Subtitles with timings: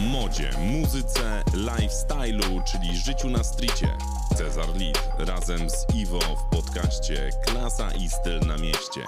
[0.00, 3.88] modzie, muzyce, lifestyle'u, czyli życiu na stricie.
[4.36, 9.00] Cezar Lid razem z Iwo w podcaście Klasa i styl na mieście.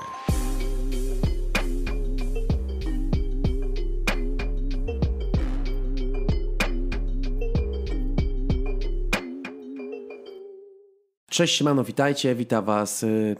[11.30, 13.36] Cześć, siemano, witajcie, wita was y,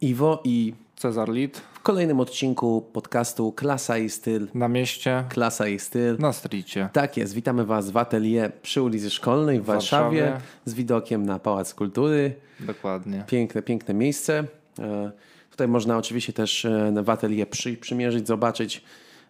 [0.00, 4.48] Iwo i Cezar Lid kolejnym odcinku podcastu Klasa i Styl.
[4.54, 6.16] na mieście, Klasa i Styl.
[6.18, 6.88] na stricie.
[6.92, 10.44] Tak jest, witamy was w atelier przy ulicy Szkolnej w Warszawie, Warszawie.
[10.64, 12.34] z widokiem na Pałac Kultury.
[12.60, 13.24] Dokładnie.
[13.26, 14.44] Piękne, piękne miejsce.
[14.78, 15.10] E,
[15.50, 18.84] Tutaj można oczywiście też e, w atelier przy, przymierzyć, zobaczyć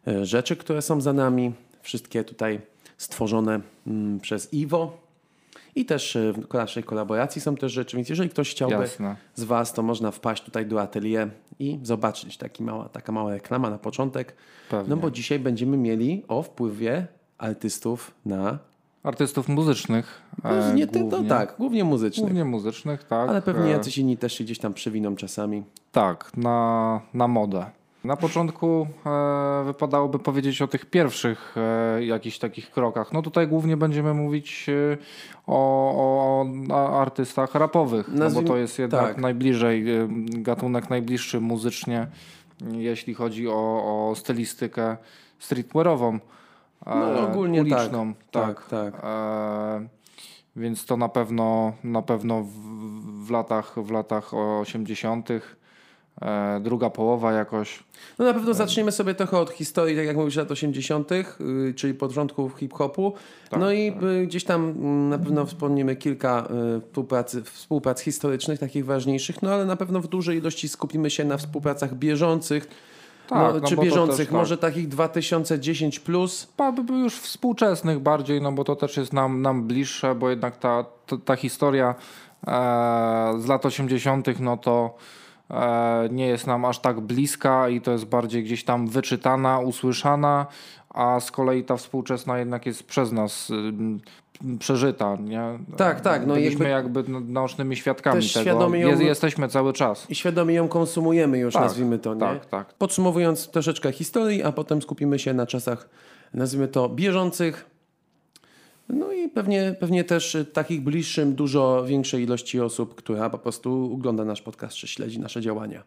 [0.09, 1.52] e, rzeczy, które są za nami.
[1.83, 2.61] Wszystkie tutaj
[2.99, 4.99] stworzone mm, przez Iwo.
[5.74, 9.16] I też e, w naszej kolaboracji są też rzeczy, więc jeżeli ktoś chciałby Jasne.
[9.34, 13.70] z Was, to można wpaść tutaj do atelier i zobaczyć taki mała, taka mała reklama
[13.70, 14.34] na początek.
[14.70, 14.91] Pewnie.
[14.91, 17.06] No bo dzisiaj będziemy mieli o wpływie
[17.38, 18.59] artystów na...
[19.02, 20.23] Artystów muzycznych.
[20.45, 22.24] No, e, nie, ty- głównie, no tak, głównie muzycznych.
[22.27, 23.29] Głównie muzycznych, tak.
[23.29, 25.65] Ale pewnie E, jacyś inni też się gdzieś tam przewiną czasami.
[25.93, 27.66] Tak, na, na modę.
[28.04, 33.12] Na początku e, wypadałoby powiedzieć o tych pierwszych e, jakichś takich krokach.
[33.12, 34.96] No tutaj głównie będziemy mówić e,
[35.46, 39.16] o, o, artystach rapowych, no bo to jest jednak tak.
[39.18, 39.84] najbliżej,
[40.28, 42.06] gatunek najbliższy muzycznie,
[42.73, 43.52] jeśli chodzi o,
[44.10, 44.96] o stylistykę
[45.38, 46.18] streetwearową.
[46.87, 47.78] No, ogólnie tak.
[47.78, 48.15] uliczną.
[48.30, 48.95] Tak, tak.
[49.04, 49.88] E,
[50.56, 52.52] więc to na pewno, na pewno w,
[53.26, 55.28] w latach, w latach 80.
[56.23, 57.85] E, druga połowa jakoś.
[58.18, 61.95] No na pewno zaczniemy sobie trochę od historii, tak jak mówisz, lat 80., yy, czyli
[61.95, 63.12] początków hip-hopu.
[63.51, 68.59] Tak, no i y, gdzieś tam mm, na pewno wspomniemy kilka y, współpracy, współprac historycznych,
[68.59, 72.69] takich ważniejszych, no ale na pewno w dużej ilości skupimy się na współpracach bieżących.
[73.28, 74.34] Tak, no, no czy bieżących, też tak.
[74.34, 76.49] może takich 2010 plus.
[76.91, 81.16] Już współczesnych bardziej, no bo to też jest nam, nam bliższe, bo jednak ta, ta,
[81.16, 81.94] ta historia
[82.47, 82.53] e,
[83.39, 85.20] z lat 80., no to e,
[86.11, 90.47] nie jest nam aż tak bliska i to jest bardziej gdzieś tam wyczytana, usłyszana,
[90.88, 93.53] a z kolei ta współczesna jednak jest przez nas
[94.59, 95.43] przeżyta, nie?
[95.77, 98.41] Tak, tak, no Byliśmy jakby- jakby, naocznymi świadkami tego.
[98.41, 100.10] świadomie ją- Jest, jesteśmy cały czas.
[100.10, 102.21] I świadomie ją konsumujemy już, Tak, nazwijmy to, nie?
[102.21, 102.75] Tak, tak.
[102.75, 105.89] Podsumowując troszeczkę historii, a potem skupimy się na czasach,
[106.34, 107.71] nazwijmy to, bieżących.
[108.93, 113.91] No i pewnie, pewnie też y, takich bliższym dużo większej ilości osób, która po prostu
[113.95, 115.83] ogląda nasz podcast czy śledzi nasze działania.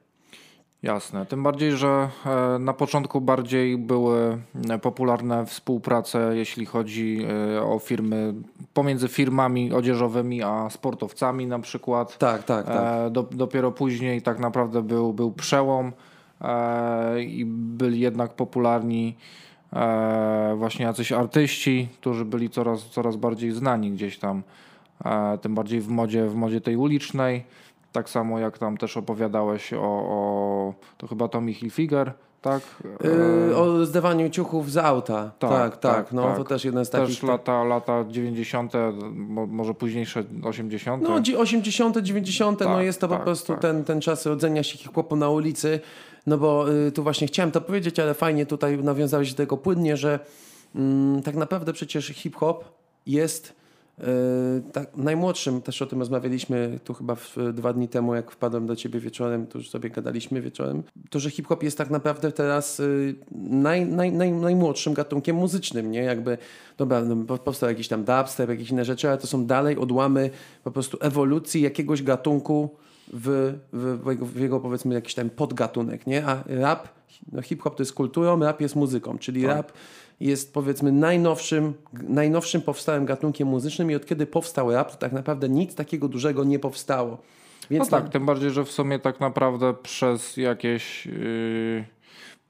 [0.83, 1.25] Jasne.
[1.25, 4.37] Tym bardziej, że e, na początku bardziej były
[4.69, 7.25] e, popularne współprace, jeśli chodzi
[7.55, 8.33] e, o firmy,
[8.73, 12.17] pomiędzy firmami odzieżowymi a sportowcami na przykład.
[12.17, 13.11] Tak, tak, tak.
[13.11, 15.91] Do, dopiero później tak naprawdę był, był przełom
[17.27, 19.15] i byli jednak popularni
[20.55, 24.43] właśnie jacyś artyści, którzy byli coraz, coraz bardziej znani gdzieś tam,
[25.05, 27.43] e, tym bardziej w modzie, w modzie tej ulicznej.
[27.91, 32.61] Tak samo jak tam też opowiadałeś o, o to chyba Tommy Hilfiger, tak?
[33.49, 35.31] Yy, o zdawaniu ciuchów z auta.
[35.39, 35.95] Tak, tak.
[35.95, 36.37] tak, no tak.
[36.37, 37.23] to też jeden z też takich.
[37.23, 38.73] lata, lata 90.,
[39.13, 41.03] mo- może późniejsze 80.
[41.03, 43.61] No, dzi- 80., 90., no Tak, jest to po tak, prostu tak.
[43.61, 45.79] ten, ten czas rodzenia się hip-hopu na ulicy.
[46.27, 49.97] No bo y, tu właśnie chciałem to powiedzieć, ale fajnie tutaj nawiązałeś do tego płynnie,
[49.97, 50.19] że
[50.75, 52.65] mm, tak naprawdę przecież hip-hop
[53.05, 53.53] jest
[53.99, 54.03] y,
[54.71, 58.75] tak, najmłodszym, też o tym rozmawialiśmy tu chyba w, dwa dni temu, jak wpadłem do
[58.75, 63.15] ciebie wieczorem, to już sobie gadaliśmy wieczorem, to, że hip-hop jest tak naprawdę teraz y,
[63.31, 66.01] naj, naj, naj, najmłodszym gatunkiem muzycznym, nie?
[66.03, 66.37] Jakby,
[66.77, 70.29] dobra, no, po- powstał jakiś tam dubstep, jakieś inne rzeczy, ale to są dalej odłamy
[70.63, 72.69] po prostu ewolucji jakiegoś gatunku
[73.13, 76.25] w, w, jego, w jego powiedzmy jakiś tam podgatunek, nie?
[76.25, 76.87] A rap,
[77.31, 79.71] no hip-hop to jest kulturą, rap jest muzyką, czyli rap
[80.19, 85.49] jest powiedzmy najnowszym, najnowszym powstałym gatunkiem muzycznym i od kiedy powstał rap, to tak naprawdę
[85.49, 87.09] nic takiego dużego nie powstało.
[87.09, 91.05] No Więc tak, tym bardziej, że w sumie tak naprawdę przez jakieś.
[91.05, 91.92] Yy,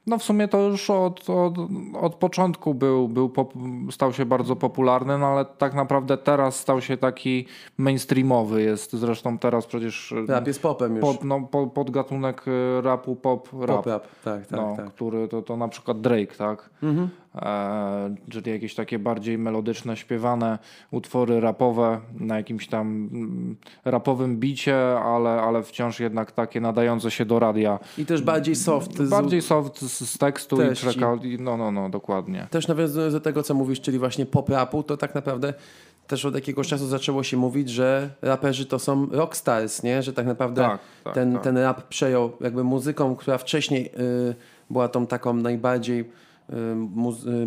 [0.07, 1.53] no w sumie to już od, od,
[2.01, 3.53] od początku był, był pop,
[3.91, 7.45] stał się bardzo popularny, no ale tak naprawdę teraz stał się taki
[7.77, 8.61] mainstreamowy.
[8.61, 11.01] Jest zresztą teraz przecież yy, rap jest popem już.
[11.01, 13.77] pop, no, po, podgatunek yy, rapu pop rap.
[13.77, 14.89] Pop rap, tak, tak, no, tak.
[14.89, 16.69] który to, to na przykład Drake, tak?
[16.83, 17.09] Mhm.
[17.35, 20.59] E, czyli jakieś takie bardziej melodyczne, śpiewane
[20.91, 27.25] utwory rapowe na jakimś tam mm, rapowym bicie, ale, ale wciąż jednak takie nadające się
[27.25, 27.79] do radia.
[27.97, 28.97] I też bardziej soft.
[28.97, 30.99] z- Bardziej soft z, z tekstu i Treści.
[31.23, 32.47] i- No, no, no, dokładnie.
[32.49, 35.53] Też nawiązując do tego, co mówisz, czyli właśnie pop rapu, to tak naprawdę
[36.07, 40.03] też od jakiegoś czasu zaczęło się mówić, że raperzy to są rockstars, nie?
[40.03, 41.43] Że tak naprawdę Tak, tak, ten, tak.
[41.43, 43.85] ten rap przejął jakby muzyką, która wcześniej
[44.29, 44.35] y,
[44.69, 46.09] była tą taką najbardziej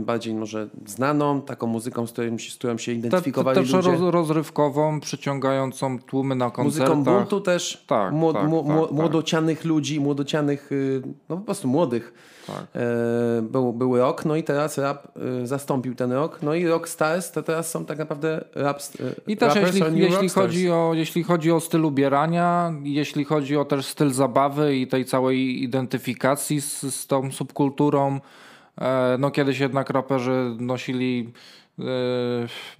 [0.01, 3.77] bardziej może znaną, taką muzyką, z, którym, się- z którą się identyfikowali ludzie.
[3.81, 6.97] roz, rozrywkową, przyciągającą tłumy na koncertach.
[6.97, 8.91] Muzyką buntu też, Tak, młod, tak, mło- tak, tak.
[8.93, 12.13] młodocianych ludzi, młodocianych, y, no po prostu młodych.
[12.47, 12.67] Tak.
[12.75, 16.39] E, był, był rok, no i teraz rap y, zastąpił ten rok.
[16.43, 19.99] No i rock stars to teraz są tak naprawdę rap, y, I też rappers jeśli,
[20.01, 20.47] jeśli, rockstars.
[20.47, 25.05] chodzi o, jeśli chodzi o styl ubierania, jeśli chodzi o też styl zabawy i tej
[25.05, 28.21] całej identyfikacji z, z tą subkulturą,
[29.19, 31.66] no kiedyś jednak raperzy nosili e,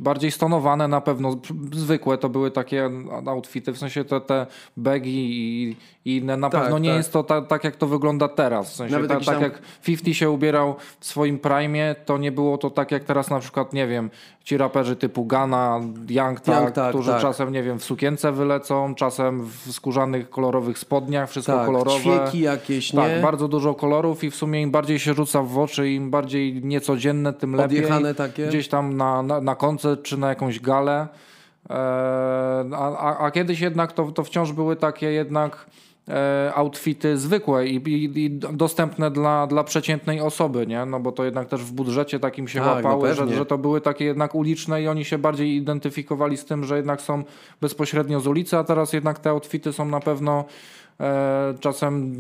[0.01, 1.37] bardziej stonowane na pewno,
[1.73, 2.91] zwykłe to były takie
[3.27, 4.47] outfity, w sensie te, te
[4.77, 6.97] baggy i, i inne, na Tak, pewno nie tak.
[6.97, 10.17] jest to ta, tak jak to wygląda teraz, w sensie ta, tak tam- jak 50
[10.17, 13.87] się ubierał w swoim prime, to nie było to tak jak teraz na przykład, nie
[13.87, 14.11] wiem,
[14.45, 17.21] ci raperzy typu Gana, Young Tak, Young Thug, którzy tak.
[17.23, 22.01] czasem, nie wiem, w sukience wylecą, czasem w skórzanych, kolorowych spodniach, wszystko tak, kolorowe.
[22.01, 23.01] ćwieki jakieś, nie?
[23.01, 26.61] Tak, bardzo dużo kolorów i w sumie im bardziej się rzuca w oczy, im bardziej
[26.65, 27.79] niecodzienne, tym lepiej.
[27.79, 28.47] Odjechane takie.
[28.47, 31.09] Gdzieś tam na, na, na koncert czy na jakąś galę.
[31.71, 31.77] Eee,
[32.75, 35.67] a, a, kiedyś jednak to, to wciąż były takie jednak
[36.09, 40.85] e, outfity zwykłe i, i, i dostępne dla, dla przeciętnej osoby, nie?
[40.85, 43.37] No bo to jednak też w budżecie takim się Tak, no łapały, że, pewnie.
[43.37, 47.03] że to były takie jednak uliczne i oni się bardziej identyfikowali z tym, że jednak
[47.03, 47.23] są
[47.61, 50.86] bezpośrednio z ulicy, a teraz jednak te outfity są na pewno e,
[51.61, 52.15] czasem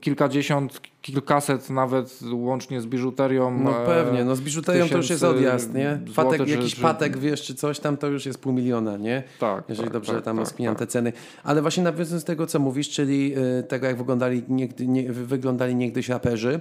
[0.00, 3.58] kilkadziesiąt, kilkaset nawet łącznie z biżuterią.
[3.64, 6.00] No e, pewnie, no z biżuterią to już jest odjazd, nie?
[6.16, 9.22] Patek, czy- jakiś czy- patek, wiesz, czy coś tam, to już jest pół miliona, nie?
[9.40, 10.78] Tak, Jeżeli tak, dobrze tak, tam tak, rozkminiam tak.
[10.78, 11.12] te ceny.
[11.44, 15.74] Ale właśnie nawiązując do tego, co mówisz, czyli y, tego, jak wyglądali, niegdy, nie, wyglądali
[15.74, 16.60] niegdyś raperzy,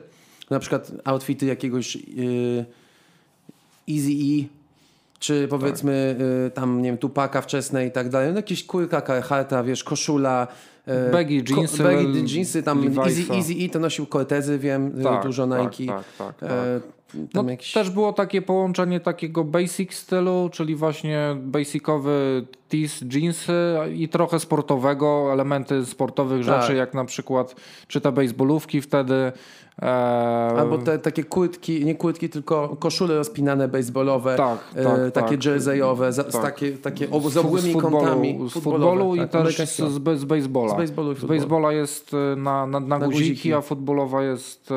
[0.49, 1.97] na przykład outfity jakiegoś
[3.89, 4.45] Easy E,
[5.19, 6.15] czy powiedzmy
[6.47, 10.47] y, tam, nie wiem, Tupaka wczesnej i tak dalej, no jakieś kurka Carharta, wiesz, koszula,
[11.11, 13.05] Baggy ko- jeansy, baggy jeansy, tam Levi'sa.
[13.07, 15.93] Easy, Easy E to nosił Cortezy, wiem, y, Tak, dużo tak, Nike.
[15.93, 16.49] tak, tak, tak.
[16.51, 16.79] E,
[17.33, 17.73] No, jakiś...
[17.73, 23.53] Też było takie połączenie takiego basic stylu, czyli właśnie basicowy tees, jeansy
[23.95, 26.61] i trochę sportowego, elementy sportowych Tak.
[26.61, 27.55] rzeczy, jak na przykład
[27.87, 29.31] czy te baseballówki wtedy.
[30.57, 35.45] Albo te takie kurtki, nie kurtki, tylko koszule rozpinane baseballowe, Tak, e, tak, takie tak.
[35.45, 36.41] jerseyowe, z Tak.
[36.41, 38.39] takie, takie z fu- obłymi futbolu, kątami.
[38.49, 40.69] Z futbolu i tak, też z, z, z baseballa.
[40.73, 43.53] Z baseballu i Z baseballa jest e, na, na, na, Na guziki, guziki.
[43.53, 44.69] a futbolowa jest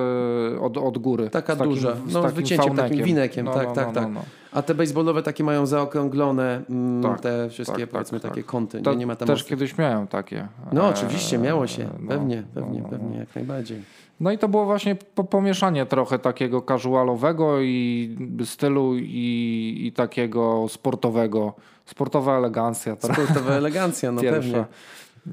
[0.57, 1.31] e, od, od góry.
[1.31, 3.05] Taka z takim, duża, z no z takim wycięciem, takim faunekiem.
[3.07, 4.03] winekiem, No, tak, no, tak, no, tak.
[4.05, 4.21] no, no.
[4.53, 8.51] A te baseballowe takie mają zaokrąglone mm, Tak, te wszystkie, tak, powiedzmy, tak, takie tak.
[8.51, 8.83] kąty.
[8.87, 9.59] Nie, nie ma tam też ostrych.
[9.59, 10.49] kiedyś miałem takie.
[10.73, 11.89] No oczywiście, miało się.
[12.01, 13.83] no, pewnie, pewnie, pewnie, jak najbardziej.
[14.21, 20.67] No i to było właśnie po, pomieszanie trochę takiego casualowego i stylu i, i takiego
[20.69, 21.55] sportowego.
[21.87, 22.97] Sportowa elegancja.
[22.97, 24.41] teraz Sportowa elegancja, no pierwsza.
[24.41, 24.65] pewnie.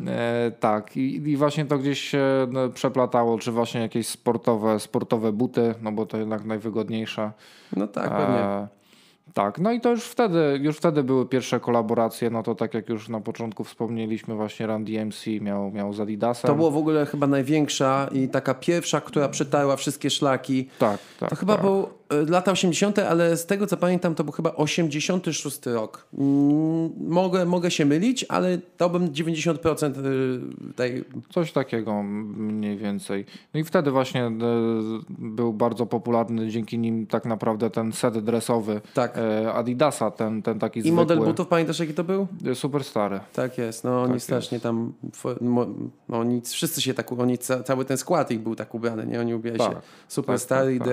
[0.08, 5.32] E, tak, I, i właśnie to gdzieś się no, przeplatało, czy właśnie jakieś sportowe, sportowe
[5.32, 7.32] buty, no bo to jednak najwygodniejsze.
[7.76, 8.40] No tak, pewnie.
[8.40, 8.68] E,
[9.34, 12.90] tak, no i to już wtedy, już wtedy były pierwsze kolaboracje, no to tak jak
[12.90, 16.48] już na początku wspomnieliśmy, właśnie Run DMC miał, miał z Adidasem.
[16.48, 20.70] To było w ogóle chyba największa i taka pierwsza, która przetarła wszystkie szlaki.
[20.80, 21.30] Tak, tak.
[21.30, 21.62] To chyba tak.
[21.62, 21.88] był
[22.30, 26.08] lata 80., ale z tego co pamiętam, to był chyba 86 rok.
[26.18, 30.06] Mm, mogę, mogę się mylić, ale dałbym 90%
[30.70, 31.04] y, tej.
[31.34, 33.26] Coś takiego mniej więcej.
[33.54, 34.32] No i wtedy właśnie e,
[35.10, 39.18] był bardzo popularny, dzięki nim tak naprawdę ten set dresowy Tak.
[39.18, 40.96] e, Adidasa, ten, ten taki I zwykły.
[40.96, 42.28] model butów, pamiętasz jaki to był?
[42.52, 43.20] e, Superstary.
[43.34, 44.94] Tak jest, no oni Tak strasznie tam,
[45.24, 45.68] fo- mo-
[46.10, 49.20] no, oni wszyscy się tak, oni ca, cały ten skład ich był tak ubrany, nie?
[49.20, 50.88] Oni ubierali Tak, się super tak, stary tak, i tak.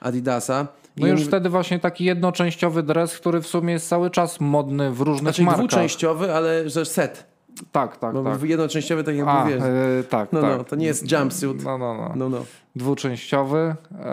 [0.00, 0.66] Adidasa.
[0.96, 4.90] No I już wtedy właśnie taki jednoczęściowy dres, który w sumie jest cały czas modny
[4.90, 5.58] w różnych Znaczy markach.
[5.66, 7.26] dwuczęściowy, ale że set.
[7.72, 8.42] Tak, tak, Bo tak.
[8.42, 9.56] jednoczęściowy, tak jak A, mówię.
[9.56, 10.58] e, tak, No, tak.
[10.58, 11.64] no, to nie jest jumpsuit.
[11.64, 12.12] No, no, no.
[12.16, 12.44] No, no.
[12.76, 14.06] Dwuczęściowy, e,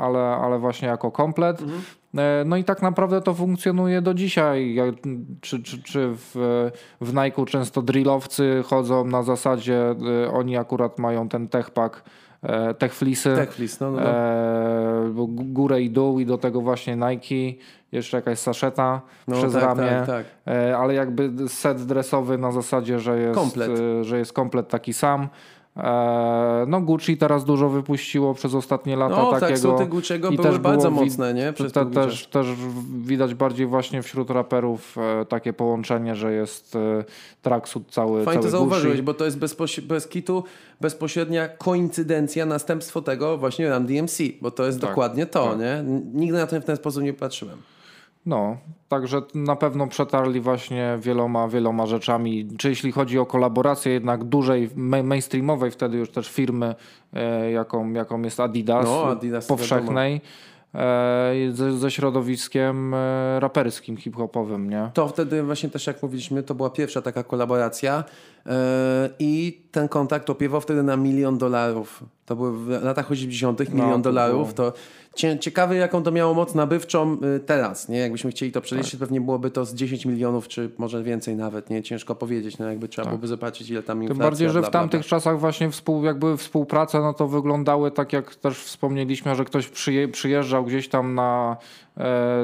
[0.00, 1.60] ale, ale właśnie jako komplet.
[1.62, 1.80] Mhm.
[2.18, 4.74] E, no i tak naprawdę to funkcjonuje do dzisiaj.
[4.74, 4.84] Ja-
[5.40, 6.30] Czy, czy, czy w,
[7.00, 12.02] w Nike'u często drillowcy chodzą na zasadzie, e, oni akurat mają ten techpack,
[12.42, 13.36] e, tech fleece'y.
[13.36, 14.08] Tech fleece, no, no, no.
[14.08, 19.62] E, górę i dół i do tego właśnie Nike, jeszcze jakaś saszeta No, przez tak,
[19.62, 20.26] ramię, tak, tak.
[20.54, 23.70] E, ale jakby set dresowy na zasadzie, że jest Komplet.
[23.70, 25.28] e, że jest komplet taki sam.
[25.80, 29.58] E, No Gucci teraz dużo wypuściło przez ostatnie lata No tak, takiego.
[29.60, 31.52] suty Gucci'ego i były też bardzo mocne, nie?
[31.52, 32.46] Przez te, te, też, też
[33.04, 37.04] widać bardziej właśnie wśród raperów e, takie połączenie, że jest e,
[37.42, 39.02] tracksuit cały, Fajnie to cały zauważyłeś, Gucci.
[39.02, 40.44] bo to jest bezpoś- bez kitu
[40.80, 45.58] bezpośrednia koincydencja, następstwo tego właśnie Run DMC, bo to jest Tak, dokładnie to, tak.
[45.58, 45.84] nie?
[46.14, 47.58] Nigdy na to w ten sposób nie patrzyłem.
[48.26, 48.56] No,
[48.88, 52.48] także na pewno przetarli właśnie wieloma, wieloma rzeczami.
[52.58, 56.74] Czy jeśli chodzi o kolaborację jednak dużej, ma- mainstreamowej wtedy już też firmy,
[57.12, 60.20] e, jaką, jaką jest Adidas, No, Adidas, powszechnej,
[60.74, 64.90] e, ze, ze środowiskiem e, raperskim, hip-hopowym, nie?
[64.94, 68.04] To wtedy właśnie też jak mówiliśmy, to była pierwsza taka kolaboracja
[68.46, 68.52] yy,
[69.18, 72.04] i ten kontakt opiewał wtedy na milion dolarów.
[72.26, 73.60] To były w latach 80.
[73.60, 74.54] milion No, to dolarów.
[74.54, 74.70] było.
[74.72, 74.78] To
[75.14, 77.98] cie, ciekawe jaką to miało moc nabywczą y, teraz, nie?
[77.98, 79.00] Jakbyśmy chcieli to przeliczyć, Tak.
[79.00, 81.82] pewnie byłoby to z 10 milionów, czy może więcej nawet, nie?
[81.82, 84.08] Ciężko powiedzieć, no jakby trzeba byłoby zobaczyć ile tam Tak.
[84.08, 88.12] Tym inflacja, bardziej, że w tamtych czasach właśnie współ, jakby współprace no to wyglądały tak
[88.12, 91.56] jak też wspomnieliśmy, że ktoś przyje, przyjeżdżał gdzieś tam na,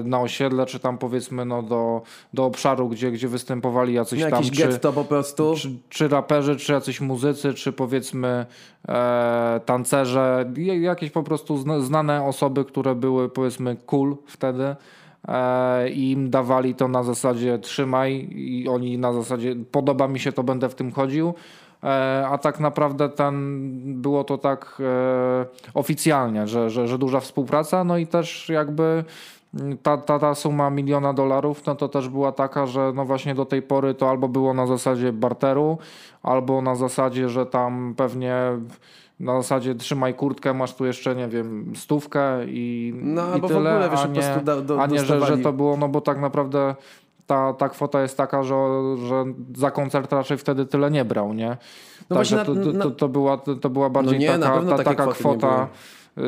[0.04, 2.02] na osiedle, czy tam powiedzmy no do,
[2.34, 5.54] do obszaru, gdzie, gdzie występowali jacyś No, tam czy, po prostu.
[5.56, 8.46] czy, czy raperzy, czy jacyś muzycy, czy powiedzmy
[8.88, 14.76] e, tancerze, jakieś po prostu zna, znane osoby, które były powiedzmy cool wtedy
[15.28, 20.32] e, i im dawali to na zasadzie trzymaj i oni na zasadzie podoba mi się
[20.32, 21.34] to, będę w tym chodził.
[21.84, 23.62] E, A tak naprawdę ten,
[24.02, 29.04] było to tak e, oficjalnie, że, że, że duża współpraca, no i też jakby
[29.82, 33.44] ta, ta, ta suma miliona dolarów, no to też była taka, że no właśnie do
[33.44, 35.78] tej pory to albo było na zasadzie barteru,
[36.22, 38.36] albo na zasadzie, że tam pewnie
[39.20, 43.50] na zasadzie trzymaj kurtkę, masz tu jeszcze, nie wiem, stówkę i, No, i albo w
[43.50, 46.00] tyle, ogóle, wiesz, a nie, do- do- a nie że, że to było, no bo
[46.00, 46.74] tak naprawdę
[47.26, 48.54] ta, ta kwota jest taka, że,
[49.08, 49.24] że
[49.56, 51.56] za koncert raczej wtedy tyle nie brał, nie?
[52.10, 55.06] No Także właśnie to, to, to, była, to, była bardziej nie, na taka, ta, taka
[55.06, 55.68] nie kwota
[56.16, 56.22] yy,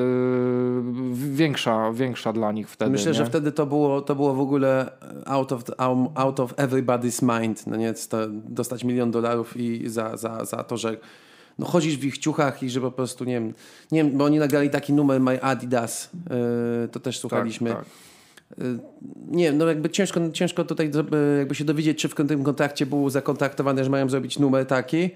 [1.15, 2.91] większa, większa dla nich wtedy.
[2.91, 3.15] Myślę, nie?
[3.15, 4.91] że wtedy to było, to było w ogóle
[5.27, 5.63] out of,
[6.15, 7.67] out of everybody's mind.
[7.67, 7.95] No nie,
[8.35, 10.97] dostać milion dolarów i za, za, za to, że
[11.59, 13.55] no chodzisz w ich ciuchach i że po prostu, nie wiem,
[13.93, 16.11] nie wiem bo oni nagrali taki numer My Adidas,
[16.83, 17.71] yy, to też słuchaliśmy.
[17.71, 17.89] Tak, tak.
[19.29, 22.87] Nie wiem, no jakby ciężko, ciężko tutaj y, jakby się dowiedzieć, czy w tym kontrakcie
[22.87, 25.11] był zakontraktowany, że mają zrobić numer taki.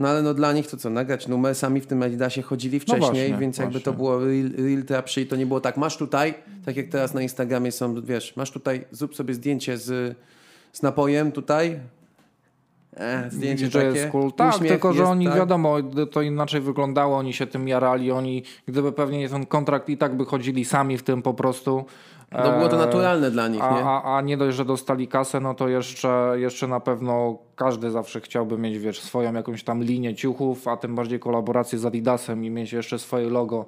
[0.00, 3.00] No ale no dla nich to co, nagrać numer, sami w tym Adidasie chodzili wcześniej,
[3.00, 6.34] właśnie, więc jakby to było real, real trap shit, to nie było tak, masz tutaj,
[6.64, 10.16] tak jak teraz na Instagramie są, wiesz, masz tutaj, zrób sobie zdjęcie z,
[10.72, 11.80] z napojem tutaj,
[12.96, 14.32] e, zdjęcie Widzisz, że takie, jest cool.
[14.32, 15.36] Tak, uśmiech tylko że jest, oni tak.
[15.36, 15.76] wiadomo,
[16.10, 20.16] to inaczej wyglądało, oni się tym jarali, oni gdyby pewnie nie ten kontrakt i tak
[20.16, 21.84] by chodzili sami w tym po prostu.
[22.32, 23.84] No było to E, naturalne dla nich, A, nie?
[23.84, 28.20] a, a nie dość, że dostali kasę, no to jeszcze, jeszcze na pewno każdy zawsze
[28.20, 32.50] chciałby mieć, wiesz, swoją jakąś tam linię ciuchów, a tym bardziej kolaborację z Adidasem i
[32.50, 33.66] mieć jeszcze swoje logo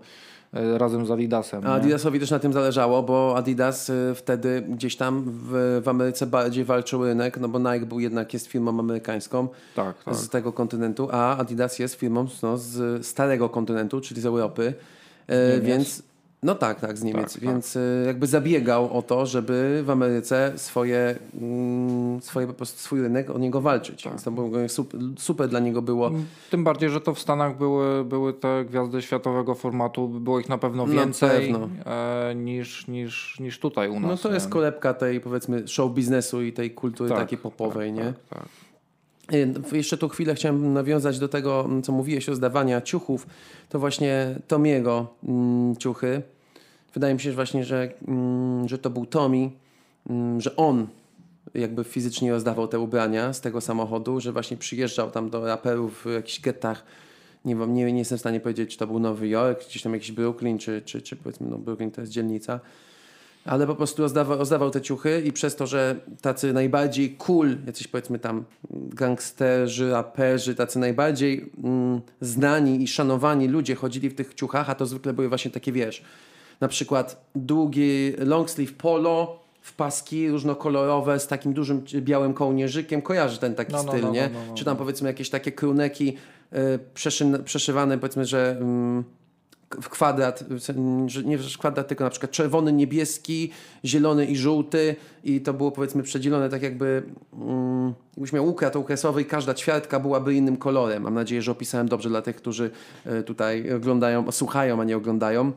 [0.54, 1.61] e, razem z Adidasem.
[1.64, 1.75] A nie?
[1.75, 6.64] Adidasowi też na tym zależało, bo Adidas y, wtedy gdzieś tam w, w Ameryce bardziej
[6.64, 10.14] walczył rynek, no bo Nike był jednak jest firmą amerykańską Tak, tak.
[10.14, 14.75] z tego kontynentu, a Adidas jest firmą no, z starego kontynentu, czyli z Europy.
[15.26, 16.02] E, więc
[16.42, 17.32] no tak, tak, z Niemiec.
[17.34, 17.42] tak.
[17.42, 23.02] Więc y, jakby zabiegał o to, żeby w Ameryce swoje, mm, swoje po prostu swój
[23.02, 24.02] rynek o niego walczyć.
[24.02, 24.12] Tak.
[24.12, 26.11] Więc to było super, super dla niego było.
[26.50, 30.58] Tym bardziej, że to w Stanach były, były te gwiazdy światowego formatu, było ich na
[30.58, 31.68] pewno Na więcej pewno.
[31.87, 34.11] e, niż, niż, niż tutaj u nas.
[34.11, 34.34] No to nie?
[34.34, 38.04] jest kolebka tej powiedzmy show biznesu i tej kultury Tak, takiej popowej, nie?
[38.04, 38.42] Tak, tak.
[38.42, 38.62] Y,
[39.72, 43.26] Jeszcze tu chwilę chciałem nawiązać do tego, m, co mówiłeś o zdawania ciuchów.
[43.68, 46.22] To właśnie Tomiego mm, ciuchy.
[46.94, 49.06] Wydaje mi się że właśnie, że, mm, że to był
[50.10, 50.86] mm, że on
[51.54, 56.12] jakby fizycznie rozdawał te ubrania z tego samochodu, że właśnie przyjeżdżał tam do raperów w
[56.12, 56.84] jakichś gettach.
[57.44, 59.94] Nie, wiem, nie, nie jestem w stanie powiedzieć, czy to był Nowy Jork, gdzieś tam
[59.94, 62.60] jakiś Brooklyn, czy, czy, czy powiedzmy, no Brooklyn to jest dzielnica.
[63.44, 67.88] Ale po prostu rozdawał, rozdawał te ciuchy i przez to, że tacy najbardziej cool, jacyś
[67.88, 74.70] powiedzmy tam gangsterzy, raperzy, tacy najbardziej mm, znani i szanowani ludzie chodzili w tych ciuchach,
[74.70, 76.02] a to zwykle były właśnie takie, wiesz,
[76.61, 83.02] na przykład długi long sleeve polo w paski różnokolorowe z takim dużym białym kołnierzykiem.
[83.02, 84.22] Kojarzy ten taki No, no, styl, no, nie?
[84.22, 84.54] no, no, no.
[84.54, 86.16] Czy tam powiedzmy jakieś takie kruneki
[86.52, 88.56] y, przeszy, przeszywane, powiedzmy, że...
[88.61, 89.04] Mm,
[89.76, 90.44] kwadrat,
[91.24, 93.50] nie kwadrat, tylko na przykład czerwony, niebieski,
[93.84, 97.02] zielony i żółty i to było powiedzmy przedzielone tak jakby
[97.32, 101.02] mm, jakbyś miał układ okresowy i każda ćwiartka byłaby innym kolorem.
[101.02, 102.70] Mam nadzieję, że opisałem dobrze dla tych, którzy
[103.06, 105.52] e, tutaj oglądają, słuchają, a nie oglądają.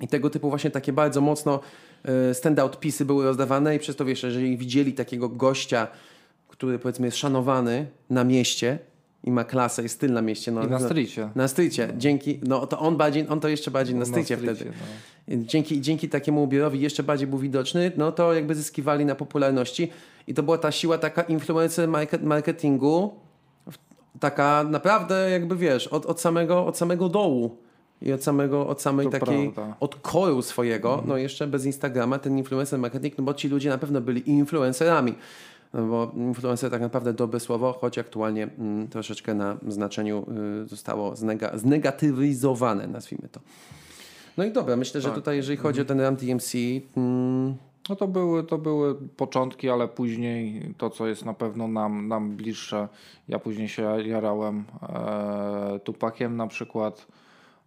[0.00, 1.60] I tego typu właśnie takie bardzo mocno
[2.04, 5.88] e, stand-out pisy były rozdawane i przez to wiesz, jeżeli widzieli takiego gościa,
[6.48, 8.78] który powiedzmy jest szanowany na mieście
[9.24, 10.52] i ma klasę i styl na mieście.
[10.52, 11.28] No, I na no, streetie.
[11.34, 11.88] na strycie.
[11.98, 14.70] Dzięki, no to on bardziej, on to jeszcze bardziej na strycie streetie, wtedy.
[15.28, 15.36] no.
[15.44, 19.90] Dzięki, dzięki takiemu ubiorowi jeszcze bardziej był widoczny, no to jakby zyskiwali na popularności
[20.26, 23.14] i to była ta siła taka influencer market, marketingu,
[24.20, 27.56] taka naprawdę jakby wiesz, od, od, samego, od samego dołu.
[28.02, 29.76] I od samego, od samej To takiej, prawda.
[29.80, 33.78] od koru swojego, no jeszcze bez Instagrama, ten influencer marketing, no bo ci ludzie na
[33.78, 35.14] pewno byli influencerami.
[35.74, 40.26] No bo influencer tak naprawdę dobre słowo, choć aktualnie mm, troszeczkę na znaczeniu
[40.64, 43.40] y, zostało znega- znegatywizowane, nazwijmy to.
[44.36, 46.54] No i dobra, myślę, że tutaj jeżeli chodzi o ten Run TMC,
[46.96, 47.54] mm,
[47.88, 52.36] No to były, to były początki, ale później to, co jest na pewno nam, nam
[52.36, 52.88] bliższe.
[53.28, 57.06] Ja później się jarałem e, Tupakiem na przykład.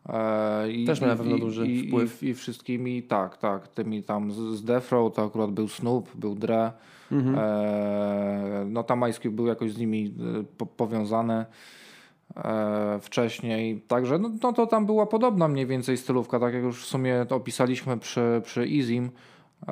[0.09, 2.23] E, i, Też miał na pewno duży i, wpływ.
[2.23, 3.67] I, I wszystkimi, tak, tak.
[3.67, 6.71] Tymi tam z, z Death Row to akurat był Snoop, był Dre.
[7.11, 7.35] Mhm.
[7.39, 11.45] E, no tam Ice Cube był jakoś z nimi e, po, powiązany
[12.35, 13.81] e, wcześniej.
[13.87, 17.25] Także no, no to tam była podobna mniej więcej stylówka, tak jak już w sumie
[17.27, 19.11] to opisaliśmy przy, przy Easym.
[19.67, 19.71] E,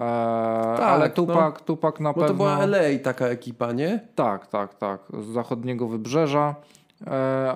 [0.86, 2.46] ale Tupak, Tupak na Tak, bo pewno.
[2.46, 4.00] to była LA taka ekipa, nie?
[4.16, 5.02] Tak, tak, tak.
[5.20, 6.56] Z zachodniego wybrzeża.
[7.08, 7.10] E,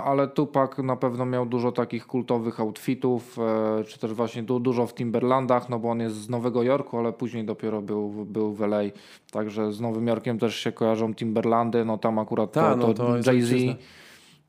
[0.04, 3.38] ale Tupak na pewno miał dużo takich kultowych outfitów,
[3.80, 6.98] e, czy też właśnie du, dużo w Timberlandach, no bo on jest z Nowego Jorku,
[6.98, 8.82] ale później dopiero był, był w LA.
[9.32, 13.18] Także z Nowym Jorkiem też się kojarzą Timberlandy, no tam akurat Ta, to, no to,
[13.18, 13.54] Jay-Z.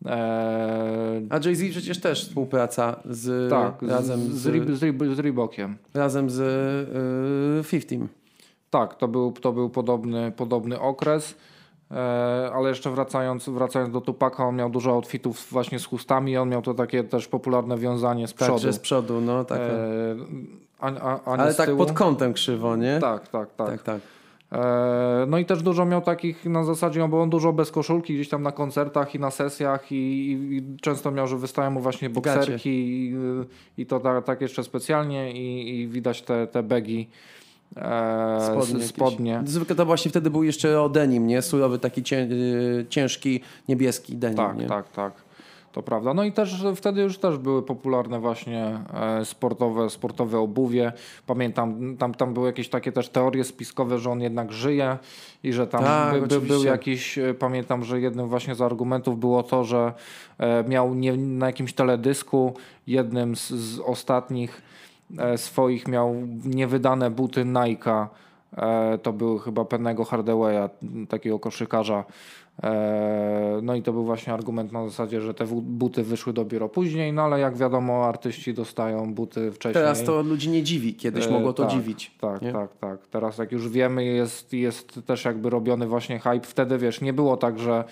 [0.06, 5.14] E, A Jay-Z przecież też współpraca z, tak, razem z, z, z, Reeb- z, Reeb-
[5.14, 5.76] z Reebokiem.
[5.94, 6.40] razem z
[7.66, 8.10] y, 50.
[8.70, 11.34] Tak, to był, to był podobny, podobny okres.
[11.92, 16.48] E, ale jeszcze wracając, wracając do Tupaka, on miał dużo outfitów właśnie z chustami, on
[16.48, 18.52] miał to takie też popularne wiązanie z przodu.
[18.52, 19.60] Także z przodu, no tak.
[19.60, 20.16] E,
[20.80, 21.78] a, a, a Ale tak tyłu.
[21.78, 22.98] pod kątem krzywo, nie?
[23.00, 23.68] Tak, tak, tak.
[23.68, 23.82] tak.
[23.82, 24.00] tak.
[24.52, 28.14] E, no i też dużo miał takich na zasadzie, no bo on dużo bez koszulki
[28.14, 31.80] gdzieś tam na koncertach i na sesjach i, i, i często miał, że wystają mu
[31.80, 33.14] właśnie bokserki i,
[33.78, 37.08] i to tak, tak jeszcze specjalnie i, i widać te, te begi.
[37.76, 38.84] E, Spodnie.
[38.84, 39.42] spodnie.
[39.44, 41.42] Zwykle to właśnie wtedy był jeszcze o denim, nie?
[41.42, 44.66] Surowy taki cię, y, ciężki, niebieski denim, Tak, nie?
[44.66, 45.12] tak, tak.
[45.72, 46.14] To prawda.
[46.14, 50.92] No i też wtedy już też były popularne właśnie e, sportowe, sportowe obuwie.
[51.26, 54.98] Pamiętam, tam, tam były jakieś takie też teorie spiskowe, że on jednak żyje
[55.42, 59.20] i że tam Tak, by, by, był jakiś, e, pamiętam, że jednym właśnie z argumentów
[59.20, 59.92] było to, że
[60.38, 62.54] e, miał nie, na jakimś teledysku
[62.86, 64.71] jednym z, z ostatnich e,
[65.36, 66.14] swoich miał
[66.44, 68.06] niewydane buty Nike'a.
[68.56, 70.70] E, to były chyba pewnego Hardawaya,
[71.08, 72.04] takiego koszykarza.
[72.62, 77.12] E, no i to był właśnie argument na zasadzie, że te buty wyszły dopiero później,
[77.12, 79.74] no ale jak wiadomo, artyści dostają buty wcześniej.
[79.84, 82.14] Teraz to ludzi nie dziwi, kiedyś E, mogło to tak, dziwić.
[82.20, 82.52] Tak, nie?
[82.52, 83.06] tak, tak.
[83.06, 86.40] Teraz jak już wiemy, jest, jest też jakby robiony właśnie hype.
[86.40, 87.84] Wtedy wiesz, nie było tak, że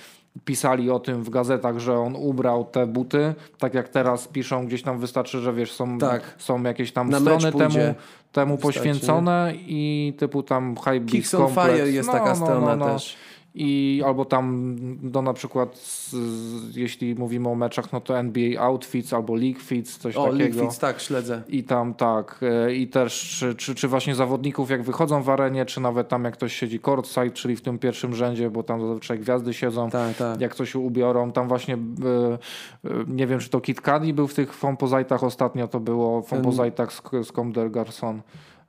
[0.45, 4.83] pisali o tym w gazetach, że on ubrał te buty, tak jak teraz piszą gdzieś
[4.83, 6.35] tam wystarczy, że wiesz, są, Tak.
[6.39, 7.95] są jakieś tam Na strony temu,
[8.33, 11.71] temu poświęcone i typu tam hype Kicks on Complex.
[11.73, 12.93] Fire jest No, taka no, strona no, no.
[12.93, 13.17] też.
[13.55, 18.63] I albo tam, no na przykład, z, z, jeśli mówimy o meczach, no to NBA
[18.63, 20.45] Outfits albo League Fits, coś O, takiego.
[20.45, 21.43] Liquids, tak, śledzę.
[21.49, 25.81] I tam tak, e, i też czy, czy, właśnie zawodników jak wychodzą w arenie, czy
[25.81, 29.55] nawet tam jak ktoś siedzi courtside, czyli w tym pierwszym rzędzie, bo tam zazwyczaj gwiazdy
[29.55, 30.41] siedzą, Tak, tak.
[30.41, 34.35] jak coś ubiorą, tam właśnie e, e, nie wiem, czy to Kit Cudi był w
[34.35, 37.33] tych Fompozajtach ostatnio, to było Fompozajtach z, z
[37.71, 38.23] Garçons,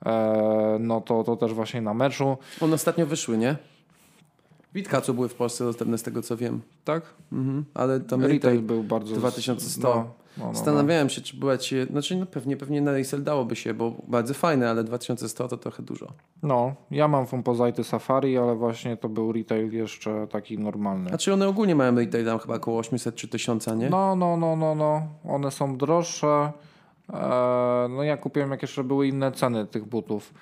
[0.06, 3.56] e, no to, to też właśnie na meczu, One ostatnio wyszły, nie?
[4.74, 6.62] Witka, co były w Polsce dostępne z tego, co wiem.
[6.84, 7.04] tak?
[7.32, 7.66] Mhm.
[7.74, 9.16] Ale tam Retail retail był bardzo...
[9.16, 9.88] 2100.
[9.88, 10.04] No, no,
[10.38, 10.54] no, no.
[10.54, 11.76] Zastanawiałem się, czy była ci...
[11.90, 15.84] Znaczy, no pewnie, pewnie na resell dałoby się, bo bardzo fajne, ale 2100 to trochę
[15.84, 16.08] dużo.
[16.44, 21.10] No, ja mam Fompozajty Safari, ale właśnie to był retail jeszcze taki normalny.
[21.10, 23.90] Znaczy one ogólnie mają retail tam chyba około 800 czy 1000, nie?
[23.90, 25.02] No, no, no, no, no.
[25.24, 26.52] One są droższe.
[27.14, 30.34] Eee, no ja kupiłem jak jeszcze były inne ceny tych butów.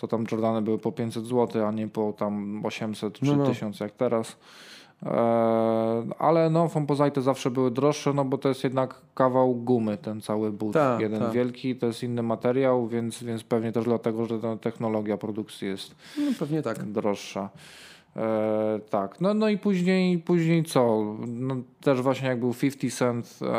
[0.00, 3.46] Co tam Jordany były po 500 zł, a nie po tam 800 czy No, no.
[3.46, 4.36] 1000 jak teraz.
[5.02, 5.12] Eee,
[6.18, 10.52] ale no, Fompozajty zawsze były droższe, no bo to jest jednak kawał gumy ten cały
[10.52, 10.72] but.
[10.72, 11.32] Tak, Jeden tak.
[11.32, 15.94] wielki, to jest inny materiał, więc, więc pewnie też dlatego, że ta technologia produkcji jest
[16.18, 16.84] No, pewnie tak.
[16.92, 17.48] droższa.
[18.16, 21.14] E, tak, no, no i później, później co?
[21.26, 23.50] No, też właśnie jak był 50 Cent e,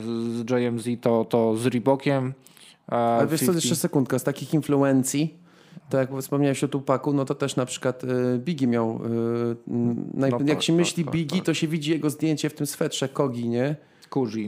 [0.00, 2.32] z JMZ, to, to z Reebokiem.
[2.92, 5.34] E, Ale wiesz co, 50 jeszcze sekundka, z takich influencji,
[5.90, 9.56] to jak wspomniałeś o Tupaku, no to też na przykład y, Biggie miał, y,
[10.14, 11.46] No jak tak, się tak, myśli tak, Biggie, tak.
[11.46, 13.76] to się widzi jego zdjęcie w tym swetrze Kogi, nie?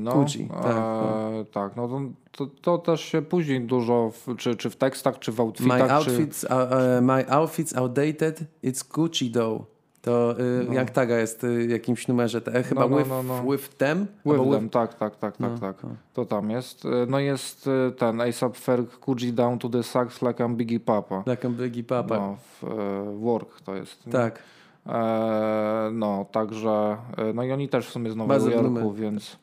[0.00, 0.12] No.
[0.12, 2.00] Coogee, e, tak, tak, no
[2.33, 5.87] to, to, też się później dużo, w, czy, czy w tekstach, czy w My outfitach,
[5.87, 5.92] czy...
[5.92, 9.79] outfits, are, uh, my outfits outdated, it's Gucci though.
[10.02, 13.42] To y, jak taga jest y, w jakimś numerze, te, chyba no, with, no, no.
[13.52, 14.06] with them?
[14.26, 15.82] With them, tak, tak, tak, tak, No, tak.
[15.84, 15.90] no.
[16.14, 16.84] To tam jest.
[16.84, 20.80] E, No jest e, ten ASAP Ferg Coogee down to the sax like I'm Biggie
[20.80, 21.22] Papa.
[21.26, 22.16] Like a Biggie Papa.
[22.16, 24.04] No, w, e, work to jest.
[24.12, 24.38] Tak.
[24.86, 28.94] E, no, także, e, no i oni też w sumie z Nowego Bardzo Jorku, numer.
[28.94, 29.36] więc,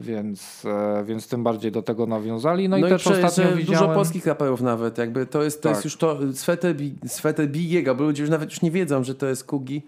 [0.00, 2.68] Więc, e, więc tym bardziej do tego nawiązali.
[2.68, 3.80] No, No i i też prze- ostatnio widziałem...
[3.82, 5.76] dużo polskich raperów nawet, jakby to jest, to Tak.
[5.76, 9.14] jest już to, sweter, Bi- sweter Bigiego, bo ludzie już nawet już nie wiedzą, że
[9.14, 9.82] to jest Kugi.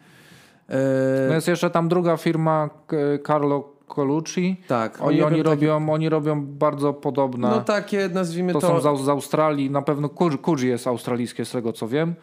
[0.70, 4.56] E, No jest jeszcze tam druga firma K- Carlo Colucci.
[4.68, 4.98] tak.
[5.02, 7.48] Oni, oni, takie- robią, oni robią bardzo podobne.
[7.50, 9.70] No takie, nazwijmy to, to, są z, z Australii.
[9.70, 12.14] Na pewno Kuji jest australijskie, z tego co wiem.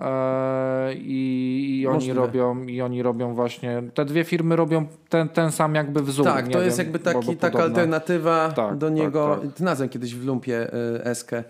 [0.00, 2.20] E, I, i, oni Możliwe.
[2.20, 3.82] robią, I oni robią właśnie.
[3.94, 6.24] Te dwie firmy robią ten, ten sam jakby wzór.
[6.24, 7.64] Tak, to jest wiem, jakby taki, taka podobne.
[7.64, 9.38] alternatywa Tak, do tak, niego.
[9.42, 9.58] tak.
[9.58, 11.44] Znalazłem kiedyś w lumpie y, Eskę.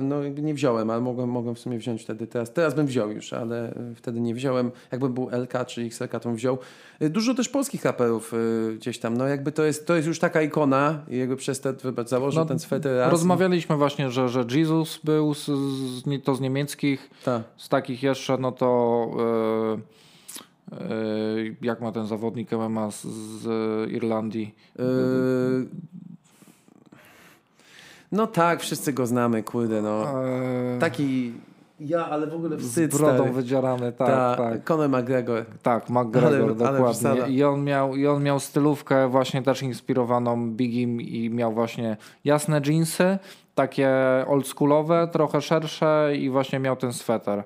[0.00, 2.52] No nie wziąłem, ale mogłem, mogłem w sumie wziąć wtedy teraz.
[2.52, 4.70] Teraz bym wziął już, ale y, wtedy nie wziąłem.
[4.92, 6.58] Jakby był LK czy XLK, to bym wziął.
[7.02, 9.16] Y, Dużo też polskich raperów y, gdzieś tam.
[9.16, 12.40] No jakby to jest, to jest już taka ikona i jakby przez te, wybacz, założył
[12.42, 13.12] No, ten sweter raz.
[13.12, 17.10] Rozmawialiśmy właśnie, że, że Jesus był z, z, to z niemieckich.
[17.24, 17.42] Tak.
[17.56, 19.10] Z takich jeszcze, no to
[20.72, 20.86] e, e,
[21.62, 24.54] jak ma ten zawodnik MMA z, Irlandii?
[24.80, 24.82] Y,
[28.12, 30.24] No tak, wszyscy go znamy, kurde, no.
[30.24, 31.32] E, Taki
[31.80, 33.32] ja, ale w ogóle wstyd, z brodą stary.
[33.32, 34.64] wydzierany, tak, Ta, tak.
[34.64, 35.44] Conor McGregor.
[35.62, 36.94] Tak, McGregor, Ale- ale dokładnie.
[36.94, 37.26] wsada.
[37.26, 42.60] I on, miał, I on miał stylówkę właśnie też inspirowaną Bigim i miał właśnie jasne
[42.66, 43.18] jeansy,
[43.54, 43.90] takie
[44.26, 47.44] oldschoolowe, trochę szersze i właśnie miał ten sweter.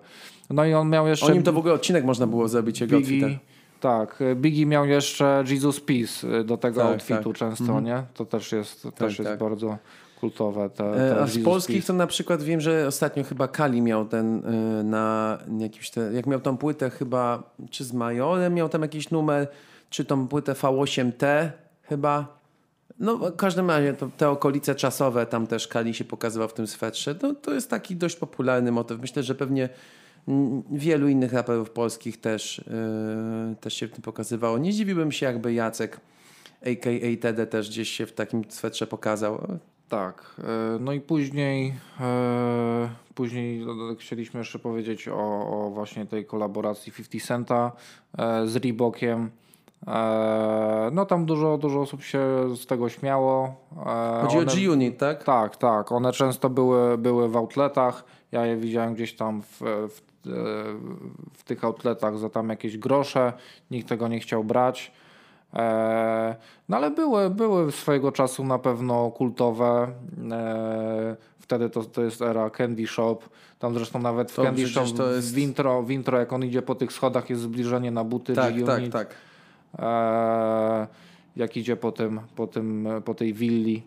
[0.51, 1.27] No i on miał jeszcze...
[1.27, 3.44] O nim to w ogóle odcinek można było zrobić, jego Biggie, outfita.
[3.81, 7.38] tak, Biggie miał jeszcze Jesus Peace do tego Tak, outfitu tak.
[7.38, 8.03] często, nie?
[8.14, 9.38] To też jest, też jest tak.
[9.38, 9.77] bardzo
[10.20, 10.70] kultowe.
[10.80, 14.37] E, A z polskich to na przykład wiem, że ostatnio chyba Kali miał ten
[14.80, 19.11] y, na jakimś, te, jak miał tą płytę chyba, czy z Majorem miał tam jakiś
[19.11, 19.48] numer,
[19.90, 21.50] czy tą płytę V8T
[21.83, 22.40] chyba.
[22.98, 26.66] No w każdym razie to, te okolice czasowe, tam też Kali się pokazywał w tym
[26.66, 27.14] swetrze.
[27.22, 29.00] No, to jest taki dość popularny motyw.
[29.00, 29.68] Myślę, że pewnie
[30.70, 32.64] wielu innych raperów polskich też, y,
[33.61, 34.59] też się w tym pokazywało.
[34.59, 36.00] Nie dziwiłbym się jakby Jacek
[36.66, 37.16] a.k.a.
[37.20, 39.59] Tede też gdzieś się w takim swetrze pokazał.
[39.90, 43.66] Tak, e, no i później, e, później
[43.98, 45.16] chcieliśmy jeszcze powiedzieć o,
[45.50, 47.72] o właśnie tej kolaboracji 50 Centa
[48.18, 49.31] e, z Reebokiem.
[50.92, 52.20] No tam dużo, dużo osób się
[52.57, 53.55] z tego śmiało.
[54.22, 55.24] Chodzi one- o G-Unit, tak?
[55.24, 55.92] Tak, tak.
[55.92, 58.05] One często były, były w outletach.
[58.33, 60.00] Ja je widziałem gdzieś tam w, w,
[61.33, 63.33] w tych outletach za tam jakieś grosze.
[63.70, 64.92] Nikt tego nie chciał brać.
[65.55, 66.37] E,
[66.69, 69.89] no ale były, były swojego czasu na pewno kultowe.
[70.33, 73.19] E, wtedy to, to jest era Candy Shop.
[73.59, 76.45] Tam zresztą nawet w To Candy Shop to jest- w, intro, w intro, jak on
[76.45, 79.15] idzie po tych schodach, jest zbliżenie na buty Tak, tak, tak.
[79.79, 80.87] E,
[81.37, 83.83] jak idzie po, tym, po, tym, po tej willi.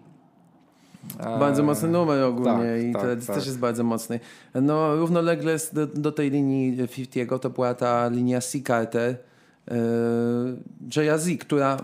[1.39, 3.35] Bardzo mocny numer ogólnie tak, i tak, teledysk tak.
[3.35, 4.19] też jest bardzo mocny.
[4.55, 9.17] No równolegle do, do tej linii 50 to była ta linia C Carter,
[9.67, 9.75] yy,
[10.95, 11.77] Jaya Z, która,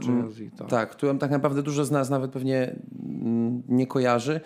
[0.58, 0.70] tak.
[0.70, 4.42] tak, którą tak naprawdę dużo z nas nawet pewnie mm, nie kojarzy,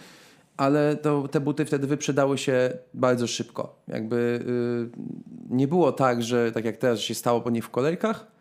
[0.58, 3.82] ale to, te buty wtedy wyprzedały się bardzo szybko.
[3.88, 5.06] Jakby yy,
[5.50, 8.33] nie było tak, że tak jak teraz się stało po nie w kolejkach,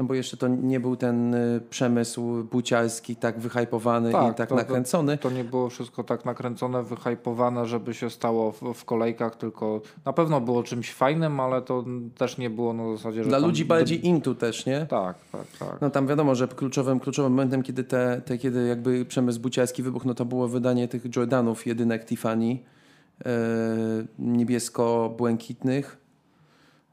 [0.00, 4.46] no bo jeszcze to nie był ten y, przemysł buciarski tak wyhypowany i tak to-
[4.46, 5.18] to- nakręcony.
[5.18, 10.12] To nie było wszystko tak nakręcone, wyhypowane, żeby się stało w, w kolejkach, tylko na
[10.12, 11.84] pewno było czymś fajnym, ale to
[12.18, 14.86] też nie było na zasadzie, że Dla ludzi bardziej into też, nie?
[14.86, 15.80] Tak, tak, tak.
[15.80, 20.06] No tam wiadomo, że kluczowym, kluczowym momentem, kiedy, te, te, kiedy jakby przemysł buciarski wybuchł,
[20.08, 22.58] no to było wydanie tych Jordanów, jedynek Tiffany,
[23.24, 23.30] e,
[24.18, 25.96] niebiesko-błękitnych.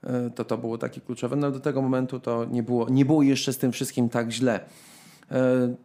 [0.08, 1.36] E, to to było takie kluczowe.
[1.36, 4.60] No do tego momentu to nie było, nie było jeszcze z tym wszystkim tak źle.
[5.32, 5.76] E,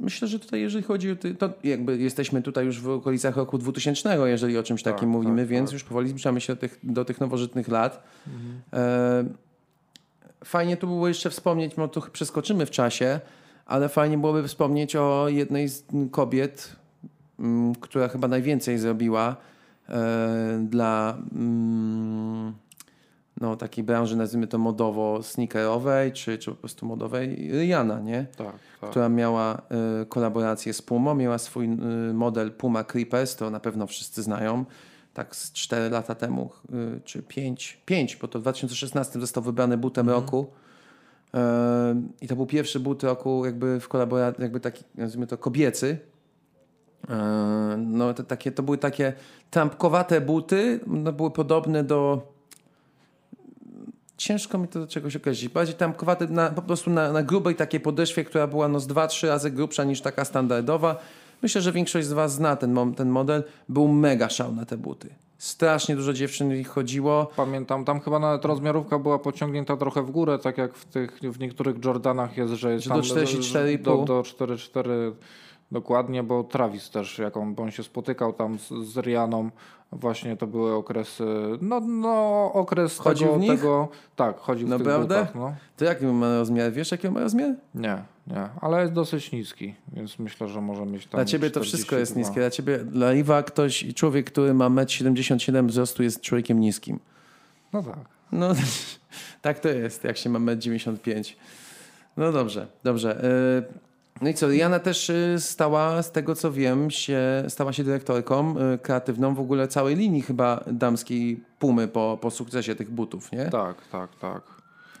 [0.00, 1.16] myślę, że tutaj jeżeli chodzi o...
[1.16, 5.08] ty- To jakby jesteśmy tutaj już w okolicach roku 2000, jeżeli o czymś Tak, takim
[5.08, 5.72] mówimy, tak, więc tak.
[5.74, 8.02] już powoli zbliżamy się do tych, do tych nowożytnych lat.
[8.72, 9.24] E,
[10.44, 13.20] Fajnie tu było jeszcze wspomnieć, bo tu przeskoczymy w czasie,
[13.66, 16.76] ale fajnie byłoby wspomnieć o jednej z kobiet,
[17.80, 19.36] która chyba najwięcej zrobiła
[20.60, 22.52] dla mm,
[23.42, 28.26] no, takiej branży, nazwijmy to modowo-sneakerowej, czy, czy po prostu modowej, Rihanna, nie?
[28.36, 28.90] tak, tak.
[28.90, 29.62] która miała
[30.02, 34.64] y, kolaborację z Pumą, miała swój y, model Puma Creepers, to na pewno wszyscy znają,
[35.14, 36.50] tak z 4 lata temu,
[36.96, 40.46] y, czy 5, 5, bo to w 2016 został wybrany butem roku.
[41.34, 41.38] Y,
[42.20, 45.98] I to był pierwszy but roku jakby w kolaboracji, jakby taki, nazwijmy to kobiecy.
[47.04, 47.12] Y,
[47.76, 49.12] No to, takie, to były takie
[49.50, 52.31] trampkowate buty, no, były podobne do
[54.22, 55.52] ciężko mi to do czegoś określić.
[55.52, 59.06] Bardziej tamkowate na, po prostu na, na grubej takiej podeszwie, która była no z dwa,
[59.06, 60.96] trzy razy grubsza niż taka standardowa.
[61.42, 63.44] Myślę, że większość z Was zna ten, ten model.
[63.68, 65.08] Był mega szał na te buty.
[65.38, 67.30] strasznie dużo dziewczyn ich chodziło.
[67.36, 71.38] Pamiętam, tam chyba nawet rozmiarówka była pociągnięta trochę w górę, tak jak w tych w
[71.38, 73.82] niektórych Jordanach jest, że jest do tam 44,5.
[73.82, 75.12] do, do 4,4
[75.72, 79.50] dokładnie, bo Travis też, jak on, on się spotykał tam z, z Rianą,
[79.92, 81.24] właśnie to były okresy,
[81.60, 83.50] no, no okres Chodził tego, w nich?
[83.50, 85.54] tego, tak, chodził w tych butach, no.
[85.76, 86.72] To jaki ma rozmiar?
[86.72, 87.54] Wiesz, jaki ma rozmiar?
[87.74, 91.60] Nie, nie, ale jest dosyć niski, więc myślę, że może mieć tam Dla ciebie to
[91.60, 92.20] wszystko jest 42.
[92.20, 92.40] niskie.
[92.40, 96.98] Dla ciebie, dla Iwa ktoś, człowiek, który ma 1,77 m wzrostu jest człowiekiem niskim.
[97.72, 97.98] No tak.
[98.32, 98.52] No,
[99.42, 101.22] tak to jest, jak się ma 1,95 m.
[102.16, 103.24] No dobrze, dobrze.
[103.24, 107.84] Y, No i co, Jana też y, stała, z tego co wiem, się, stała się
[107.84, 113.32] dyrektorką y, kreatywną w ogóle całej linii chyba damskiej Pumy po, po sukcesie tych butów,
[113.32, 113.44] nie?
[113.44, 114.42] Tak, tak, tak.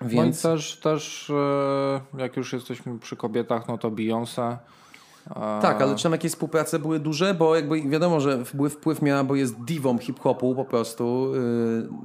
[0.02, 4.56] Więc No i też, też e, jak już jesteśmy przy kobietach, no to Beyoncé.
[5.34, 7.34] Tak, ale czy tam jakieś współprace były duże?
[7.34, 11.32] Bo jakby wiadomo, że wpływ, wpływ miała, bo jest diwą hip-hopu po prostu,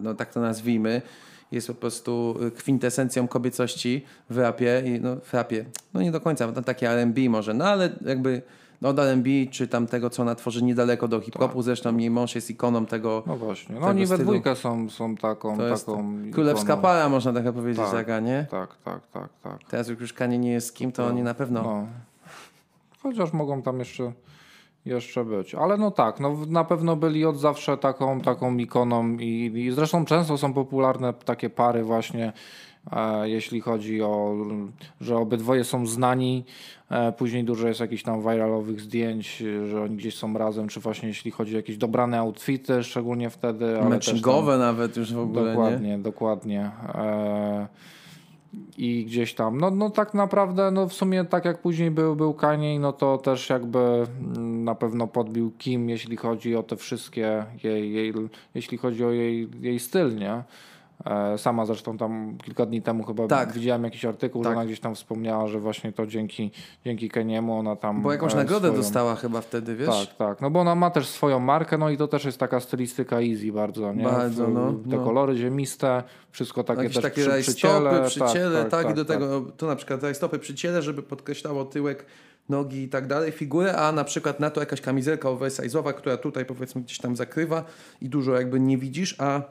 [0.01, 1.01] no tak to nazwijmy.
[1.51, 4.83] Jest po prostu y, kwintesencją kobiecości w rapie.
[4.85, 8.41] I, no, w rapie, no nie do końca, tam takie R&B może, no ale jakby
[8.81, 11.61] no, od R&B czy tam tego, co ona tworzy niedaleko do hip-hopu.
[11.61, 13.23] Zresztą jej mąż jest ikoną tego.
[13.27, 13.75] No właśnie.
[13.79, 16.81] No oni we dwójkę są, są taką, To jest taką królewska ikoną.
[16.81, 18.23] para, można tak powiedzieć, Tak.
[18.23, 18.45] Nie?
[18.51, 19.63] Tak, tak, tak, tak.
[19.69, 21.63] Teraz jak już Kanie nie jest z kim, to oni na pewno...
[21.63, 21.87] No.
[23.03, 24.11] Chociaż mogą tam jeszcze,
[24.87, 25.55] jeszcze być.
[25.55, 30.05] Ale no tak, no na pewno byli od zawsze taką, taką ikoną i, i zresztą
[30.05, 32.33] często są popularne takie pary właśnie,
[32.91, 34.35] e, jeśli chodzi o,
[35.01, 36.45] że obydwoje są znani,
[36.89, 41.07] e, później dużo jest jakichś tam viralowych zdjęć, że oni gdzieś są razem, czy właśnie
[41.07, 43.81] jeśli chodzi o jakieś dobrane outfity, szczególnie wtedy.
[43.89, 45.53] Matchingowe nawet już w ogóle, nie?
[45.53, 46.71] Dokładnie, dokładnie.
[46.95, 47.67] E,
[48.77, 52.33] I gdzieś tam, no, no tak naprawdę, no w sumie tak jak później był, był
[52.33, 57.45] Kanye, no to też jakby mm, na pewno podbił Kim, jeśli chodzi o te wszystkie
[57.63, 58.13] jej, jej
[58.55, 60.43] jeśli chodzi o jej, jej styl, nie?
[61.05, 63.51] E, Sama zresztą tam kilka dni temu chyba Tak.
[63.53, 64.51] widziałem jakiś artykuł, Tak.
[64.53, 66.51] że ona gdzieś tam wspomniała, że właśnie to dzięki,
[66.85, 68.01] dzięki Keniemu ona tam...
[68.01, 70.07] Bo jakąś e, nagrodę swoją- dostała chyba wtedy, wiesz?
[70.07, 70.41] tak, tak.
[70.41, 73.51] No bo ona ma też swoją markę, no i to też jest taka stylistyka easy
[73.51, 74.03] bardzo, nie?
[74.03, 75.03] Bardzo, no, Te no.
[75.03, 77.79] kolory ziemiste, wszystko takie Jakieś też takie przy, przy ciele.
[77.91, 79.17] rajstopy przy ciele, tak, tak, i do tak.
[79.17, 82.05] tego, tu na przykład rajstopy przy ciele, żeby podkreślało tyłek,
[82.49, 86.45] nogi i tak dalej, figurę, a na przykład na to jakaś kamizelka oversize'owa, która tutaj
[86.45, 87.63] powiedzmy gdzieś tam zakrywa
[88.01, 89.41] i dużo jakby nie widzisz, a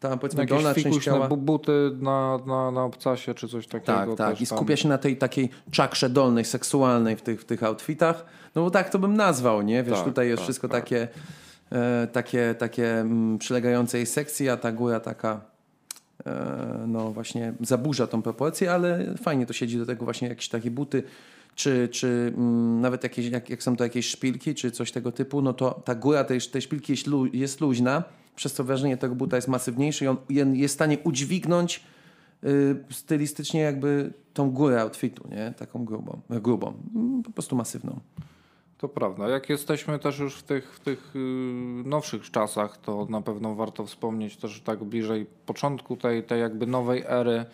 [0.00, 1.28] ta powiedzmy Jakieś dolna część ciała...
[1.28, 3.92] bu- buty na, na, na obcasie czy coś takiego.
[3.92, 4.40] Tak, tak.
[4.40, 4.58] I tam.
[4.58, 8.24] skupia się na tej takiej czakrze dolnej, seksualnej w tych, w tych outfitach.
[8.54, 9.82] No bo tak to bym nazwał, nie?
[9.82, 10.82] Wiesz, Tak, tutaj jest tak, wszystko tak.
[10.84, 11.08] takie,
[11.72, 15.40] e, takie, takie mm, przylegające jej sekcji, a ta góra taka
[16.26, 20.70] e, no właśnie zaburza tą proporcję, ale fajnie to siedzi do tego właśnie jakieś takie
[20.70, 21.02] buty,
[21.54, 25.42] czy, czy mm, nawet jakieś, jak, jak są to jakieś szpilki, czy coś tego typu,
[25.42, 28.02] no to ta góra tej, tej szpilki jest, lu, jest luźna,
[28.38, 31.82] przez co wrażenie tego buta jest masywniejsze i on je- jest w stanie udźwignąć
[32.44, 35.54] y, stylistycznie jakby tą górę outfitu, nie?
[35.58, 38.00] Taką grubą, e, grubą, Mm, po prostu masywną.
[38.78, 39.28] To prawda.
[39.28, 41.20] Jak jesteśmy też już w tych, w tych yy,
[41.84, 47.04] nowszych czasach, to na pewno warto wspomnieć też tak bliżej początku tej, tej jakby nowej
[47.06, 47.44] ery,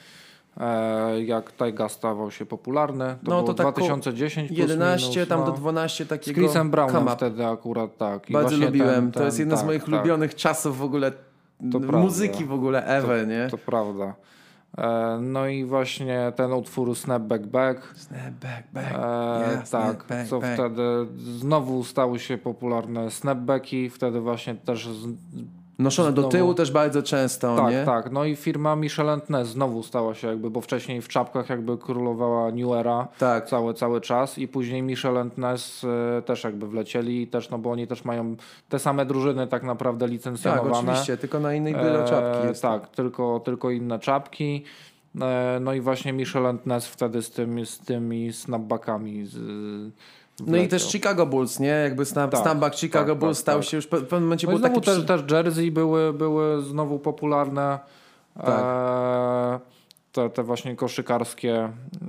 [1.26, 3.04] jak Tyga stawał się popularny.
[3.04, 5.46] To No, było to tak koło 2010 plus 11 minus, tam no.
[5.46, 8.30] do 12 Z takiego Chrisem Brownem wtedy akurat tak.
[8.30, 9.88] I Bardzo lubiłem, ten- to jest ten- jedno z tak, moich tak.
[9.88, 11.16] ulubionych czasów w ogóle To
[11.64, 11.98] m, prawda.
[11.98, 13.48] muzyki w ogóle ever, nie?
[13.50, 14.14] To prawda.
[14.78, 17.94] E, No i właśnie ten utwór Snapback Back.
[17.96, 18.64] Snap back.
[18.76, 20.54] E, Yeah, tak, back, co back.
[20.54, 20.82] wtedy
[21.38, 25.06] znowu stały się popularne snapbacki, wtedy właśnie też z,
[25.78, 27.84] Noszone do znowu- tyłu też bardzo często, tak, nie?
[27.84, 28.12] tak.
[28.12, 32.72] No i firma Michelin znowu stała się jakby, bo wcześniej w czapkach jakby królowała New
[32.72, 33.46] Era Tak.
[33.48, 35.30] cały, cały czas i później Michelin
[36.18, 38.36] e, też jakby wlecieli i też, no bo oni też mają
[38.68, 40.72] te same drużyny tak naprawdę Tak, licencjonowane.
[40.92, 42.62] oczywiście, tylko na innej byle czapki E, jest.
[42.62, 44.64] Tak, tylko, tylko inne czapki.
[45.20, 49.36] E, No i właśnie Michelin wtedy z tymi, z tymi snapbackami z,
[50.40, 50.68] No i wleciał.
[50.68, 51.68] też Chicago Bulls, nie?
[51.68, 53.68] Jakby snap, Tak, snapback Chicago tak, Bulls tak, stał tak.
[53.68, 54.74] się już, w pewnym momencie No i był taki...
[54.74, 57.78] znowu przy- też, też jersey były, były znowu popularne.
[58.44, 58.60] Tak.
[58.64, 59.60] E,
[60.12, 61.54] te, te właśnie koszykarskie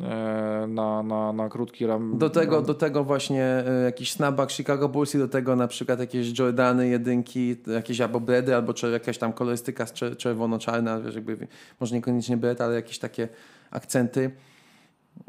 [0.03, 2.17] e, na, na, na krótki ram.
[2.17, 5.99] Do tego, do tego właśnie y, jakiś snapback Chicago Bulls i do tego na przykład
[5.99, 9.85] jakieś Jordany, jedynki, jakieś albo bredy, albo jakaś tam kolorystyka
[10.17, 11.47] czerwono-czarna, wiesz, jakby,
[11.79, 13.27] może niekoniecznie bred, ale jakieś takie
[13.71, 14.31] akcenty.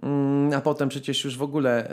[0.03, 1.90] Mm, a potem przecież już w ogóle,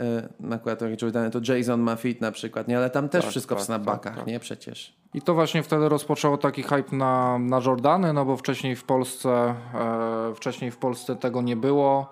[0.50, 2.76] y, akurat jak Jordany, to Jason ma fit na przykład, nie?
[2.76, 4.26] Ale tam też Tak, wszystko w tak, snapbackach, tak, tak.
[4.26, 4.40] nie?
[4.40, 4.94] Przecież.
[5.14, 9.54] I to właśnie wtedy rozpoczęło taki hype na, na Jordany, no bo wcześniej w Polsce
[9.74, 12.10] e, wcześniej w Polsce tego nie było.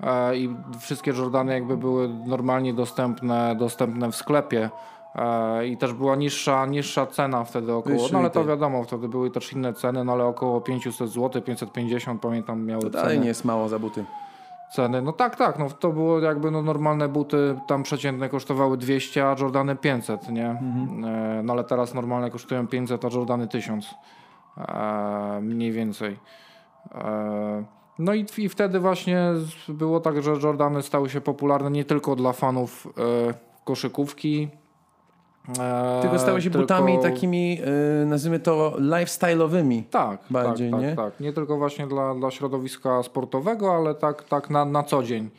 [0.00, 4.70] E, I wszystkie Jordany jakby były normalnie dostępne, dostępne w sklepie.
[5.14, 9.08] E, I też była niższa, niższa cena wtedy około, Wyższy no ale to wiadomo, wtedy
[9.08, 13.20] były też inne ceny, no ale około 500 zł, 550 pamiętam miały To dalej ceny.
[13.20, 14.04] nie jest mało za buty.
[14.74, 15.02] Ceny.
[15.02, 19.36] No tak, tak, no to było jakby no, normalne buty tam przeciętne kosztowały 200, a
[19.40, 20.50] Jordany 500, nie?
[20.50, 21.04] Mhm.
[21.04, 23.94] E, no ale teraz normalne kosztują 500, a Jordany 1000.
[24.58, 26.18] E, mniej więcej.
[26.94, 27.64] E,
[27.98, 29.32] no i, i wtedy właśnie
[29.68, 34.48] było tak, że Jordany stały się popularne nie tylko dla fanów e, koszykówki.
[35.58, 37.60] E, Tylko stały się tylko- butami takimi,
[38.02, 39.82] y, nazwijmy to, lifestyle'owymi.
[39.90, 40.96] tak, bardziej, tak, nie?
[40.96, 41.20] tak, tak.
[41.20, 45.30] Nie tylko właśnie dla, dla środowiska sportowego, ale tak, tak na, na co dzień.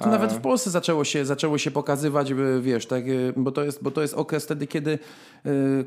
[0.00, 3.64] To nawet w Polsce zaczęło się, zaczęło się pokazywać, by, wiesz, tak, y, bo, to
[3.64, 4.98] jest, bo to jest okres wtedy, kiedy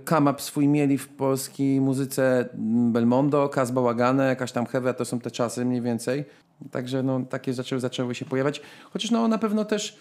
[0.06, 5.20] Kamap swój mieli w polskiej muzyce mm, Belmondo, Kaz Bałagane, jakaś tam Heavy, to są
[5.20, 6.26] te czasy mniej więcej.
[6.72, 8.62] Także no, takie zaczęły, zaczęły się pojawiać.
[8.94, 9.98] Chociaż no, na pewno też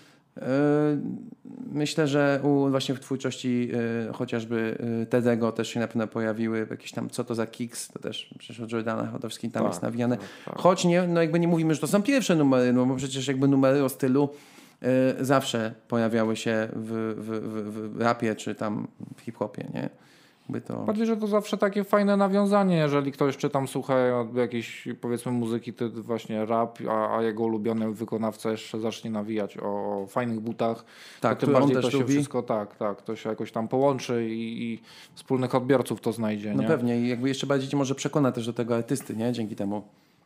[1.72, 3.70] myślę, że u, właśnie w twórczości
[4.08, 7.88] y, chociażby y, Tedego też się na pewno pojawiły jakieś tam, co to za kicks,
[7.88, 10.16] to też przecież od Jordana Chodowski tam Tak, jest nawijane.
[10.16, 10.58] tak, tak.
[10.58, 13.48] Choć nie, no jakby nie mówimy, że to są pierwsze numery, no bo przecież jakby
[13.48, 14.28] numery o stylu
[15.20, 19.88] y, zawsze pojawiały się w, w, w, w rapie czy tam w hip-hopie, nie?
[20.66, 20.76] To...
[20.76, 23.94] Bardziej, że to zawsze takie fajne nawiązanie, jeżeli ktoś czy tam słucha
[24.34, 30.02] jakiejś powiedzmy muzyki, to właśnie rap, a, a jego ulubiony wykonawca jeszcze zacznie nawijać o,
[30.02, 30.84] o fajnych butach,
[31.20, 32.12] Tak, to tym bardziej to się lubi.
[32.12, 34.80] wszystko tak, tak, to się jakoś tam połączy i, i
[35.14, 36.54] wspólnych odbiorców to znajdzie.
[36.54, 36.68] No nie?
[36.68, 39.32] pewnie i jakby jeszcze bardziej cię może przekona też do tego artysty, nie?
[39.32, 39.82] Dzięki temu.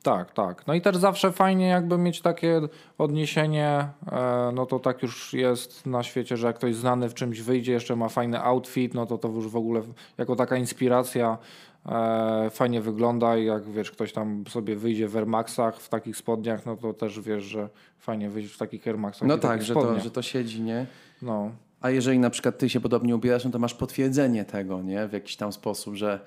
[0.09, 0.67] Tak, tak.
[0.67, 2.61] No i też zawsze fajnie jakby mieć takie
[2.99, 7.41] odniesienie, e, no to tak już jest na świecie, że jak ktoś znany w czymś
[7.41, 9.83] wyjdzie, jeszcze ma fajny outfit, no to to już w ogóle
[10.19, 11.39] jako taka inspiracja
[11.87, 16.17] e, fajnie wygląda i jak wiesz, ktoś tam sobie wyjdzie w Air Maxach, w takich
[16.17, 17.69] spodniach, no to też wiesz, że
[17.99, 20.87] fajnie wyjść w takich Air Maxach No tak, że to, że to siedzi, nie?
[21.23, 21.51] No.
[21.81, 25.09] A jeżeli na przykład ty się podobnie ubierasz, no to masz potwierdzenie tego, nie?
[25.09, 26.21] W jakiś tam sposób, że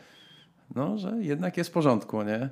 [0.76, 2.50] no, że jednak jest w porządku, nie?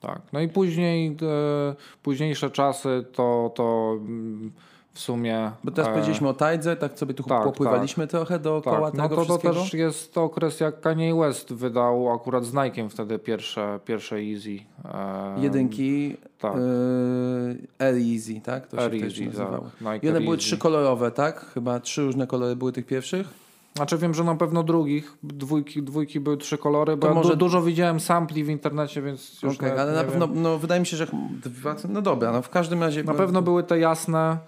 [0.00, 0.20] Tak.
[0.32, 4.52] No i później, e, późniejsze czasy to, to mm,
[4.92, 5.50] w sumie...
[5.64, 9.08] Bo teraz e, powiedzieliśmy o Tajdze, tak sobie tu tak, popływaliśmy trochę dookoła Tak, no
[9.08, 13.80] tego to, to też jest okres, jak Kanye West wydał akurat z Nike'em wtedy pierwsze,
[13.84, 14.58] pierwsze Easy.
[14.94, 16.54] E, Jedynki tak.
[16.56, 18.66] yy, Air Easy, tak?
[18.66, 19.70] To się Air też Easy, nazywało.
[19.84, 20.04] tak.
[20.04, 20.46] I one były Easy.
[20.46, 21.40] trzykolorowe, tak?
[21.54, 23.43] Chyba trzy różne kolory były tych pierwszych.
[23.76, 27.30] Znaczy wiem, że na pewno drugich, dwójki, dwójki były trzy kolory, bo To ja może-
[27.30, 30.20] du- dużo widziałem sampli w internecie, więc już Okej, nawet ale nie na wiem.
[30.20, 31.06] pewno, no wydaje mi się, że
[31.44, 33.04] dwa, no dobra, no w każdym razie...
[33.04, 34.38] Na pewno były te jasne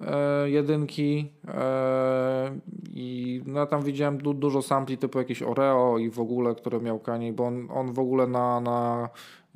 [0.00, 2.50] e, jedynki e,
[2.90, 6.80] i no, ja tam widziałem du, dużo sampli typu jakieś Oreo i w ogóle, które
[6.80, 9.08] miał Kanye, bo on, on w ogóle na, na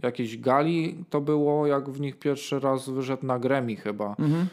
[0.03, 4.11] jakiejś gali to było, jak w nich pierwszy raz wyszedł na Grammy chyba.
[4.13, 4.47] E,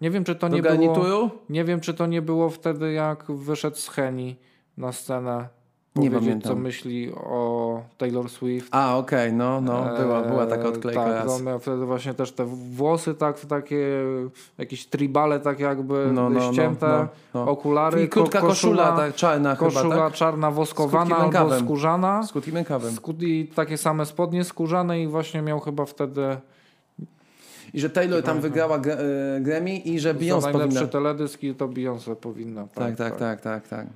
[0.00, 0.74] nie wiem, czy to Do nie było...
[0.74, 1.30] garnituru?
[1.48, 4.36] Nie wiem, czy to nie było wtedy, jak wyszedł z Heni
[4.76, 5.48] na scenę.
[5.96, 6.52] Nie pamiętam.
[6.52, 8.68] co myśli o Taylor Swift.
[8.70, 11.42] A, okej, no, no, była, była taka odklejka tak, raz.
[11.42, 14.02] miał wtedy właśnie też te włosy tak w takie
[14.58, 17.50] jakieś tribale tak jakby No, no, no, ścięte, no, no.
[17.50, 20.12] okulary, I krótka ko- koszula, tak, czarna koszula chyba, tak?
[20.14, 22.94] czarna woskowana albo skórzana Z krótkim rękawem.
[23.20, 26.36] I takie same spodnie skórzane i właśnie miał chyba wtedy
[27.74, 28.98] I że Taylor tam wygrała gr-
[29.36, 30.86] e, Grammy i że Beyoncé powinna...
[30.86, 32.66] teledysk i to Beyoncé powinna.
[32.74, 33.86] Tak, tak, tak, tak, tak.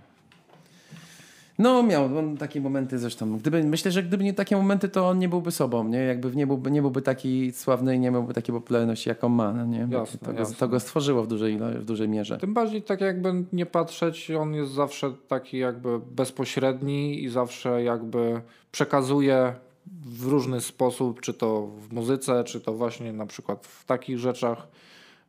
[1.58, 3.38] No miał on takie momenty zresztą.
[3.38, 5.98] Gdyby, myślę, że gdyby nie takie momenty, to on nie byłby sobą, nie?
[5.98, 9.66] Jakby nie byłby, nie byłby taki sławny i nie miałby takiej popularności, jaką ma, no
[9.66, 9.88] nie?
[9.90, 10.56] Jasne, to, go, jasne.
[10.56, 12.38] to go stworzyło w dużej, w dużej mierze.
[12.38, 18.40] Tym bardziej tak jakby nie patrzeć, on jest zawsze taki jakby bezpośredni i zawsze jakby
[18.72, 19.54] przekazuje
[19.86, 24.68] w różny sposób, czy to w muzyce, czy to właśnie na przykład w takich rzeczach.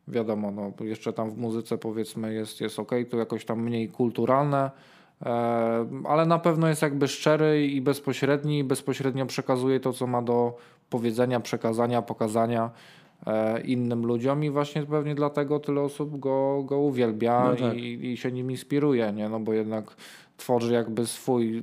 [0.08, 4.70] Wiadomo, no jeszcze tam w muzyce powiedzmy jest, jest ok, to jakoś tam mniej kulturalne,
[5.22, 10.56] e, ale na pewno jest jakby szczery i bezpośredni bezpośrednio przekazuje to, co ma do
[10.90, 12.70] powiedzenia, przekazania, pokazania
[13.26, 17.76] e, innym ludziom i właśnie pewnie dlatego tyle osób go, go uwielbia No tak.
[17.76, 19.28] i, i się nim inspiruje, nie?
[19.28, 19.96] No bo jednak
[20.36, 21.62] tworzy jakby swój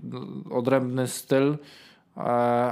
[0.52, 1.58] odrębny styl,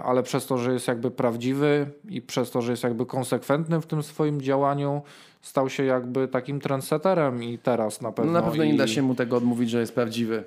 [0.03, 3.85] ale przez to, że jest jakby prawdziwy i przez to, że jest jakby konsekwentny w
[3.85, 5.01] tym swoim działaniu,
[5.41, 8.31] stał się jakby takim trendsetterem i teraz na No pewno.
[8.31, 10.43] na pewno i, nie da się mu tego odmówić, że jest prawdziwy.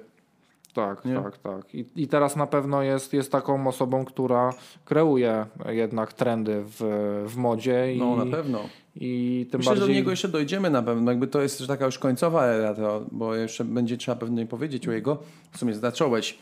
[0.74, 1.14] Tak, nie?
[1.14, 1.74] tak, tak.
[1.74, 4.50] I, I teraz na pewno jest, jest taką osobą, która
[4.84, 6.80] kreuje jednak trendy w,
[7.28, 8.60] w modzie i, No na pewno.
[8.96, 9.96] i tym Myślę, że do bardziej...
[9.96, 11.10] niego jeszcze dojdziemy na pewno.
[11.10, 14.92] Jakby to jest taka już końcowa era, to, bo jeszcze będzie trzeba pewnie powiedzieć o
[14.92, 15.18] jego.
[15.52, 16.38] W sumie zacząłeś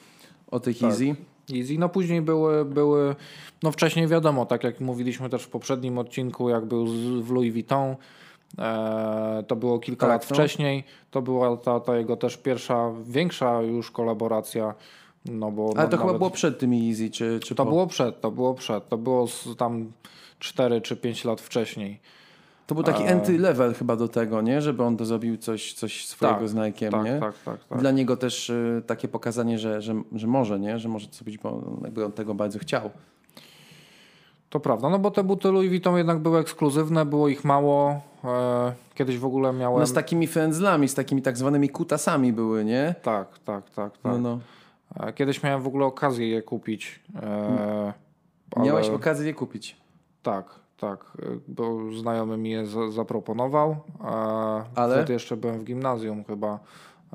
[0.50, 0.90] o tych Tak.
[0.90, 1.14] Easy.
[1.56, 1.78] Easy.
[1.78, 3.16] No później były, były,
[3.62, 6.92] no wcześniej wiadomo, tak jak mówiliśmy też w poprzednim odcinku, jak był z,
[7.24, 7.96] w Louis Vuitton,
[8.58, 10.34] E, to było kilka Tak, lat no.
[10.34, 10.84] wcześniej.
[11.10, 14.74] To była ta, ta jego też pierwsza, większa już kolaboracja.
[15.24, 17.70] No bo Ale no, to chyba było przed tymi Easy, czy, czy To po?
[17.70, 18.88] było przed, to było przed.
[18.88, 19.92] To było z, tam
[20.38, 22.00] 4 czy 5 lat wcześniej.
[22.66, 24.62] To był taki entry-level chyba do tego, nie?
[24.62, 27.20] Żeby on to zrobił coś, coś swojego Tak, z Nike'em, tak, nie?
[27.20, 27.78] tak, tak, tak.
[27.78, 30.78] Dla niego też y, takie pokazanie, że, że, że może, nie?
[30.78, 32.90] Że może to zrobić, bo jakby on tego bardzo chciał.
[34.50, 38.00] To prawda, no bo te buty Louis Vuitton jednak były ekskluzywne, było ich mało.
[38.24, 39.80] E, kiedyś w ogóle miałem...
[39.80, 42.94] No z takimi frędzlami, z takimi tak zwanymi kutasami były, nie?
[43.02, 44.04] Tak, tak, tak, tak.
[44.04, 44.38] No, no.
[45.00, 47.00] E, Kiedyś miałem w ogóle okazję je kupić.
[47.22, 47.92] E,
[48.56, 49.76] ale- Miałeś okazję je kupić.
[50.22, 50.46] Tak,
[50.82, 53.76] tak, e, bo znajomy mi je za, zaproponował.
[54.74, 54.94] Ale?
[54.96, 56.58] Wtedy jeszcze byłem w gimnazjum chyba.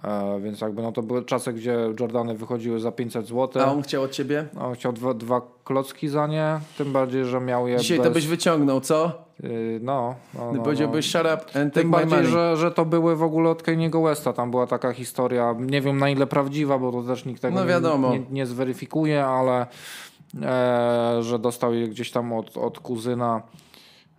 [0.04, 3.64] E, więc jakby no to były czasy, gdzie Jordany wychodziły za 500 zł.
[3.64, 4.46] A on chciał od ciebie?
[4.60, 8.08] On chciał dwa, dwa klocki za nie, tym bardziej, że miał je Dzisiaj bez...
[8.08, 9.12] to byś wyciągnął, co?
[9.44, 11.20] Yy, no, no, no, Powiedziałbyś no.
[11.20, 14.34] shut up and take Tym bardziej, że, że to były w ogóle od Kanye'ego Westa.
[14.34, 17.62] Tam była taka historia, nie wiem na ile prawdziwa, bo to też nikt tego No
[17.62, 18.12] nie- wiadomo.
[18.12, 19.68] Nie, nie zweryfikuje, ale
[21.20, 23.42] że dostał je gdzieś tam od, od kuzyna,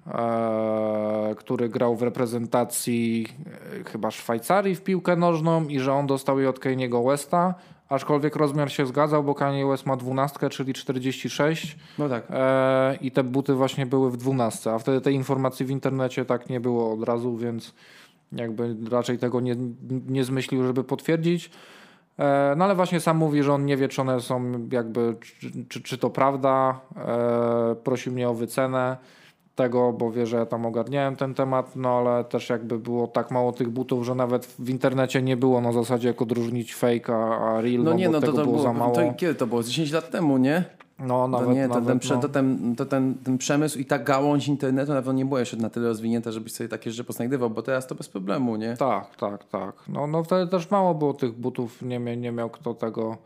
[0.07, 3.27] e, który grał w reprezentacji
[3.81, 7.55] e, chyba Szwajcarii w piłkę nożną i że on dostał je od Kanye'ego Westa.
[7.89, 11.77] Aczkolwiek rozmiar się zgadzał, bo Kanye West ma 12, czyli 46.
[11.99, 12.27] No tak.
[12.31, 16.51] E, I te buty właśnie były w 12, a wtedy tej informacji w internecie tak
[16.51, 17.75] nie było od razu, więc
[18.33, 19.57] jakby raczej tego nie,
[20.07, 21.51] nie zmyślił, żeby potwierdzić.
[22.19, 25.51] E, no ale właśnie sam mówi, że on nie wie, czy one są jakby, czy,
[25.69, 26.81] czy, czy to prawda.
[26.97, 28.97] E, prosił mnie o wycenę
[29.55, 33.31] tego, bo wie, że ja tam ogarniałem ten temat, no ale też jakby było tak
[33.31, 37.39] mało tych butów, że nawet w internecie nie było na zasadzie jak odróżnić fake a,
[37.39, 38.95] a real, No no, nie, no to, tego to było, było, za mało.
[38.95, 39.63] to kiedy to było?
[39.63, 40.65] Z 10 lat temu, nie?
[40.99, 42.21] No To nawet, nie, to, nawet ten, prze, no.
[42.21, 45.57] to, ten, to ten, ten przemysł i ta gałąź internetu na pewno nie była jeszcze
[45.57, 48.77] na tyle rozwinięta, żebyś sobie takie rzeczy posnajdywał, bo teraz to bez problemu, nie?
[48.77, 49.75] Tak, tak, tak.
[49.89, 53.17] No, no wtedy też mało było tych butów, nie, nie miał kto tego.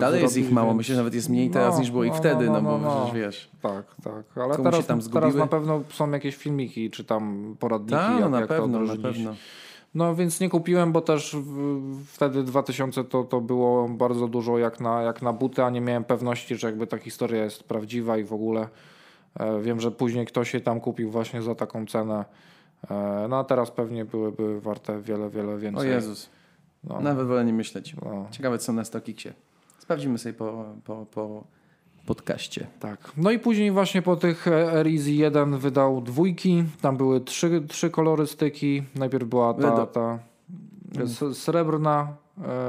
[0.00, 2.12] Dalej jest ich mało, więc- myślę, że nawet jest mniej teraz No, niż było ich
[2.12, 2.96] no, wtedy, no, no, no, bo no.
[2.96, 3.50] przecież wiesz.
[3.62, 4.24] Tak, tak.
[4.44, 8.40] Ale teraz, teraz na pewno są jakieś filmiki, czy tam poradniki, Tak, jak, no na
[8.40, 9.02] jak to pewno, na odróżnić.
[9.16, 9.34] pewno.
[9.94, 14.80] No więc nie kupiłem, bo też w, wtedy 2000 to, to było bardzo dużo jak
[14.80, 18.24] na, jak na buty, a nie miałem pewności, że jakby ta historia jest prawdziwa i
[18.24, 18.68] w ogóle
[19.40, 22.24] e, wiem, że później ktoś je tam kupił właśnie za taką cenę.
[22.90, 25.90] E, no a teraz pewnie byłyby warte wiele, wiele O więcej.
[25.90, 26.30] Jezus,
[26.84, 27.96] No, nawet wolę nie myśleć.
[28.04, 28.26] no.
[28.30, 29.28] Ciekawe co na Stokiksie.
[29.78, 31.44] Sprawdzimy sobie po, po, po
[32.06, 32.66] podcaście.
[32.80, 33.12] Tak.
[33.16, 34.46] No i później właśnie po tych
[34.86, 36.64] Easy 1 wydał dwójki.
[36.80, 38.82] Tam były trzy, trzy kolorystyki.
[38.94, 40.18] Najpierw była ta, ta
[41.32, 42.08] srebrna,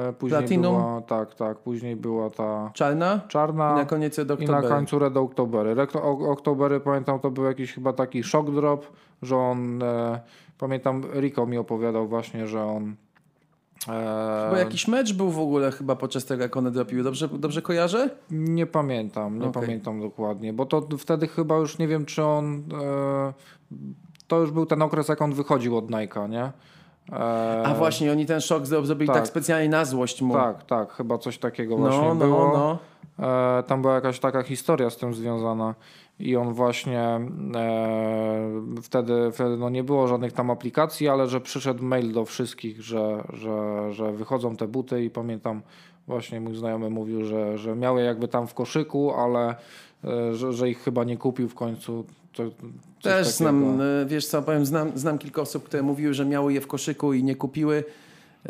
[0.09, 0.75] e, później Platinum.
[0.75, 4.99] była tak, tak, później była ta Czarna czarna i na koniec Red i na końcu
[4.99, 5.75] Red Octobery.
[5.75, 5.95] Red
[6.27, 8.87] Octobery pamiętam to był jakiś chyba taki shock drop,
[9.21, 10.19] że on e,
[10.57, 12.95] pamiętam Rico mi opowiadał właśnie, że on
[14.49, 17.03] Bo jakiś mecz był w ogóle chyba podczas tego, jak one dropiły.
[17.03, 18.09] Dobrze, dobrze kojarzę?
[18.31, 19.63] Nie pamiętam, nie Okej.
[19.63, 22.63] pamiętam dokładnie, bo to wtedy chyba już nie wiem, czy on.
[22.81, 23.33] E,
[24.27, 26.51] to już był ten okres, jak on wychodził od Nike'a, nie?
[27.65, 29.27] A właśnie, oni ten szok zro- zrobili tak, tak.
[29.27, 30.33] specjalnie na złość mu.
[30.33, 32.57] Tak, tak, chyba coś takiego no, właśnie no, było.
[32.57, 32.77] no.
[33.63, 35.75] Tam była jakaś taka historia z tym związana.
[36.19, 37.21] I on właśnie e,
[38.81, 43.23] wtedy, wtedy no nie było żadnych tam aplikacji, ale że przyszedł mail do wszystkich, że,
[43.33, 45.61] że, że wychodzą te buty i pamiętam
[46.07, 49.55] właśnie mój znajomy mówił, że, że miał je jakby tam w koszyku, ale
[50.03, 52.05] e, że, że ich chyba nie kupił w końcu.
[52.33, 52.51] To, Też
[53.03, 53.23] takiego.
[53.31, 56.67] znam, y, wiesz co, powiem, znam, znam kilka osób, które mówiły, że miały je w
[56.67, 57.83] koszyku i nie kupiły.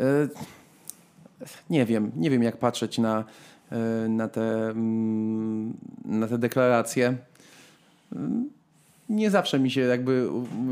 [0.00, 0.28] Y,
[1.70, 3.24] Nie wiem, nie wiem jak patrzeć na,
[4.04, 7.16] y, na, te, mm, na te deklaracje.
[8.12, 8.16] Y,
[9.08, 10.28] Nie zawsze mi się jakby,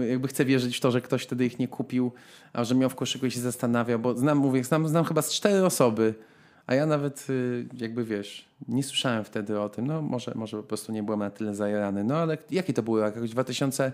[0.09, 2.13] jakby chce wierzyć w to, że ktoś wtedy ich nie kupił,
[2.53, 5.33] a że miał w koszyku i się zastanawia, bo znam, mówię, znam, znam chyba z
[5.33, 6.15] cztery osoby,
[6.67, 9.87] a ja nawet y, jakby wiesz, nie słyszałem wtedy o tym.
[9.87, 12.05] No może, może po prostu nie byłem na tyle zajarany.
[12.05, 12.99] No ale jakie to było?
[12.99, 13.93] Jakoś 2000...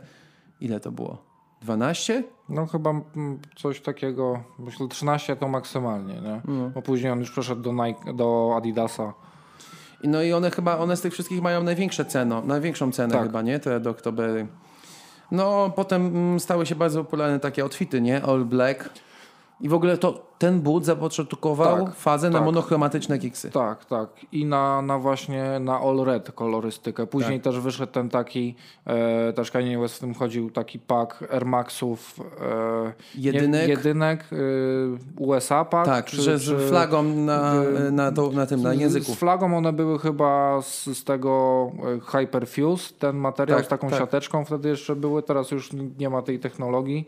[0.61, 1.31] Ile to było?
[1.63, 2.25] 12?
[2.49, 6.41] No chyba mm, coś takiego, myślę 13 to maksymalnie, nie?
[6.45, 6.71] No.
[6.71, 9.15] Bo później on już przeszedł do, Nike, do Adidasa.
[10.05, 13.23] No i one chyba, one z tych wszystkich mają największe ceno, największą cenę Tak.
[13.23, 13.59] chyba, nie?
[13.59, 14.47] Te Oktobery.
[15.31, 18.23] No potem mm, stały się bardzo popularne takie outfity, nie?
[18.23, 18.91] All black.
[19.61, 22.45] I w ogóle to ten but zapoczątkował Tak, fazę na tak.
[22.47, 23.51] monochromatyczne kiksy.
[23.51, 24.09] Tak, tak.
[24.33, 27.07] I na, na właśnie na All Red kolorystykę.
[27.07, 27.45] Później Tak.
[27.53, 28.55] też wyszedł ten taki,
[28.87, 32.21] e, też Kanye West w tym chodził, taki pak Air Maxów.
[32.41, 33.69] E, Jedynek.
[33.69, 34.37] Jedynek e,
[35.23, 35.87] USA pak.
[35.87, 37.55] Tak, czy- że z flagą na,
[37.89, 39.13] y, na, to, na tym, na języku.
[39.13, 43.91] Z flagą one były chyba z, z tego e, Hyperfuse, ten materiał Tak, z taką
[43.91, 43.99] tak.
[43.99, 47.07] siateczką wtedy jeszcze były, teraz już nie ma tej technologii.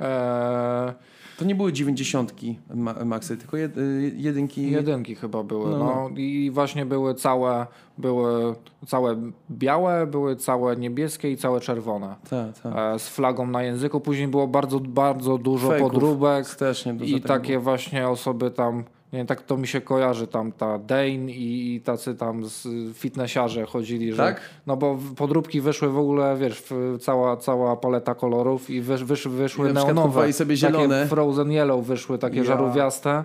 [0.00, 0.94] E,
[1.38, 4.70] To nie były dziewięćdziesiątki ma, Maxy, tylko jed, y, jedynki.
[4.70, 5.70] Jedynki chyba były.
[5.70, 6.16] No, No, no.
[6.16, 7.66] I właśnie były całe,
[7.98, 8.54] były
[8.86, 9.16] całe
[9.50, 12.14] białe, były całe niebieskie i całe czerwone.
[12.30, 13.00] Tak, tak.
[13.00, 14.00] Z flagą na języku.
[14.00, 15.92] Później było bardzo, bardzo dużo Fejków.
[15.92, 18.84] podróbek Strasznie dużo i takie właśnie osoby tam,
[19.14, 22.68] nie wiem, tak to mi się kojarzy, tam ta Dane i, i tacy tam z
[22.96, 24.40] fitnessiarze chodzili, że, Tak?
[24.66, 26.64] no bo podróbki wyszły w ogóle, wiesz,
[27.00, 30.32] cała, cała paleta kolorów i wysz, wysz, wyszły I na neonowe.
[30.32, 30.88] sobie zielone.
[30.98, 32.44] Takie Frozen Yellow wyszły, takie Ja.
[32.44, 33.24] żarówiaste.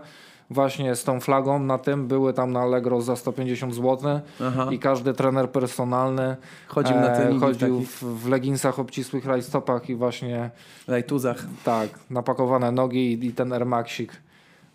[0.51, 4.67] Właśnie z tą flagą na tym były tam na Allegro za 150 zł Aha.
[4.71, 6.35] i każdy trener personalny
[6.67, 10.49] Chodził na e, w chodził w, w leginsach obcisłych rajstopach i właśnie
[10.87, 11.45] Rajtuzach.
[11.63, 14.11] tak, napakowane nogi i, i ten Air Maxik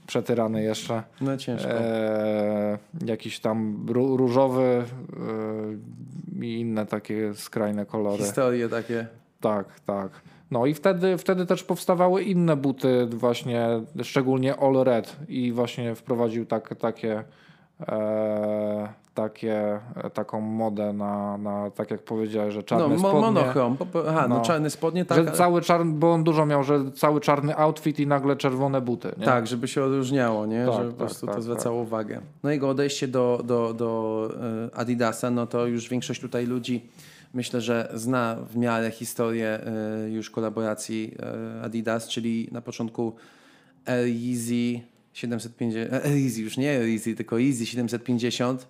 [0.07, 1.03] przetyrany jeszcze.
[1.21, 1.71] No ciężko.
[1.71, 4.63] E, jakiś tam ró- różowy
[6.41, 8.23] e, i inne takie skrajne kolory.
[8.25, 9.07] Historie takie.
[9.41, 10.11] Tak, tak.
[10.51, 13.69] No i wtedy, wtedy też powstawały inne buty właśnie,
[14.03, 17.25] szczególnie All Red i właśnie wprowadził tak, takie
[17.89, 19.81] e, takie,
[20.15, 23.21] taką modę na, na, tak jak powiedziałeś, że czarne No, spodnie.
[23.21, 23.77] monochrom.
[23.77, 24.43] Po- po- Aha, no, No.
[24.43, 25.25] czarne spodnie, tak.
[25.25, 29.13] Że cały czarny, bo on dużo miał, że cały czarny outfit i nagle czerwone buty.
[29.19, 29.25] Nie?
[29.25, 30.67] Tak, żeby się odróżniało, nie?
[30.67, 32.21] Tak, po tak, prostu tak, to zwracało uwagę.
[32.43, 34.31] No jego odejście do, do, do
[34.73, 36.89] e, Adidasa, no to już większość tutaj ludzi
[37.35, 41.15] myślę, że zna w miarę historię e, już kolaboracji
[41.59, 43.13] e, Adidas, czyli na początku
[43.87, 44.81] Air Yeezy
[45.15, 48.67] 750, e, Yeezy już nie Yeezy, tylko Yeezy 750,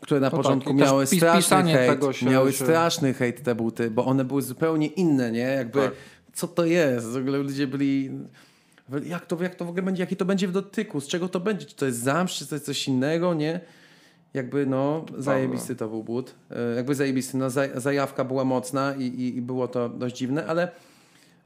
[0.00, 3.42] które na No tak, początku też miały pis- straszny hejt, się- miały się- straszny hejt
[3.42, 5.38] te buty, bo one były zupełnie inne, nie?
[5.38, 5.92] Jakby, Tak.
[6.32, 7.06] co to jest?
[7.06, 8.10] W ogóle ludzie byli...
[9.06, 11.40] Jak to, jak to w ogóle będzie, jaki to będzie w dotyku, z czego to
[11.40, 11.66] będzie?
[11.66, 13.60] Czy to jest zamsz, czy to jest coś innego, nie?
[14.34, 16.34] Jakby no, zajebisty to był but.
[16.50, 20.46] E, Jakby zajebisty, no zaj- zajawka była mocna i, i, i było to dość dziwne,
[20.46, 20.62] ale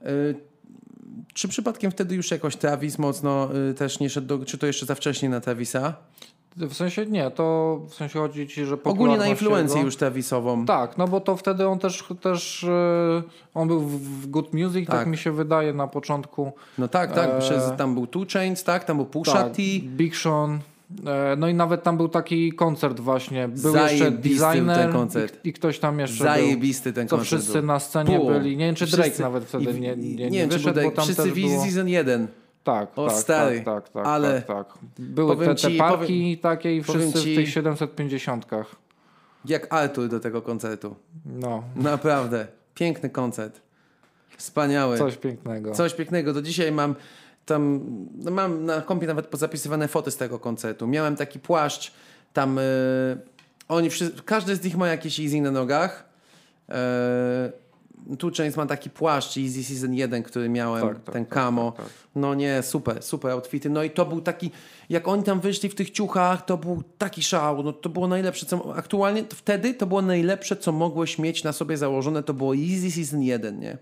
[0.03, 0.11] e,
[1.35, 4.87] czy przypadkiem wtedy już jakoś Travis mocno e, też nie szedł, do, czy to jeszcze
[4.87, 5.95] za wcześnie na Travisa?
[6.57, 10.67] W sensie nie, to w sensie chodzi ci, że Ogólnie na influencję jego- już Travisową.
[10.67, 13.23] Tak, no bo to wtedy on też, też e,
[13.55, 14.97] on był w, Good Music, tak.
[14.97, 15.07] Tak.
[15.09, 16.53] mi się wydaje na początku.
[16.79, 17.41] No tak, tak, Eee.
[17.41, 19.63] przez, tam był Two Chains, tak, tam był Pusha Tak, T.
[19.83, 20.59] Big Sean.
[21.07, 23.49] E, no i nawet tam był taki koncert właśnie.
[23.49, 25.45] Był jeszcze Zajebisty designer ten koncert.
[25.45, 26.33] I, i ktoś tam jeszcze był.
[26.33, 27.67] Zajebisty ten Co koncert wszyscy był.
[27.67, 28.57] na scenie byli.
[28.57, 30.91] Nie wiem, czy Drake Wszyscy- nawet wtedy i- nie, nie, nie, nie wiem, wyszedł, był
[30.91, 31.65] bo tam Wszyscy było...
[31.65, 32.27] Season 1.
[32.65, 34.79] Tak, O, tak, stary, tak, tak, tak, ale tak, tak.
[34.99, 38.47] Były te, te ci- paki powiem- takie i wszyscy ci- w tych 750.
[39.45, 40.95] Jak Artur do tego koncertu.
[41.27, 42.47] No, Naprawdę.
[42.75, 43.61] Piękny koncert.
[44.37, 44.99] Wspaniały.
[44.99, 45.71] coś pięknego.
[45.73, 46.33] Coś pięknego.
[46.33, 46.95] Do dzisiaj mam
[47.47, 47.81] tam,
[48.17, 50.87] no mam na kompie nawet pozapisywane foty z tego koncertu.
[50.87, 51.93] Miałem taki płaszcz,
[52.33, 52.63] tam y,
[53.69, 56.09] oni wszyscy, każdy z nich ma jakieś easy na nogach.
[58.11, 61.35] Y, tu część ma taki płaszcz Easy Season 1, który miałem, Tak, tak, ten tak,
[61.35, 61.73] camo.
[61.73, 61.95] tak, tak.
[62.15, 63.71] No nie, super, super outfity.
[63.71, 64.51] No i to był taki,
[64.89, 67.63] jak oni tam wyszli w tych ciuchach, to był taki szał.
[67.63, 71.77] No to było najlepsze, co aktualnie, wtedy to było najlepsze, co mogłeś mieć na sobie
[71.77, 73.79] założone, to było Easy Season 1, nie?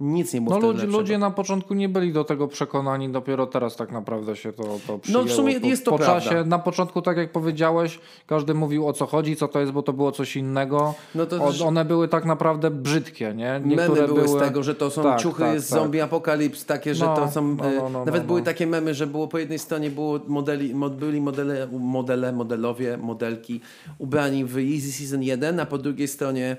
[0.00, 3.76] Nic nie było No ludzie, ludzie na początku nie byli do tego przekonani, dopiero teraz
[3.76, 5.28] tak naprawdę się to, to przyjęło.
[5.28, 6.20] sumie po, jest to po prawda.
[6.20, 9.82] czasie, na początku, tak jak powiedziałeś, każdy mówił o co chodzi, co to jest, bo
[9.82, 10.94] to było coś innego.
[11.14, 13.60] No to O, one były tak naprawdę brzydkie, nie?
[13.64, 15.78] Memy były, z tego, że to są Tak, ciuchy tak, z tak.
[15.78, 17.56] zombie apokalips, takie, że No, to są.
[17.56, 18.44] no, e, no, no, nawet no, były no.
[18.44, 23.60] takie memy, że było po jednej stronie było modeli, mod, byli modele, modele, modelowie, modelki
[23.98, 26.56] ubrani w Easy Season 1, a po drugiej stronie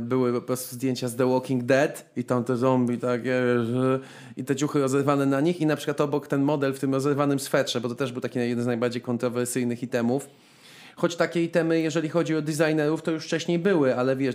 [0.00, 3.42] były po prostu zdjęcia z The Walking Dead i tam te zombie takie
[4.36, 7.40] i te ciuchy rozerwane na nich i na przykład obok ten model w tym rozerwanym
[7.40, 10.28] swetrze, bo to też był taki jeden z najbardziej kontrowersyjnych itemów.
[10.96, 14.34] Choć takie itemy, jeżeli chodzi o designerów, to już wcześniej były, ale wiesz,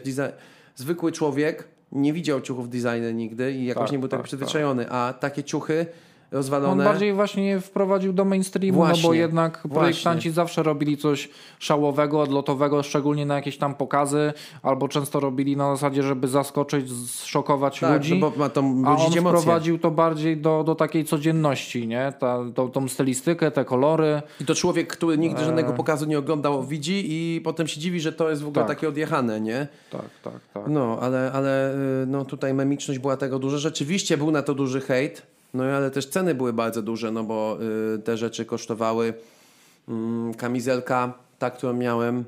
[0.76, 4.90] zwykły człowiek nie widział ciuchów designer nigdy i jakoś Tak, nie był tego tak, przyzwyczajony,
[4.90, 5.86] a takie ciuchy
[6.34, 6.84] On rozwalone...
[6.84, 11.30] bardziej właśnie wprowadził do mainstreamu, no bo Właśnie, jednak projektanci zawsze robili coś
[11.60, 17.80] szałowego, odlotowego, szczególnie na jakieś tam pokazy, albo często robili na zasadzie, żeby zaskoczyć, zszokować
[17.80, 18.20] tak, ludzi.
[18.20, 19.22] no bo ma to A on emocje.
[19.22, 22.14] wprowadził to bardziej do, do takiej codzienności, nie?
[22.20, 24.22] Ta, tą, tą stylistykę, te kolory.
[24.42, 25.46] I to człowiek, który nigdy Eee.
[25.46, 28.76] żadnego pokazu nie oglądał, widzi i potem się dziwi, że to jest w ogóle Tak.
[28.78, 29.68] takie odjechane, nie?
[29.92, 30.64] Tak, tak, tak.
[30.68, 31.74] No, ale, ale
[32.04, 33.58] y, no, tutaj memiczność była tego duża.
[33.58, 35.33] Rzeczywiście był na to duży hejt.
[35.54, 37.58] No ale też ceny były bardzo duże, no bo
[37.96, 39.14] y, te rzeczy kosztowały
[39.88, 42.26] mm, kamizelka, ta, którą miałem,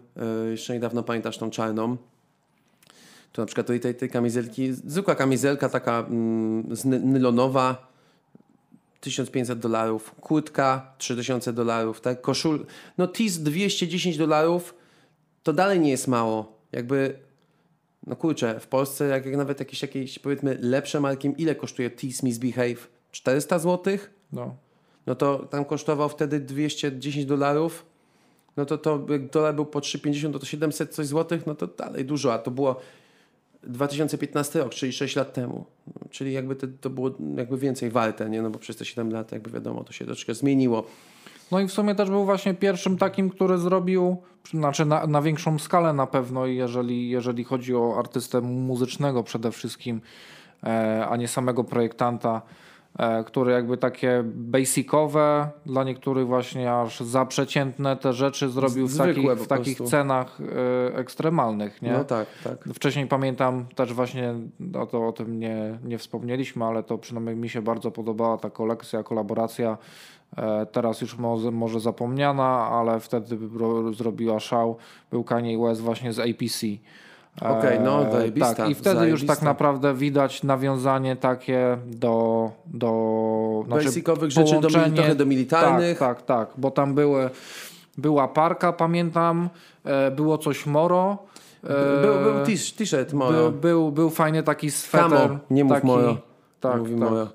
[0.47, 1.97] y, jeszcze niedawno pamiętasz tą czarną.
[3.31, 7.87] To na przykład tej, tej, tej kamizelki, zwykła kamizelka taka mm, nylonowa,
[9.01, 12.21] 1500 dolarów, kurtka 3000 dolarów, tak?
[12.21, 12.65] Koszul,
[12.97, 14.75] no TIS 210 dolarów,
[15.43, 16.59] to dalej nie jest mało.
[16.71, 17.19] Jakby,
[18.07, 22.23] no kurczę, w Polsce jak, jak nawet jakieś, jakieś powiedzmy lepsze marki, ile kosztuje TIS
[22.23, 22.94] Misbehave?
[23.15, 23.97] 400 zł?
[24.33, 24.55] No.
[25.07, 27.85] No to tam kosztował wtedy 210 dolarów.
[28.57, 31.67] No to, to jak dolar był po 3,50 to, to 700 coś złotych, no to
[31.67, 32.75] dalej dużo, a to było
[33.63, 35.65] 2015 rok, czyli 6 lat temu.
[36.09, 38.41] Czyli jakby to, to było jakby więcej warte, nie?
[38.41, 40.83] No bo przez te 7 lat jakby wiadomo, to się troszkę zmieniło.
[41.51, 44.17] No i w sumie też był właśnie pierwszym takim, który zrobił,
[44.51, 50.01] znaczy na, na większą skalę na pewno, jeżeli, jeżeli chodzi o artystę muzycznego przede wszystkim,
[50.63, 52.41] e, a nie samego projektanta,
[52.99, 58.91] e, który jakby takie basicowe, dla niektórych właśnie aż za przeciętne te rzeczy zrobił w
[58.91, 61.81] Zwykłe takich, po w takich cenach e, ekstremalnych.
[61.81, 61.91] Nie?
[61.91, 62.63] No tak, tak.
[62.73, 64.33] Wcześniej pamiętam też właśnie,
[64.79, 68.49] o, to, o tym nie, nie wspomnieliśmy, ale to przynajmniej mi się bardzo podobała ta
[68.49, 69.77] kolekcja, kolaboracja.
[70.37, 74.77] E, teraz już może, może zapomniana, ale wtedy ro, zrobiła szał.
[75.11, 76.65] Był Kanye West właśnie z APC.
[77.41, 79.45] E, Okej, no, zajebista, Tak, i wtedy już tak zajebista.
[79.45, 82.51] naprawdę widać nawiązanie takie do...
[82.65, 85.99] do znaczy Basicowych rzeczy do, trochę do militarnych.
[85.99, 87.29] Tak, tak, tak, bo tam były,
[87.97, 89.49] była parka, pamiętam,
[89.85, 91.17] e, było coś moro.
[91.63, 91.67] e,
[92.01, 93.51] Był, był t- t-shirt był, Moro.
[93.51, 95.09] był, był fajny taki sweter.
[95.09, 96.17] Camo, nie mów taki, Moro.
[96.59, 96.99] Tak, Mówi tak.
[96.99, 97.27] Moro.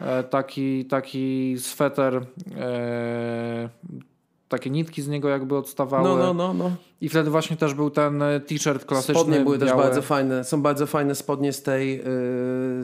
[0.00, 2.14] E, taki, taki sweter,
[2.58, 3.68] e,
[4.48, 6.08] takie nitki z niego jakby odstawały.
[6.08, 6.70] No, no, no, no.
[7.00, 9.14] I wtedy właśnie też był ten e, t-shirt klasyczny.
[9.14, 9.82] Spodnie były też biały.
[9.82, 10.44] bardzo fajne.
[10.44, 12.04] Są bardzo fajne spodnie z tej, yy,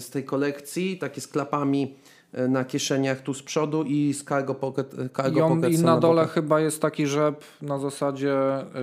[0.01, 1.95] z tej kolekcji, takie z klapami
[2.33, 4.95] yy, na kieszeniach tu z przodu i z cargo pocket.
[4.99, 6.35] yy, Cargo I, on, pocket I są na dole bokach.
[6.35, 8.35] chyba jest taki rzep na zasadzie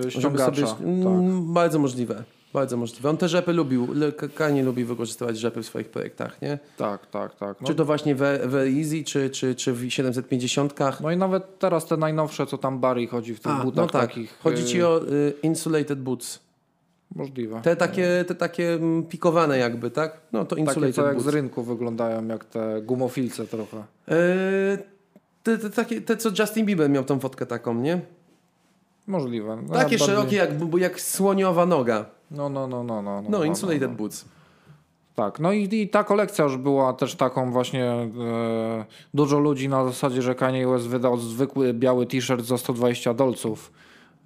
[0.08, 0.66] ściągacza.
[0.66, 0.66] sobie-
[1.04, 1.12] tak.
[1.12, 2.24] mm, Bardzo możliwe.
[2.52, 3.10] Bardzo możliwe.
[3.10, 3.88] On te rzepy lubił.
[4.34, 6.58] Kanye lubi wykorzystywać rzepy w swoich projektach, nie?
[6.76, 7.60] tak, tak, tak.
[7.60, 10.74] No, Czy to właśnie w, w Easy, czy, czy, czy w 750.
[11.00, 13.90] no i nawet teraz te najnowsze, co tam Barry chodzi w tych A, butach no
[13.90, 14.08] tak.
[14.08, 14.38] takich.
[14.42, 16.40] Chodzi e, ci o y, insulated boots.
[17.14, 17.60] Możliwe.
[17.62, 20.20] Te takie, te takie mm, pikowane jakby, tak?
[20.32, 21.30] No to Takie, insulated co jak boots.
[21.30, 23.76] z rynku wyglądają, jak te gumofilce trochę.
[23.76, 24.14] Yy,
[25.42, 28.00] te, te, takie, te, co Justin Bieber miał tą fotkę taką, nie?
[29.06, 29.62] Możliwe.
[29.68, 32.04] No, Takie ja szerokie jak, jak słoniowa noga.
[32.30, 33.22] No, no, no, no, no.
[33.22, 33.96] No, no, insulated no.
[33.96, 34.24] boots.
[35.14, 38.08] Tak, no i, i ta kolekcja już była też taką właśnie e,
[39.14, 43.72] dużo ludzi na zasadzie, że Kanye West wydał zwykły biały t-shirt za 120 dolców.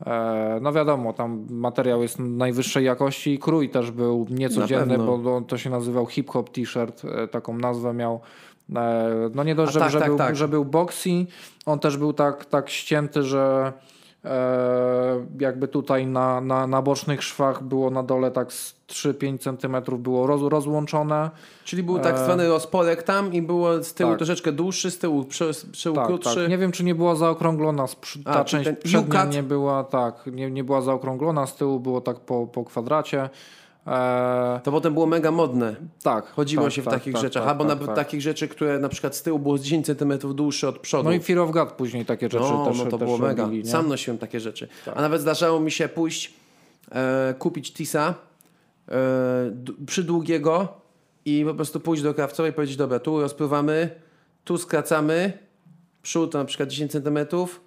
[0.07, 5.59] E, no wiadomo, tam materiał jest najwyższej jakości i krój też był niecodzienny, bo to
[5.59, 8.21] się nazywał hip-hop t-shirt, e, taką nazwę miał.
[8.77, 10.37] E, no nie dość, że, tak, że, tak, był, tak.
[10.37, 11.27] że był boxy,
[11.67, 13.73] on też był tak, tak ścięty, że
[15.41, 20.27] jakby tutaj na, na, na bocznych szwach było na dole tak z 3-5 centymetrów było
[20.27, 21.31] roz, rozłączone.
[21.65, 24.19] Czyli był tak zwany rozporek tam i było z tyłu Tak.
[24.19, 25.51] troszeczkę dłuższy, z tyłu, przy,
[25.83, 26.35] tyłu Tak, krótszy.
[26.41, 26.49] tak.
[26.49, 27.85] Nie wiem, czy nie była zaokrąglona.
[28.25, 32.01] A, Ta czyli część przednia nie była, tak, nie, nie była zaokrąglona, z tyłu było
[32.01, 33.31] tak po, po kwadracie.
[33.87, 35.75] E, To potem było mega modne.
[36.03, 36.27] tak.
[36.27, 37.43] Chodziło tak, się w tak, takich tak, rzeczach.
[37.43, 37.97] tak, Albo tak, nawet tak.
[37.97, 41.09] takich rzeczy, które na przykład z tyłu było z 10 cm dłuższe od przodu.
[41.09, 43.43] No i Fear of God później takie rzeczy No, też no to też było mega.
[43.43, 43.67] robili.
[43.67, 44.69] Sam nosiłem takie rzeczy.
[44.95, 46.35] A nawet zdarzało mi się pójść,
[46.93, 48.15] e, kupić tisa
[48.89, 48.95] e,
[49.87, 50.69] przydługiego
[51.25, 53.91] i po prostu pójść do krawcowej i powiedzieć, dobra, tu rozpływamy,
[54.45, 55.33] tu skracamy,
[56.03, 57.19] przód na przykład 10 cm,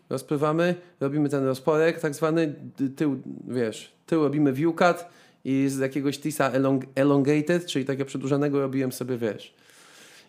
[0.10, 2.56] rozpływamy, robimy ten rozporek tak zwany,
[2.96, 5.06] tył, wiesz, tył robimy view cut
[5.46, 9.54] i z jakiegoś tisa elong, elongated, czyli takiego przedłużonego robiłem sobie, wiesz,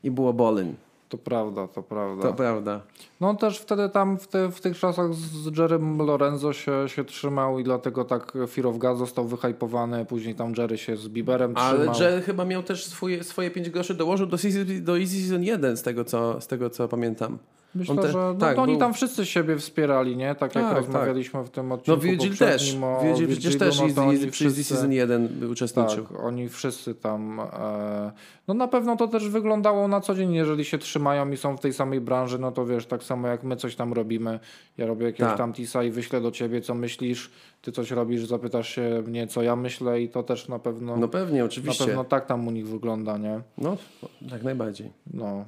[0.04, 0.74] i było bolin.
[1.09, 2.22] To prawda, to prawda.
[2.22, 2.80] To prawda.
[3.20, 7.59] No też wtedy tam w, te, w tych czasach z Jerrym Lorenzo się, się trzymał
[7.59, 11.78] i dlatego tak Fear of God został wyhypowany, później tam Jerry się z Bieberem Ale
[11.78, 12.00] trzymał.
[12.00, 15.76] Jerry chyba miał też swoje, swoje 5 groszy, dołożył do, Easy- do Easy Season 1
[15.76, 17.38] z tego co, z tego, co pamiętam.
[17.74, 20.34] Myślę, te- że no, tak, oni był- tam wszyscy siebie wspierali, nie?
[20.34, 22.38] Tak jak Tak, rozmawialiśmy w tym No odcinku Virgil też.
[22.50, 26.06] poprzednim o Virgil przecież też no to Easy wszyscy- Season 1 uczestniczył.
[26.06, 27.40] Tak, oni wszyscy tam.
[27.40, 28.12] E,
[28.48, 31.60] no na pewno to też wyglądało na co dzień, jeżeli się trzymają i są w
[31.60, 34.40] tej samej branży, no to wiesz, tak samo jak my coś tam robimy.
[34.78, 35.38] Ja robię jakiegoś Tak.
[35.38, 37.30] tam tisa i wyślę do ciebie, co myślisz,
[37.62, 40.96] ty coś robisz, zapytasz się mnie, co ja myślę i to też na pewno.
[40.96, 41.84] No pewnie, na oczywiście.
[41.84, 43.40] pewno tak tam u nich wygląda, nie?
[43.59, 43.76] No,
[44.22, 44.90] jak najbardziej.
[45.14, 45.44] No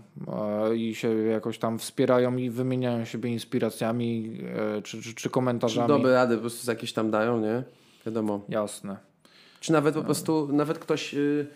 [0.69, 4.39] e, i się jakoś tam wspierają i wymieniają siebie inspiracjami
[4.79, 5.89] e, czy, czy, czy Czy komentarzami.
[5.89, 7.63] dobre rady po prostu jakieś tam dają, nie?
[8.07, 8.41] Wiadomo.
[8.49, 8.97] Jasne.
[9.61, 11.47] Czy nawet po prostu, nawet ktoś y,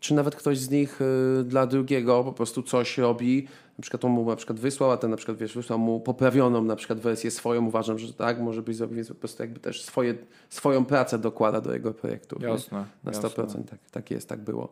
[0.00, 3.46] czy nawet ktoś z nich y, dla drugiego po prostu coś robi,
[3.78, 6.64] na przykład on mu na przykład wysłał, a ten na przykład wiesz, wysłał mu poprawioną
[6.64, 9.82] na przykład wersję swoją, uważam, że tak, może być zrobił, więc po prostu jakby też
[9.82, 10.14] swoje,
[10.50, 12.38] swoją pracę dokłada do jego projektu.
[12.40, 12.46] nie?
[12.46, 12.84] Jasne.
[13.04, 13.28] Na jasne.
[13.28, 14.68] 100%, tak, tak jest, tak było.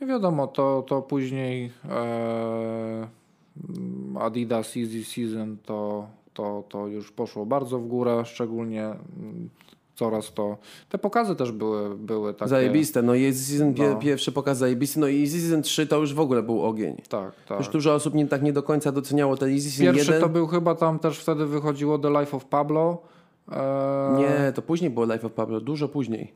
[0.00, 3.08] I wiadomo, to, to później e,
[4.20, 9.50] Adidas Easy Season to, to, to już poszło bardzo w górę, szczególnie mm,
[9.94, 10.56] coraz to.
[10.88, 12.48] Te pokazy też były, były takie.
[12.48, 13.96] Zajebiste, no i season No.
[13.96, 16.96] pierwszy pokaz zajebisty, no i Easy Season 3 to już w ogóle był ogień.
[17.08, 17.58] Tak, tak.
[17.58, 20.20] Już dużo osób nie, tak nie do końca doceniało ten Easy Season Pierwszy 1.
[20.20, 22.98] to był chyba tam też wtedy wychodziło The Life of Pablo.
[23.52, 26.32] E, Nie, to później było Life of Pablo, dużo później.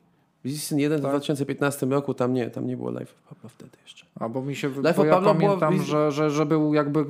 [0.46, 1.06] Season 1 Tak.
[1.08, 4.06] w 2015 roku, tam nie, tam nie było Life of Pablo wtedy jeszcze.
[4.20, 6.74] Albo mi się Life bo of ja Pablo było pamiętam, wiz- że, że, że był
[6.74, 7.04] jakby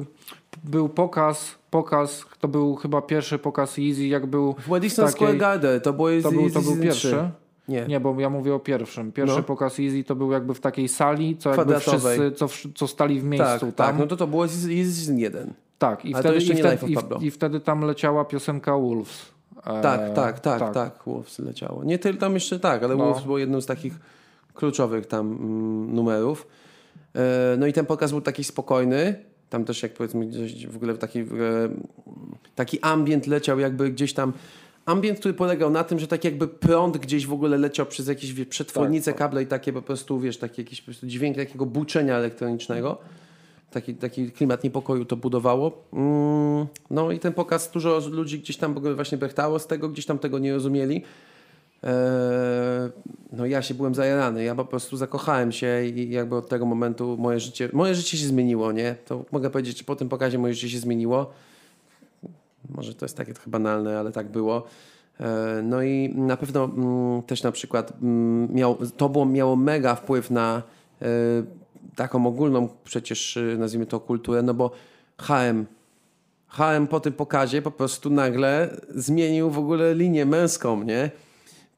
[0.65, 5.37] był pokaz, pokaz, to był chyba pierwszy pokaz Easy, jak był W Madison takiej- Square
[5.37, 7.09] Garden to było to był, to był pierwszy.
[7.09, 7.31] 3.
[7.69, 7.87] Nie.
[7.87, 9.13] Nie, bo ja mówię o pierwszym.
[9.13, 9.43] Pierwszy No.
[9.43, 13.25] pokaz Easy to był jakby w takiej sali, co jakby wszyscy, co, co stali w
[13.25, 13.73] miejscu tak, tam.
[13.87, 15.53] tak, no to to było Easy Easy Season 1.
[15.79, 16.87] Tak, i wtedy, i, wtedy,
[17.21, 19.27] i wtedy tam leciała piosenka Wolves.
[19.67, 21.85] E, Tak, tak, tak, tak, Wolves leciało.
[21.85, 23.05] Nie tylko tam jeszcze tak, ale No.
[23.05, 23.95] Wolves było jednym z takich
[24.55, 26.47] kluczowych tam mm, numerów.
[27.15, 29.15] E, no i ten pokaz był taki spokojny.
[29.51, 31.69] Tam też jak powiedzmy gdzieś w ogóle taki, w ogóle,
[32.55, 34.33] taki ambient leciał jakby gdzieś tam.
[34.87, 38.33] Ambient, który polegał na tym, że tak jakby prąd gdzieś w ogóle leciał przez jakieś
[38.33, 41.67] wie, przetwornice, Tak, kable i takie po prostu, wiesz, taki jakiś po prostu dźwięk takiego
[41.67, 42.99] buczenia elektronicznego.
[43.71, 45.85] Taki, taki klimat niepokoju to budowało.
[45.93, 50.19] Mm, no i ten pokaz, dużo ludzi gdzieś tam właśnie brechtało z tego, gdzieś tam
[50.19, 51.03] tego nie rozumieli.
[51.83, 51.91] Eee,
[53.33, 57.17] no ja się byłem zajarany, ja po prostu zakochałem się i jakby od tego momentu
[57.19, 58.95] moje życie, moje życie się zmieniło, nie?
[59.07, 61.31] To mogę powiedzieć, że po tym pokazie moje życie się zmieniło.
[62.71, 64.65] Może to jest takie trochę banalne, ale tak było.
[65.21, 65.27] Eee,
[65.63, 70.31] No i na pewno mm, też na przykład mm, miał, to było, miało mega wpływ
[70.31, 70.63] na
[71.03, 71.07] e,
[71.97, 74.71] taką ogólną przecież e, nazwijmy to kulturę, no bo
[75.19, 75.67] HM
[76.49, 81.11] HM po tym pokazie po prostu nagle zmienił w ogóle linię męską, nie?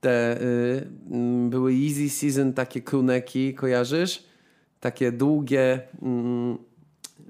[0.00, 4.22] Te y, mm, były Easy Season takie kruneki, kojarzysz?
[4.80, 6.58] Takie długie mm,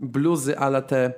[0.01, 1.13] bluzy, ale te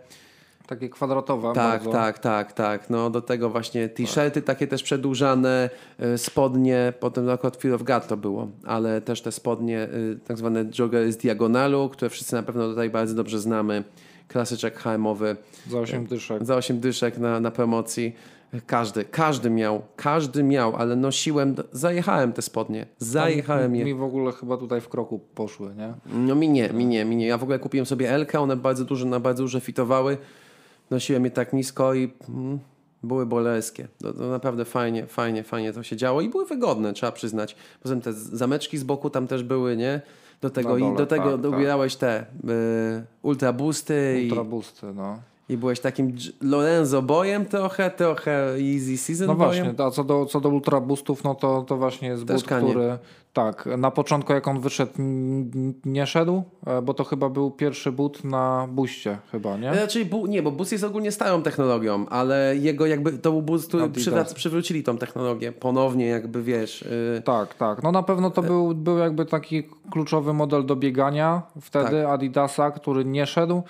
[0.67, 1.53] Takie kwadratowe.
[1.55, 1.91] tak, bardzo.
[1.93, 2.91] tak, tak, tak.
[2.91, 5.71] No do tego właśnie t-shirty takie też przedłużane,
[6.15, 10.39] y, spodnie, potem akurat Fear of God to było, ale też te spodnie, y, tak
[10.39, 13.85] zwane joggery z diagonalu, które wszyscy na pewno tutaj bardzo dobrze znamy.
[14.29, 15.37] Klasyczek HM-owy
[15.71, 16.45] Za 8 dyszek.
[16.45, 18.17] za 8 dyszek na, na promocji.
[18.67, 23.85] Każdy, każdy miał, każdy miał, ale nosiłem, zajechałem te spodnie, zajechałem je.
[23.85, 25.95] Mi w ogóle chyba tutaj w kroku poszły, nie?
[26.15, 27.27] No mi nie, mi nie, mi nie.
[27.27, 30.19] Ja w ogóle kupiłem sobie Elkę, one bardzo duże, na bardzo duże fitowały.
[30.91, 32.59] Nosiłem je tak nisko i mm,
[33.03, 33.89] były boleskie.
[33.99, 37.57] To, to naprawdę fajnie, fajnie, fajnie to się działo i były wygodne, trzeba przyznać.
[37.83, 40.01] Poza tym te zameczki z boku tam też były, nie?
[40.41, 41.41] Do tego, dole, i do tego tak, tak.
[41.41, 42.25] dobierałeś te y,
[43.23, 44.33] ultra boosty i,
[44.95, 45.19] no.
[45.49, 49.65] i byłeś takim Lorenzo bojem trochę, trochę easy season No bojem.
[49.65, 52.47] właśnie, a co do, co do ultra boostów, no to, to właśnie jest Też but,
[52.47, 52.99] który
[53.33, 54.93] tak, na początku jak on wyszedł
[55.85, 59.71] nie szedł, e, bo to chyba był pierwszy but na buście chyba, nie?
[59.71, 63.67] Raczej bu- nie, bo bus jest ogólnie starą technologią, ale jego jakby to był bus,
[63.67, 66.85] który przywrac- przywrócili tą technologię ponownie, jakby wiesz.
[67.15, 67.83] Yy, Tak, tak.
[67.83, 73.05] No na pewno to był, był jakby taki kluczowy model do biegania wtedy Adidasa, który
[73.05, 73.63] nie szedł, e,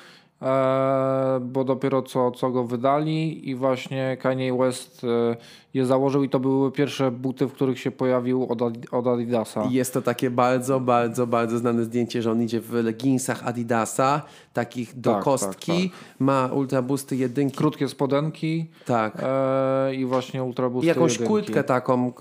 [1.40, 5.36] bo dopiero co, co go wydali i właśnie Kanye West e,
[5.74, 9.64] je założył i to były pierwsze buty, w których się pojawił od, Adi- od Adidasa.
[9.70, 14.22] Jest to takie bardzo, bardzo, bardzo znane zdjęcie, że on idzie w leginsach Adidasa,
[14.53, 19.14] takich do Tak, kostki, tak, ma ultra boosty jedynki, Krótkie spodenki tak.
[19.22, 21.28] e, i właśnie ultra boosty I jakąś jedynki.
[21.32, 22.12] kurtkę taką,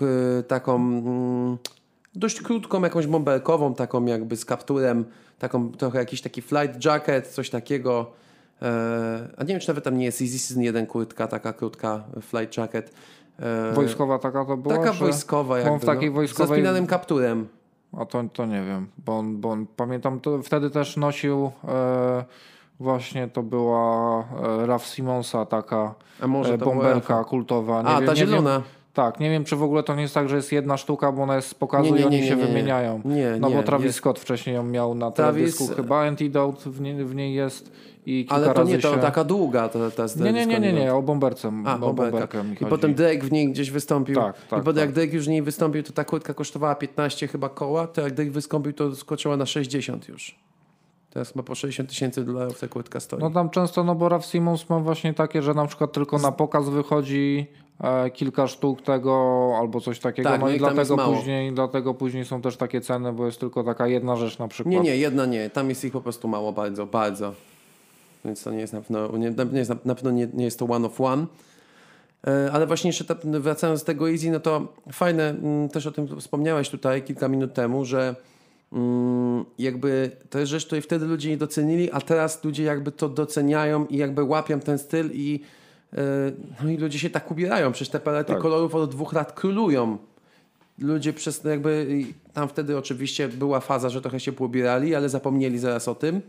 [0.48, 1.58] taką mm,
[2.14, 5.04] dość krótką, jakąś bąbelkową, taką jakby z kapturem,
[5.42, 8.06] taką trochę jakiś taki flight jacket, coś takiego.
[8.62, 12.04] E, a nie wiem, czy nawet tam nie jest Easy Season 1 kurtka, taka krótka
[12.20, 12.92] flight jacket.
[13.38, 14.76] E, Wojskowa taka to była?
[14.76, 15.72] Taka wojskowa jakby.
[15.72, 17.48] on w takiej no, wojskowej- Z spinanym kapturem.
[17.98, 22.24] A to, to nie wiem, bo on, bo on pamiętam, to wtedy też nosił e,
[22.80, 24.20] właśnie to była
[24.62, 26.56] e, Raf Simonsa taka A może e,
[26.94, 27.24] Rafa.
[27.24, 27.82] kultowa.
[27.82, 28.62] Nie A, wiem, ta wiem- zielona.
[28.94, 31.22] Tak, nie wiem czy w ogóle to nie jest tak, że jest jedna sztuka, bo
[31.22, 33.00] ona jest z pokazu Nie, nie, i oni nie, się wymieniają.
[33.04, 36.80] Nie, no bo Travis jest- Scott wcześniej ją miał na Travis- teledysku, chyba Antidote w,
[36.80, 37.72] nie, w niej jest
[38.06, 39.00] i kilka Ale to nie, to się...
[39.00, 42.52] taka długa ta, ta Nie, nie, nie, nie, nie, o bomberce, A, o bomberkę mi
[42.60, 44.14] I potem Drake w niej gdzieś wystąpił.
[44.14, 44.76] Tak, tak, I potem tak.
[44.76, 48.14] jak Drake już w niej wystąpił, to ta kurtka kosztowała 15 chyba koła, to jak
[48.14, 50.38] Drake wystąpił, to skoczyła na 60 już.
[51.10, 53.20] Teraz chyba po 60 tysięcy dolarów ta kurtka stoi.
[53.20, 56.32] No tam często, no bo Raf Simons ma właśnie takie, że na przykład tylko na
[56.32, 57.46] pokaz wychodzi
[58.12, 60.28] kilka sztuk tego albo coś takiego.
[60.28, 63.40] Tak, no, no i jest dlatego później, dlatego później są też takie ceny, bo jest
[63.40, 64.72] tylko taka jedna rzecz na przykład.
[64.74, 65.50] Nie, nie, jedna nie.
[65.50, 67.34] Tam jest ich po prostu mało, bardzo, bardzo.
[68.24, 69.30] Więc to nie jest na pewno, nie,
[69.84, 71.26] na, pewno nie, nie jest to one of one.
[72.26, 75.92] E, Ale właśnie jeszcze ta, wracając do tego Easy, no to fajne, mm, też o
[75.92, 78.16] tym wspomniałeś tutaj kilka minut temu, że
[78.72, 83.08] mm, jakby to jest rzecz, której wtedy ludzie nie docenili, a teraz ludzie jakby to
[83.08, 85.61] doceniają i jakby łapią ten styl i e,
[86.62, 87.72] no i ludzie się tak ubierają.
[87.72, 88.42] Przecież te palety Tak.
[88.42, 89.98] kolorów od dwóch lat królują
[90.78, 95.58] ludzie przez jakby i tam wtedy oczywiście była faza, że trochę się poubierali, ale zapomnieli
[95.58, 96.20] zaraz o tym.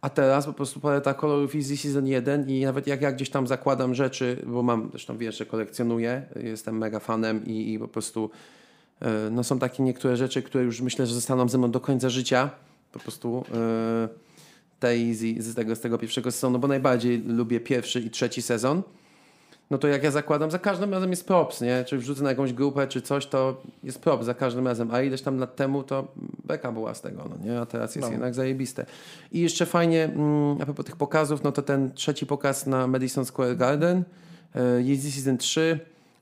[0.00, 3.46] A teraz po prostu paleta kolorów Easy Season 1 i nawet jak ja gdzieś tam
[3.46, 8.30] zakładam rzeczy, bo mam, zresztą wiesz, że kolekcjonuję, jestem mega fanem i, i po prostu
[9.00, 12.10] e, no są takie niektóre rzeczy, które już myślę, że zostaną ze mną do końca
[12.10, 12.50] życia.
[12.92, 14.08] Po prostu e,
[14.80, 18.82] te Easy z tego, z tego pierwszego sezonu, bo najbardziej lubię pierwszy i trzeci sezon
[19.70, 21.84] no to jak ja zakładam, za każdym razem jest props, nie?
[21.84, 24.90] Czy wrzucę na jakąś grupę, czy coś, to jest props za każdym razem.
[24.90, 26.08] A ileś tam lat temu to
[26.44, 27.60] beka była z tego, no nie?
[27.60, 28.12] A teraz jest No.
[28.12, 28.86] jednak zajebiste.
[29.32, 33.24] I jeszcze fajnie, mm, a propos tych pokazów, no to ten trzeci pokaz na Madison
[33.24, 34.04] Square Garden,
[34.54, 35.80] e, Yeezy Season 3,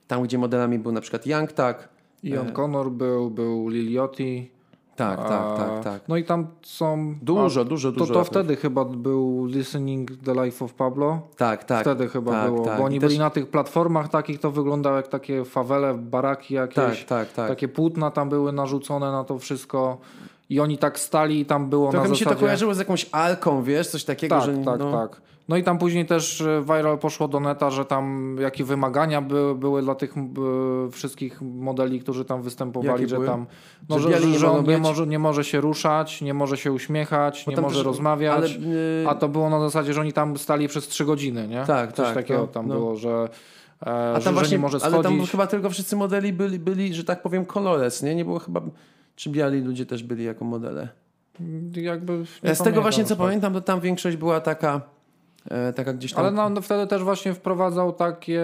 [0.09, 1.88] tam gdzie modelami był na przykład Young Tak.
[2.24, 4.50] Ian Connor był, był Liliotti.
[4.99, 6.03] Tak, tak, tak, tak.
[6.09, 7.14] No i tam są...
[7.22, 8.12] Dużo, a, dużo, to, dużo.
[8.12, 8.30] to rapów.
[8.30, 11.20] wtedy chyba był Listening the Life of Pablo.
[11.36, 11.80] Tak, tak.
[11.80, 12.78] wtedy chyba tak, było, tak.
[12.78, 16.55] bo oni I byli też- na tych platformach takich, to wyglądało jak takie fawele, baraki
[16.55, 17.05] jakieś.
[17.05, 17.49] Tak, tak, tak.
[17.49, 19.99] Takie płótna tam były narzucone na to wszystko.
[20.51, 23.07] I oni tak stali i tam było Trochę na mi się to kojarzyło z jakąś
[23.12, 24.64] alką, wiesz, coś takiego, Tak, że...
[24.64, 25.20] tak, no, tak.
[25.49, 29.55] No i tam później też e, viral poszło do neta, że tam jakie wymagania były,
[29.55, 30.22] były dla tych e,
[30.90, 33.26] wszystkich modeli, którzy tam występowali, Jakie że były?
[33.26, 33.46] tam
[33.88, 37.42] no, Że że, że, on nie może, nie może się ruszać, nie może się uśmiechać,
[37.46, 38.36] Bo nie może też- rozmawiać.
[38.36, 41.64] Ale, yy, A to było na zasadzie, że oni tam stali przez trzy godziny, nie?
[41.66, 42.74] Tak, Coś tak, takiego no, tam no.
[42.74, 43.28] było, że,
[43.82, 45.18] e, A że, tam właśnie, nie może ale schodzić.
[45.18, 48.14] tam chyba tylko wszyscy modeli byli, byli, że tak powiem, colorless, nie?
[48.14, 48.61] Nie było chyba,
[49.16, 50.88] czy biali ludzie też byli jako modele.
[51.76, 52.24] Jakby
[52.55, 53.26] z tego właśnie, co tak.
[53.26, 54.80] pamiętam, to tam większość była taka,
[55.76, 56.24] taka gdzieś tam...
[56.24, 58.42] Ale no, no, wtedy też właśnie wprowadzał takie,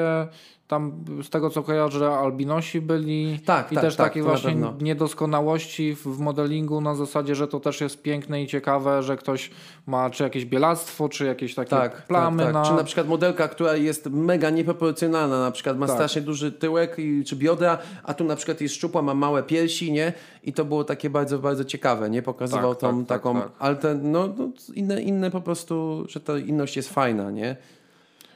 [0.74, 5.94] tam z tego co kojarzę, albinosi byli Tak, i tak, też tak, takie właśnie niedoskonałości
[5.94, 9.50] w, modelingu na zasadzie, że to też jest piękne i ciekawe, że ktoś
[9.86, 12.54] ma czy jakieś bielactwo, czy jakieś takie tak, plamy tak, tak.
[12.54, 12.70] na...
[12.70, 15.96] Czy na przykład modelka, która jest mega nieproporcjonalna, na przykład ma Tak.
[15.96, 19.92] strasznie duży tyłek i, czy biodra, a tu na przykład jest szczupła, ma małe piersi,
[19.92, 20.12] nie?
[20.42, 22.22] I to było takie bardzo, bardzo ciekawe, nie?
[22.22, 23.52] Pokazywał Tak, tą tak, tak, taką, tak.
[23.58, 27.56] ale te, no, no inne, inne po prostu, że ta inność jest fajna, nie?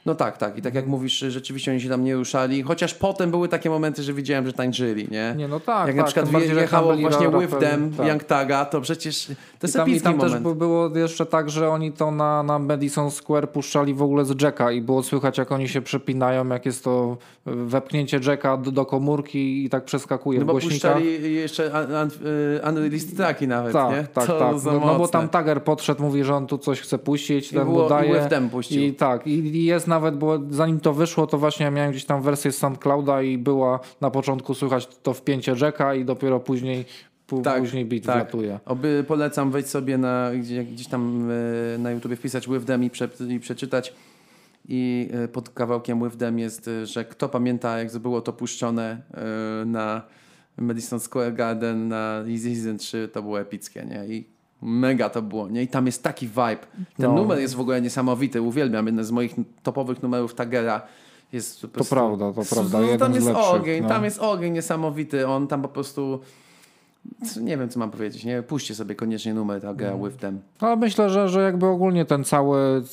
[0.09, 0.57] No tak, tak.
[0.57, 4.03] I tak jak mówisz, rzeczywiście oni się tam nie ruszali, chociaż potem były takie momenty,
[4.03, 5.33] że widziałem, że tańczyli, nie?
[5.37, 7.29] Nie, no tak, jak tak, na przykład bardziej, jechało właśnie
[7.59, 8.07] Them, tak.
[8.07, 10.43] Young Taga, to przecież to I jest tam, I tam też moment.
[10.47, 14.41] by- było jeszcze tak, że oni to na, na Madison Square puszczali w ogóle z
[14.41, 18.85] Jacka i było słychać jak oni się przepinają, jak jest to wepchnięcie Jacka do, do
[18.85, 20.93] komórki i tak przeskakuje No bo głośnikach.
[20.93, 24.03] puszczali jeszcze y, unreleased tracki nawet, Tak, nie?
[24.13, 24.55] tak, To tak.
[24.65, 27.65] No, no bo tam Tager podszedł, mówi, że on tu coś chce puścić, I ten
[27.65, 28.27] było- mu daje.
[28.45, 28.81] i puścił.
[28.81, 32.05] I tak, i i jest nawet, bo zanim to wyszło, to właśnie ja miałem gdzieś
[32.05, 36.85] tam wersję z SoundClouda i była na początku słychać to wpięcie Jacka i dopiero później,
[37.43, 38.15] Tak, później beat tak.
[38.15, 38.59] wlatuje.
[38.65, 42.89] Oby polecam wejść sobie na, gdzie, gdzieś tam y, na YouTubie wpisać With Them i,
[42.89, 43.93] prze, i przeczytać.
[44.67, 49.01] I y, pod kawałkiem With Them jest, y, że kto pamięta, jak było to puszczone
[49.65, 50.01] na
[50.57, 54.15] Madison Square Garden na Easy Season 3, to było epickie, nie?
[54.15, 55.63] I mega to było, nie?
[55.63, 56.57] I tam jest taki vibe.
[56.97, 57.13] Ten No.
[57.13, 58.85] numer jest w ogóle niesamowity, uwielbiam.
[58.85, 60.81] Jeden z moich topowych numerów Tagera
[61.33, 61.95] jest po To prostu...
[61.95, 62.77] prawda, to prawda.
[62.79, 63.89] No, Jeden tam jest lepszych, ogień, no.
[63.89, 65.27] tam jest ogień niesamowity.
[65.27, 66.19] On tam po prostu.
[67.41, 68.25] Nie wiem, co mam powiedzieć.
[68.25, 68.41] Nie?
[68.43, 70.11] Puśćcie sobie koniecznie numer Tagera Mhm.
[70.11, 70.39] with them.
[70.59, 72.83] Ale myślę, że, że jakby ogólnie ten cały,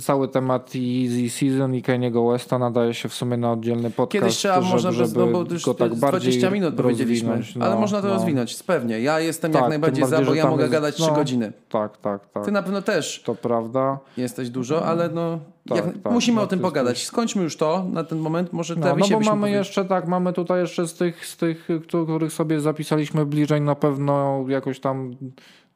[0.00, 4.12] cały temat Easy Season i Kaniego Westa nadaje się w sumie na oddzielny podcast.
[4.12, 7.56] Kiedyś trzeba, żeby, można, żeby no bo już go tak 20 bardziej minut powiedzieliśmy, rozwinąć,
[7.66, 8.14] ale no, można to no.
[8.14, 9.00] rozwinąć, pewnie.
[9.00, 11.14] Ja jestem Tak, jak najbardziej za, bardziej, bo że ja mogę jest- gadać 3 no.
[11.14, 11.52] godziny.
[11.68, 12.44] Tak, tak, tak.
[12.44, 13.98] Ty na pewno też To prawda.
[14.16, 15.38] jesteś dużo, ale no,
[15.76, 17.04] Tak, jak, tak, musimy no o tym pogadać.
[17.06, 20.60] Skończmy już to na ten moment, może No, no bo mamy jeszcze tak, mamy tutaj
[20.60, 25.16] jeszcze z tych, z tych, któ- których sobie zapisaliśmy bliżej na pewno jakoś tam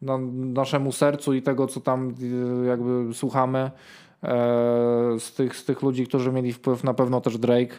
[0.03, 2.15] na naszemu sercu i tego, co tam
[2.63, 3.71] e, jakby słuchamy e,
[5.19, 7.75] z, tych, z tych ludzi, którzy mieli wpływ, na pewno też Drake.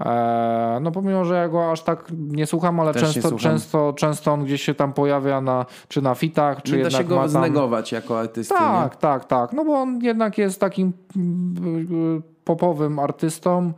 [0.00, 3.38] E, no pomimo, że ja go aż tak nie słucham, ale Też często, słucham.
[3.38, 7.02] często, często on gdzieś się tam pojawia na, czy na fitach, czy Nie da jednak
[7.02, 7.30] się go ma tam...
[7.30, 8.54] znegować jako artysty.
[8.54, 8.60] nie?
[8.60, 9.52] Tak, tak, tak.
[9.52, 10.92] No bo on jednak jest takim
[12.18, 13.72] y, popowym artystą.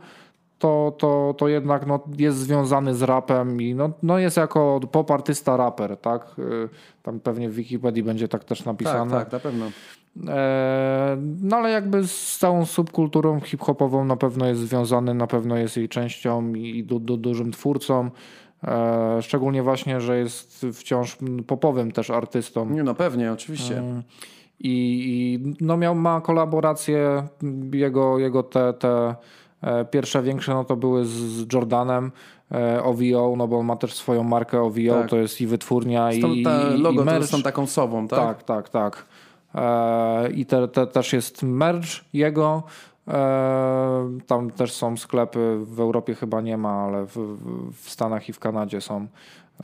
[0.59, 5.11] To, to, to jednak no, jest związany z rapem i no, no jest jako pop
[5.11, 6.35] artysta raper, tak?
[6.39, 6.69] Y,
[7.03, 9.11] Tam pewnie w Wikipedii będzie tak też tak, napisane.
[9.11, 9.65] tak, na pewno.
[10.27, 15.77] E, no ale jakby z całą subkulturą hip-hopową na pewno jest związany, na pewno jest
[15.77, 18.09] jej częścią i du, du, dużym twórcą.
[18.63, 22.69] E, szczególnie właśnie, że jest wciąż popowym też artystą.
[22.69, 23.79] Nie, no pewnie, oczywiście.
[23.79, 24.03] Mm.
[24.59, 27.23] I, i no miał, ma kolaboracje,
[27.73, 29.15] jego, jego te, te
[29.61, 32.11] e, pierwsze większe no to były z, Jordanem
[32.51, 35.09] e, OVO, no bo on ma też swoją markę OVO, Tak.
[35.09, 37.25] to jest i wytwórnia Stąd i, i, logo i merch.
[37.27, 38.19] są taką sową, tak?
[38.19, 39.05] Tak, tak, tak.
[39.55, 42.63] E, I te, te, też jest merch jego.
[43.07, 47.15] E, tam też są sklepy, w Europie chyba nie ma, ale w,
[47.71, 49.07] w- Stanach i w Kanadzie są.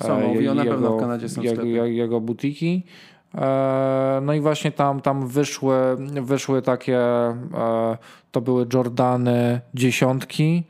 [0.01, 1.91] Są, e, OVO na jego- pewno w Kanadzie są jego, sklepy.
[1.93, 2.83] jego, butiki.
[4.21, 5.75] No i właśnie tam, tam wyszły,
[6.21, 6.99] wyszły takie,
[8.31, 10.63] to były Jordany dziesiątki.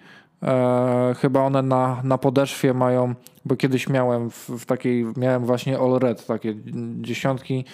[1.17, 3.13] Chyba one na, na podeszwie mają,
[3.45, 6.55] bo kiedyś miałem w, w takiej, miałem właśnie All Red, takie
[7.01, 7.65] dziesiątki.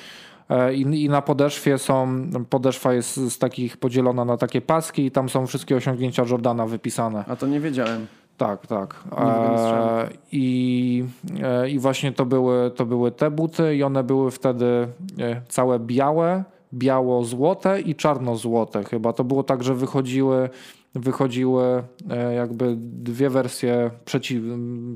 [0.49, 5.11] E, I, I na podeszwie są, podeszwa jest z takich podzielona na takie paski i
[5.11, 7.23] tam są wszystkie osiągnięcia Jordana wypisane.
[7.27, 8.07] A to nie wiedziałem.
[8.37, 9.03] Tak, tak.
[9.17, 11.05] E, I,
[11.43, 14.87] e, I właśnie to były, to były te buty i one były wtedy
[15.19, 16.43] e, całe białe,
[16.73, 19.13] biało-złote i czarno-złote chyba.
[19.13, 20.49] To było tak, że wychodziły,
[20.95, 24.43] wychodziły e, jakby dwie wersje przeciw,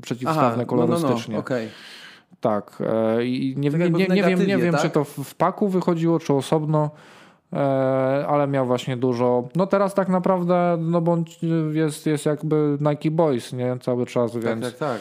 [0.02, 1.42] przeciwstawne no, no, no, kolorystycznie.
[2.40, 2.78] Tak.
[3.16, 4.82] e, I nie, Tak nie, nie, nie wiem, nie wiem tak?
[4.82, 6.90] czy to w paku wychodziło, czy osobno,
[7.52, 7.56] e,
[8.28, 9.48] ale miał właśnie dużo.
[9.56, 11.38] No teraz tak naprawdę, no bądź
[11.72, 13.76] jest, jest jakby Nike Boys, nie?
[13.80, 15.00] Cały czas, Tak, więc, tak, tak.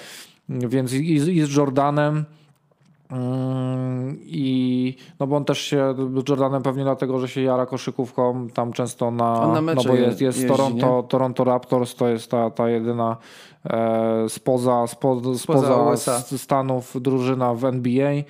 [0.69, 2.25] więc i, z- i z Jordanem.
[3.11, 8.47] mm, I no bo on też się z Jordanem pewnie dlatego, że się jara koszykówką
[8.53, 12.07] tam często na, On na no bo je- jest, jest jeździ, Toronto, Toronto Raptors, to
[12.07, 13.48] jest ta, ta jedyna e,
[14.28, 18.10] spoza, spo, spoza, Spoza Stanów drużyna w NBA.
[18.10, 18.24] E,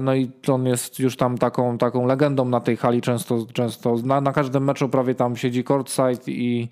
[0.00, 4.20] No i on jest już tam taką, taką legendą na tej hali często, często na,
[4.20, 6.68] na każdym meczu prawie tam siedzi courtside i,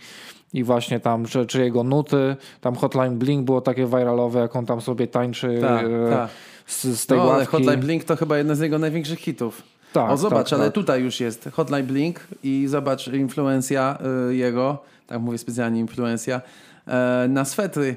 [0.52, 4.66] i właśnie tam, czy, czy jego nuty, tam Hotline Blink było takie viralowe, jak on
[4.66, 6.30] tam sobie tańczy Tak, e, tak.
[6.66, 7.50] z, z tej No, ale ławki.
[7.50, 9.62] Hotline Blink to chyba jeden z jego największych hitów.
[9.92, 10.74] Tak, o, zobacz, tak, ale tak.
[10.74, 13.98] tutaj już jest Hotline Blink i zobacz influencja
[14.30, 16.40] y, jego, tak mówię specjalnie influencja,
[16.86, 17.96] e, na swetry.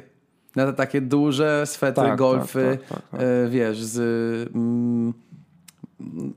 [0.55, 3.22] Na te takie duże swetry, Tak, golfy, tak, tak, tak, tak.
[3.22, 3.97] e, wiesz, z
[4.55, 5.14] mm,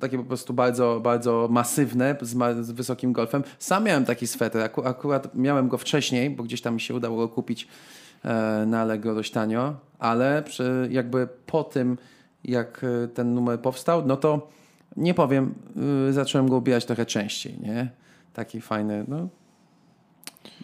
[0.00, 3.42] takie po prostu bardzo, bardzo masywne, z, ma, z wysokim golfem.
[3.58, 7.16] Sam miałem taki sweter, Aku, akurat miałem go wcześniej, bo gdzieś tam mi się udało
[7.16, 7.68] go kupić
[8.24, 11.98] e, na Allegro dość tanio, ale przy, jakby po tym,
[12.44, 14.48] jak e, ten numer powstał, no to
[14.96, 15.54] nie powiem,
[16.08, 17.90] y, zacząłem go ubierać trochę częściej, nie?
[18.32, 19.28] Taki fajny, no.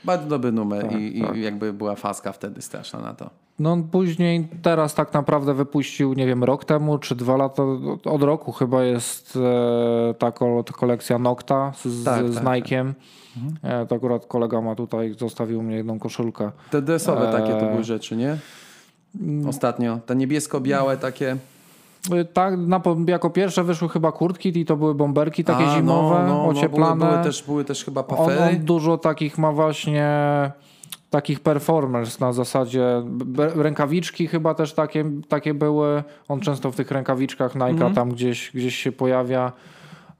[0.04, 1.36] Bardzo dobry numer Tak, i, tak.
[1.36, 3.30] i jakby była faska wtedy straszna na to.
[3.58, 7.62] No później teraz tak naprawdę wypuścił, nie wiem, rok temu czy dwa lata,
[8.04, 9.36] od- roku chyba jest
[10.10, 12.92] e, ta kol- kolekcja Nocta z, z, Tak, z tak, Nike'em.
[13.62, 16.50] E, to akurat kolega ma tutaj, zostawił mnie jedną koszulkę.
[16.70, 17.70] Te dresowe takie to Eee.
[17.70, 18.36] były rzeczy, nie?
[19.48, 19.98] Ostatnio.
[20.06, 21.36] Te niebiesko-białe takie.
[22.12, 26.18] E, Tak, na, jako pierwsze wyszły chyba kurtki i to były bomberki takie A, zimowe,
[26.18, 26.90] no, no, ocieplane.
[26.94, 28.40] No, były, były, też, były też chyba On, pafery.
[28.40, 30.10] on dużo takich ma właśnie
[31.10, 33.02] takich performers na zasadzie
[33.54, 36.02] rękawiczki chyba też takie, takie były.
[36.28, 37.94] On często w tych rękawiczkach Nike Mhm.
[37.94, 39.52] tam gdzieś, gdzieś się pojawia.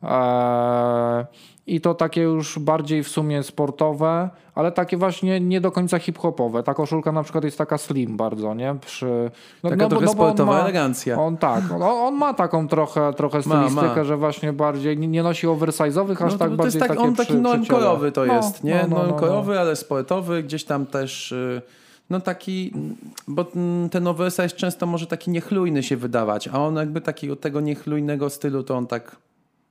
[0.03, 1.25] Eee,
[1.67, 6.63] I to takie już bardziej w sumie sportowe, ale takie właśnie nie do końca hip-hopowe.
[6.63, 8.77] Ta koszulka na przykład jest taka slim bardzo, nie?
[8.87, 9.31] Przy,
[9.63, 11.21] no, Taka bo- trochę bo on sportowa ma- elegancja.
[11.21, 14.05] On tak, on, on ma taką trochę, trochę stylistykę, ma.
[14.05, 17.15] że właśnie bardziej nie, nosi oversize'owych, aż No, tak to, to jest bardziej tak, on
[17.15, 17.41] taki przy, ciele.
[17.41, 18.75] normkorowy to No, jest, nie?
[18.75, 21.63] no, no, no, normkorowy, ale sportowy, gdzieś tam też, y,
[22.11, 22.73] no taki,
[23.29, 23.45] bo
[23.91, 28.31] ten oversize często może taki niechlujny się wydawać, a on jakby taki od tego niechlujnego
[28.31, 29.17] stylu to on tak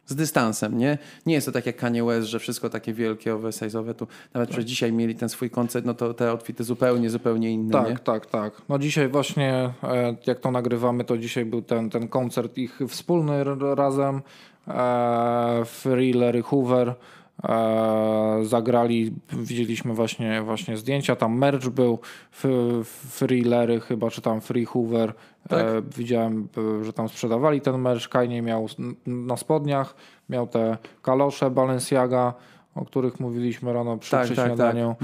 [0.09, 0.97] z dystansem, nie?
[1.25, 4.65] Nie jest to tak jak Kanye West, że wszystko takie wielkie, oversize'owe, tu nawet przez
[4.65, 7.97] dzisiaj mieli ten swój koncert, no to te outfity zupełnie, zupełnie inne, Tak, nie?
[7.97, 8.53] tak, tak.
[8.69, 13.43] No dzisiaj właśnie, e, jak to nagrywamy, to dzisiaj był ten, ten koncert ich wspólny
[13.75, 14.21] razem.
[14.67, 16.95] E, Free Larry Hoover
[18.43, 21.99] zagrali, widzieliśmy właśnie, właśnie zdjęcia, tam merch był,
[22.31, 22.45] F,
[22.87, 25.13] Free Larry chyba, czy tam Free Hoover.
[25.49, 25.59] Tak.
[25.59, 26.47] E, widziałem,
[26.81, 28.67] e, że tam sprzedawali ten merch, Kanye miał
[29.07, 29.95] na spodniach,
[30.29, 32.33] miał te kalosze Balenciaga,
[32.75, 34.55] o których mówiliśmy rano przy, Tak, przy tak, tak.
[34.55, 34.95] śniadaniu.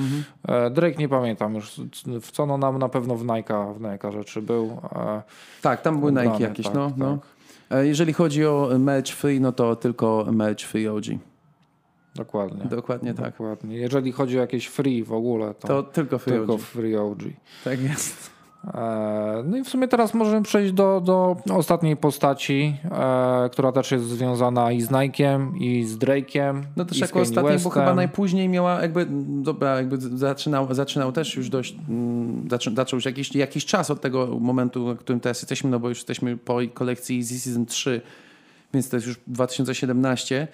[0.47, 1.81] E, Drake nie pamiętam już,
[2.21, 4.77] w co no nam na pewno w Nike, w Nike rzeczy był.
[4.95, 5.21] E,
[5.61, 7.17] Tak, tam były Nike jakieś, tak, no, no.
[7.69, 7.77] tak.
[7.77, 11.03] E, Jeżeli chodzi o merch free, no to tylko merch free OG.
[12.15, 12.65] Dokładnie.
[12.65, 13.31] Dokładnie tak.
[13.31, 13.77] Dokładnie.
[13.77, 16.61] Jeżeli chodzi o jakieś free w ogóle, to, To tylko free tylko OG.
[16.61, 17.19] free OG.
[17.63, 18.35] Tak jest.
[18.73, 23.91] E, no i w sumie teraz możemy przejść do, do ostatniej postaci, e, która też
[23.91, 26.61] jest związana i z Nike'em, i z Drake'em.
[26.75, 27.71] No też z jako ostatniej, bo Westem.
[27.71, 29.07] chyba najpóźniej miała jakby,
[29.43, 34.01] dobra, jakby zaczynał, zaczynał też już dość, mm, zaczą, zaczął już jakiś, jakiś czas od
[34.01, 38.01] tego momentu, w którym teraz jesteśmy, no bo już jesteśmy po kolekcji Easy Season 3,
[38.73, 40.47] więc to jest już 2017.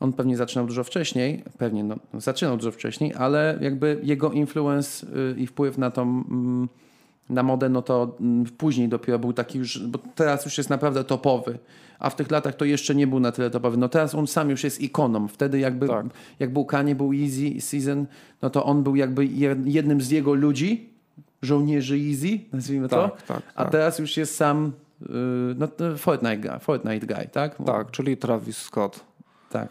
[0.00, 5.34] On pewnie zaczynał dużo wcześniej, pewnie no, zaczynał dużo wcześniej, ale jakby jego influence y,
[5.38, 6.68] i wpływ na tą mm,
[7.30, 11.04] na modę, no to mm, później dopiero był taki już, bo teraz już jest naprawdę
[11.04, 11.58] topowy,
[11.98, 13.76] a w tych latach to jeszcze nie był na tyle topowy.
[13.76, 15.28] No teraz on sam już jest ikoną.
[15.28, 16.06] Wtedy jakby, Tak.
[16.38, 18.06] jak był Kanye, był Easy Season,
[18.42, 20.90] no to on był jakby je- jednym z jego ludzi,
[21.42, 23.08] żołnierzy Easy, nazwijmy to.
[23.08, 23.72] Tak, tak, A tak.
[23.72, 24.72] teraz już jest sam
[25.02, 25.06] y,
[25.56, 27.56] no, Fortnite guy, Fortnite guy, tak?
[27.66, 29.04] Tak, czyli Travis Scott.
[29.50, 29.68] Tak.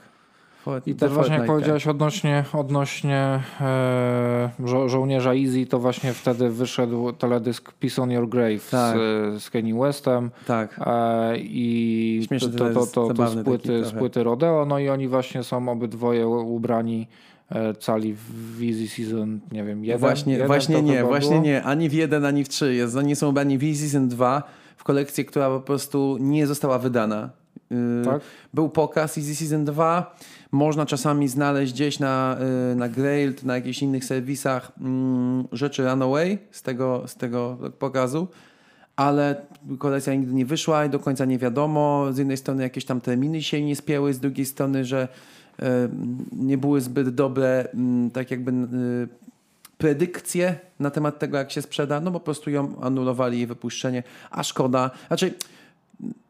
[0.86, 7.12] I też właśnie jak powiedziałeś odnośnie, odnośnie e, żo żołnierza Easy, to właśnie wtedy wyszedł
[7.12, 8.98] teledysk Peace on Your Grave Tak.
[8.98, 10.32] z, z Kanye Westem.
[10.46, 10.80] Tak.
[10.86, 15.08] E, I Śmieszny to, to, to, to, z, płyty, z płyty Rodeo, no i oni
[15.08, 17.08] właśnie są obydwoje ubrani
[17.50, 21.42] e, cali w Easy Season, nie wiem, jeden, właśnie jeden właśnie nie, właśnie było?
[21.42, 21.64] nie.
[21.64, 22.74] Ani w jeden, ani w trzy.
[22.74, 24.44] Jest, oni są ubrani w Easy Season 2
[24.78, 27.30] w kolekcji, która po prostu nie została wydana.
[27.72, 28.22] Yy, Tak?
[28.54, 30.16] Był pokaz Easy Season 2.
[30.52, 32.38] Można czasami znaleźć gdzieś na,
[32.70, 38.28] yy, na Grailed, na jakichś innych serwisach mm, rzeczy Runaway z tego, z tego pokazu.
[38.96, 39.42] Ale
[39.80, 42.08] kolekcja nigdy nie wyszła i do końca nie wiadomo.
[42.12, 45.08] Z jednej strony jakieś tam terminy się nie spięły, z drugiej strony, że
[45.60, 45.66] yy,
[46.32, 49.08] nie były zbyt dobre, mm, tak jakby yy,
[49.78, 54.44] predykcje na temat tego, jak się sprzeda, no po prostu ją anulowali jej wypuszczenie, a
[54.44, 54.92] szkoda.
[55.08, 55.34] Znaczy,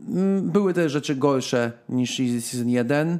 [0.09, 3.20] mm, były te rzeczy gorsze niż Easy Season 1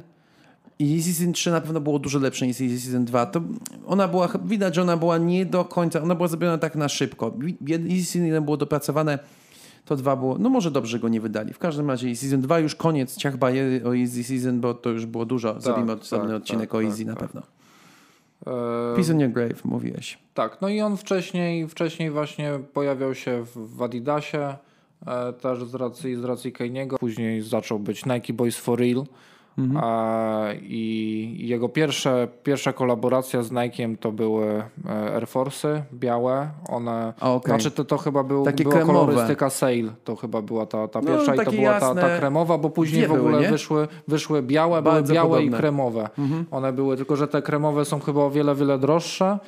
[0.78, 3.26] i Easy Season 3 na pewno było dużo lepsze niż Season 2.
[3.26, 3.40] To
[3.86, 7.34] ona była, widać, że ona była nie do końca, ona była zrobiona tak na szybko.
[8.04, 9.18] Season 1 było dopracowane,
[9.84, 11.52] to 2 było, no może dobrze go nie wydali.
[11.52, 15.06] W każdym razie Season 2 już koniec, ciach bajery o Easy Season, bo to już
[15.06, 15.60] było dużo.
[15.60, 17.20] Zrobimy osobny tak, odcinek tak, o tak, Easy na tak.
[17.20, 17.42] pewno.
[18.96, 20.18] Peace on your grave, mówiłeś.
[20.34, 24.56] Tak, no i on wcześniej, wcześniej właśnie pojawiał się w, Adidasie,
[25.06, 26.98] e, też z racji, z racji Kaniego.
[26.98, 29.04] Później zaczął być Nike Boys for Real.
[29.82, 34.46] E, I jego pierwsze, pierwsza kolaboracja z Nike'em to były
[34.86, 36.48] e, Air Force'y białe.
[36.68, 37.50] One, okej.
[37.50, 38.98] Znaczy to, to chyba był, Takie była kremowe.
[39.06, 39.90] kolorystyka Sail.
[40.04, 43.06] To chyba była ta, ta No, pierwsza i to była ta, ta kremowa, bo później
[43.06, 45.58] w ogóle były, wyszły, wyszły białe, były Bardzo białe i podobne.
[45.58, 46.08] kremowe.
[46.50, 49.38] One były, tylko że te kremowe są chyba o wiele, wiele droższe.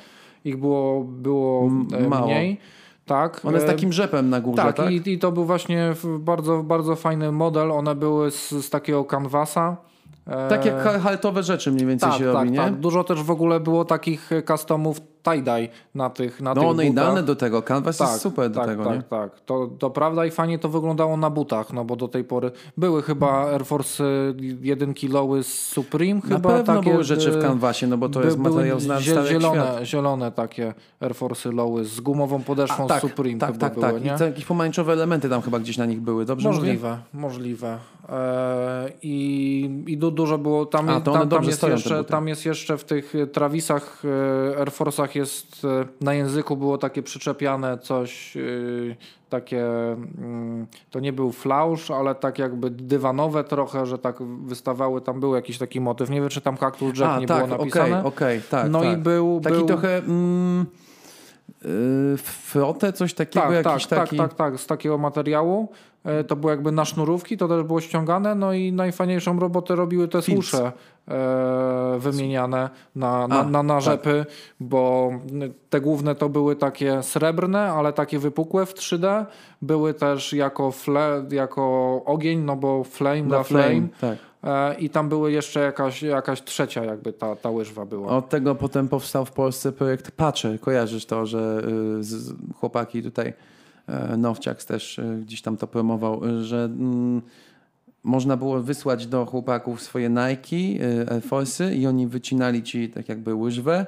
[0.45, 2.25] Ich było, było e, mało.
[2.25, 2.57] mniej.
[3.05, 3.45] Tak.
[3.45, 4.91] One z E, takim rzepem na górze, tak, tak?
[4.91, 7.71] I, i to był właśnie bardzo, bardzo fajny model.
[7.71, 9.77] One były z, z takiego canvasa.
[10.25, 12.57] Tak jak haltowe rzeczy mniej więcej tak, się tak, robi, nie?
[12.57, 12.75] tak.
[12.75, 16.91] Dużo też w ogóle było takich customów tie-dye na tych na No tych one butach.
[16.91, 17.61] idealne do tego.
[17.61, 19.03] Canvas jest super do tak, tego, tak, nie?
[19.03, 19.39] tak.
[19.45, 23.01] To, to prawda i fajnie to wyglądało na butach, no bo do tej pory były
[23.03, 24.03] chyba Air Force
[24.61, 28.09] 1 kiloły z Supreme Na chyba pewno takie, były rzeczy w e, canvasie, no bo
[28.09, 29.25] to by- jest materiał znany zie- świat.
[29.27, 33.85] zielone, zielone takie Air Force Lowy z gumową podeszwą tak, z Supreme tak, tak, były,
[33.93, 34.03] tak.
[34.03, 34.11] nie?
[34.15, 36.59] I te jakieś pomarańczowe elementy tam chyba gdzieś na nich były, dobrze mówię?
[36.59, 37.77] Możliwe, możliwe.
[38.09, 40.89] Eee, I i du, dużo było tam.
[40.89, 44.03] A, tam, tam, jest jeszcze, tam jest jeszcze w tych e, Travisach,
[44.53, 48.41] e, Air Force'ach jest e, na języku było takie przyczepiane coś e,
[49.29, 49.65] takie.
[50.17, 55.01] mm, To nie był flausz, ale tak jakby dywanowe trochę, że tak wystawały.
[55.01, 56.09] Tam był jakiś taki motyw.
[56.09, 58.03] Nie wiem, czy tam Cactus Jack A, nie tak, było okej, napisane.
[58.03, 58.69] okej, tak.
[58.69, 58.93] no tak.
[58.93, 59.41] i był.
[59.43, 59.67] Taki był...
[59.67, 60.65] trochę mm,
[61.61, 64.17] yy, frotę, coś takiego, Tak, tak, jakiś tak, taki...
[64.17, 65.69] tak, tak, z takiego materiału.
[66.03, 70.07] E, To było jakby na sznurówki, to też było ściągane, no i najfajniejszą robotę robiły
[70.07, 70.45] te Filc.
[70.49, 70.71] słusze
[71.99, 73.83] wymieniane na, na, A, na, na tak.
[73.83, 74.25] rzepy,
[74.59, 75.11] bo
[75.69, 79.25] te główne to były takie srebrne, ale takie wypukłe w 3D.
[79.61, 81.61] Były też jako, fle, jako
[82.05, 83.63] ogień, no bo flame Na flame.
[83.63, 84.17] flame, tak.
[84.43, 88.07] E, I tam były jeszcze jakaś, jakaś trzecia jakby ta, ta łyżwa była.
[88.07, 90.59] Od tego potem powstał w Polsce projekt Patcher.
[90.59, 91.61] Kojarzysz to, że
[92.51, 93.33] y, chłopaki tutaj,
[94.13, 97.21] y, Nowciak też y, gdzieś tam to promował, y, że mm,
[98.03, 103.09] można było wysłać do chłopaków swoje Nike, y, Air Force'y i oni wycinali ci tak
[103.09, 103.85] jakby łyżwę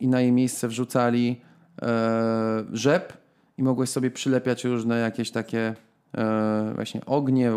[0.00, 1.40] i na jej miejsce wrzucali
[1.82, 3.12] e, rzep
[3.58, 5.74] i mogłeś sobie przylepiać różne jakieś takie
[6.14, 7.52] e, właśnie ognie,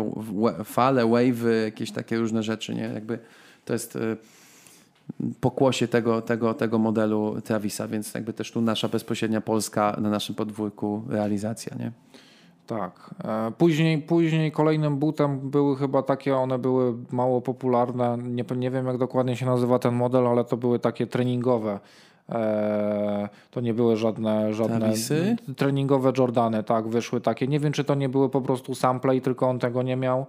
[0.64, 2.82] fale, wave'y, jakieś takie różne rzeczy, nie?
[2.94, 3.18] Jakby
[3.64, 4.16] to jest e,
[5.40, 10.34] pokłosie tego, tego, tego modelu Travisa, więc jakby też tu nasza bezpośrednia polska na naszym
[10.34, 11.92] podwórku realizacja, nie?
[12.68, 13.10] Tak.
[13.24, 18.18] E, Później, później kolejnym butem były chyba takie, one były mało popularne.
[18.22, 21.78] Nie, nie wiem jak dokładnie się nazywa ten model, ale to były takie treningowe
[22.32, 24.92] E, to nie były żadne, żadne
[25.56, 27.46] treningowe Jordany, tak, wyszły takie.
[27.46, 30.26] Nie wiem, czy to nie były po prostu sample i tylko on tego nie miał.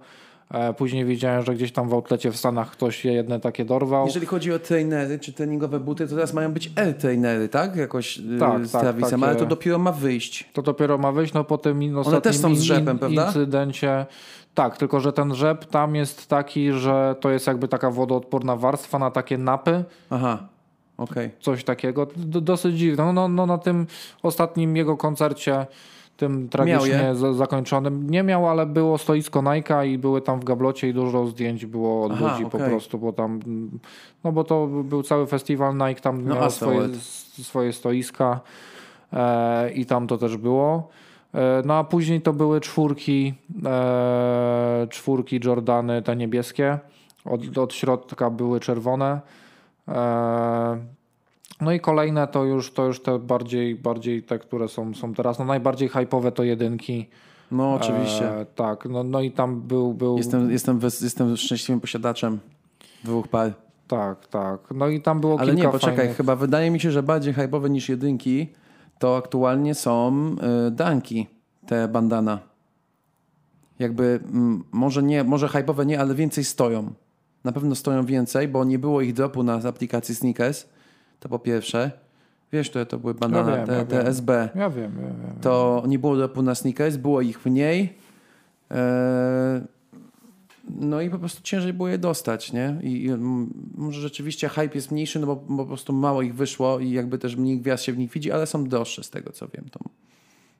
[0.50, 4.06] E, później wiedziałem, że gdzieś tam w outlecie w Stanach ktoś je jedne takie dorwał.
[4.06, 7.76] Jeżeli chodzi o trainery czy treningowe buty, to teraz mają być L-trainery, tak?
[7.76, 10.50] Jakoś y, Tak, z tak, Travisem, takie- ale to dopiero ma wyjść.
[10.52, 13.26] To dopiero ma wyjść, no po tym ostatnim też są z rzepem, prawda?
[13.26, 14.06] incydencie.
[14.54, 18.98] Tak, tylko że ten rzep tam jest taki, że to jest jakby taka wodoodporna warstwa
[18.98, 20.48] na takie napy, Aha,
[21.00, 21.30] okej.
[21.40, 22.06] coś takiego.
[22.16, 23.04] D- dosyć dziwne.
[23.04, 23.86] No, no, no na tym
[24.22, 25.66] ostatnim jego koncercie,
[26.16, 30.94] tym tragicznie zakończonym, nie miał, ale było stoisko Nike'a i były tam w gablocie i
[30.94, 32.70] dużo zdjęć było od Aha, ludzi po okej.
[32.70, 33.40] prostu, bo tam,
[34.24, 36.88] no bo to był cały festiwal, Nike tam No, miał swoje,
[37.42, 38.40] swoje stoiska
[39.12, 40.88] e, i tam to też było.
[41.34, 46.78] E, no a później to były czwórki, e, czwórki Jordany, te niebieskie.
[47.24, 49.20] Od, od środka były czerwone.
[49.90, 50.78] E,
[51.60, 55.38] no i kolejne to już, to już te bardziej, bardziej te, które są, są teraz.
[55.38, 57.08] No najbardziej hype'owe to jedynki.
[57.50, 58.40] No oczywiście.
[58.40, 62.38] E, tak, no, no i tam był, był Jestem, jestem, jestem szczęśliwym posiadaczem
[63.04, 63.52] dwóch par.
[63.88, 64.60] tak, tak.
[64.74, 66.16] No i tam było Ale kilka nie, poczekaj, fajnych...
[66.16, 68.48] chyba wydaje mi się, że bardziej hype'owe niż jedynki
[68.98, 70.30] to aktualnie są
[70.68, 71.26] y, danki,
[71.66, 72.38] te bandana.
[73.78, 76.92] Jakby mm, może nie, może hype'owe nie, ale więcej stoją.
[77.44, 80.66] Na pewno stoją więcej, bo nie było ich dropu na aplikacji Sneakers.
[81.20, 81.90] To po pierwsze.
[82.52, 84.06] Wiesz, które to były bandana, wiem, te, ja te wiem.
[84.06, 84.48] SB.
[84.54, 85.40] Ja wiem, ja wiem.
[85.40, 87.94] To nie było dropu na Sneakers, było ich mniej.
[88.70, 89.60] Eee,
[90.70, 92.76] no i po prostu ciężej było je dostać, nie?
[92.82, 93.10] I, i
[93.74, 97.18] może rzeczywiście hype jest mniejszy, no bo, bo po prostu mało ich wyszło i jakby
[97.18, 99.64] też mniej gwiazd się w nich widzi, ale są droższe z tego co wiem.
[99.70, 99.80] To,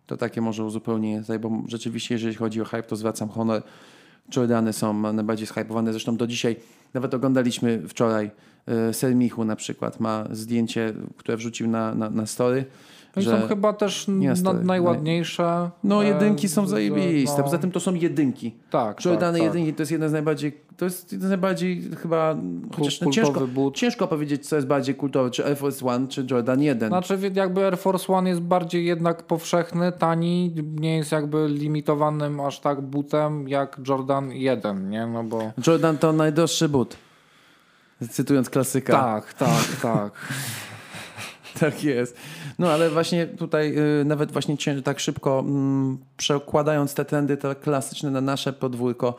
[0.07, 3.63] to takie może uzupełnienie, bo rzeczywiście jeżeli chodzi o hype, to zwracam honor.
[4.37, 5.93] Jordany są najbardziej zhypowane.
[5.93, 6.57] Zresztą do dzisiaj,
[6.95, 8.31] nawet oglądaliśmy wczoraj
[8.67, 12.65] e, Sermichu na przykład, ma zdjęcie, które wrzucił na, na, na story.
[13.17, 15.71] No i że- są chyba też Nie na, najładniejsze.
[15.85, 17.39] No e, jedynki są zajebiste.
[17.39, 18.55] no, Poza tym to są jedynki.
[18.71, 19.55] tak, Jordany tak, tak.
[19.55, 22.37] jedynki to jest jeden z najbardziej, to jest jeden z najbardziej chyba,
[22.77, 23.77] chociaż no ciężko, but.
[23.77, 26.89] ciężko powiedzieć co jest bardziej kultowe, czy Air Force One, czy Jordan 1.
[26.89, 32.61] Znaczy jakby Air Force One jest bardziej jednak powszechny, tani, nie jest jakby limitowanym aż
[32.61, 35.07] tak butem jak Jordan 1, nie?
[35.07, 35.53] No bo...
[35.67, 36.97] Jordan to najdroższy but.
[38.11, 38.93] Cytując klasyka.
[38.93, 40.13] Tak, tak, tak.
[41.61, 42.17] Tak jest.
[42.59, 48.11] No ale właśnie tutaj y, nawet właśnie tak szybko mm, przekładając te trendy te klasyczne
[48.11, 49.17] na nasze podwórko,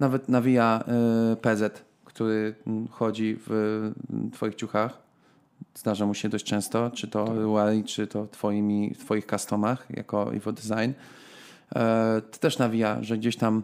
[0.00, 0.84] nawet nawija
[1.32, 3.50] y, PZ, który mm, chodzi w
[4.10, 5.04] mm, twoich ciuchach.
[5.74, 10.34] Zdarza mu się dość często, czy to Ruari, czy to twoimi, w twoich customach jako
[10.34, 10.92] Evo Design.
[11.76, 13.62] E, to też nawija, że gdzieś tam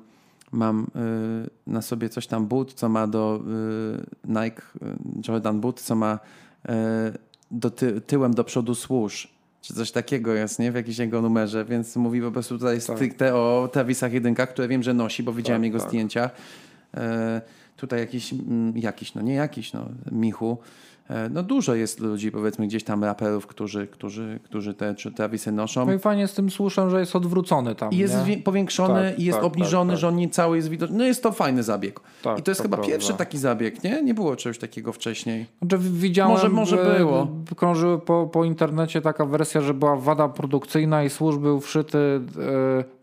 [0.53, 0.87] mam
[1.47, 3.41] y, na sobie coś tam boot, co ma do
[4.24, 4.62] Nike
[5.28, 6.19] Jordan boot, co ma
[7.51, 9.28] do ty, tyłem do przodu swoosh,
[9.62, 10.72] czy coś takiego jest, nie?
[10.72, 14.82] W jakimś jego numerze, więc mówi po prostu tutaj stricte o Travisach jedynkach, które wiem,
[14.82, 15.89] że nosi, bo widziałem Tak, jego tak.
[15.89, 16.31] zdjęcia.
[17.81, 20.59] Tutaj jakiś, mm, jakiś, no nie jakiś, no Michu.
[21.11, 25.52] E, no dużo jest ludzi, powiedzmy gdzieś tam raperów, którzy, którzy, którzy te czy Travisy
[25.52, 25.86] noszą.
[25.86, 28.36] No i fajnie z tym słuszem, że jest odwrócony tam, I jest nie?
[28.36, 30.01] powiększony Tak, i jest tak, obniżony, tak, tak.
[30.01, 30.98] że on nie cały jest widoczny.
[30.98, 32.01] No jest to fajny zabieg.
[32.23, 32.93] Tak, I to jest to chyba prawda.
[32.93, 34.02] pierwszy taki zabieg, nie?
[34.02, 35.47] Nie było czegoś takiego wcześniej.
[35.62, 37.28] Znaczy, widziałem, Może- może e, było.
[37.57, 42.20] Krążyły po, po internecie taka wersja, że była wada produkcyjna i służ był wszyty e,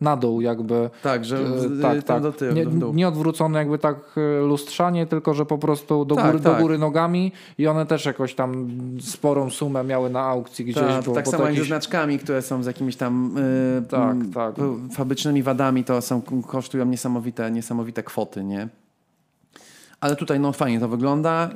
[0.01, 0.89] na dół jakby.
[1.03, 2.21] Tak, że w- tak, tam tak.
[2.23, 6.25] do tyłu, nie, nie odwrócony jakby tak e, lustrzanie, tylko że po prostu do, Tak,
[6.25, 6.61] góry, do tak.
[6.61, 8.69] góry nogami i one też jakoś tam
[9.01, 10.83] sporą sumę miały na aukcji gdzieś.
[10.83, 13.81] Tak, bo, tak bo samo jak ze jakiś- znaczkami, które są z jakimiś tam y,
[13.89, 14.55] Tak, mm, tak.
[14.93, 18.67] fabrycznymi wadami, to są, kosztują niesamowite, niesamowite kwoty, nie?
[19.99, 21.49] Ale tutaj no fajnie to wygląda.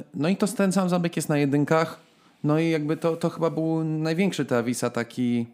[0.00, 2.00] y, No i to ten sam zabieg jest na jedynkach.
[2.44, 5.46] No i jakby to, to chyba był największy Travisa taki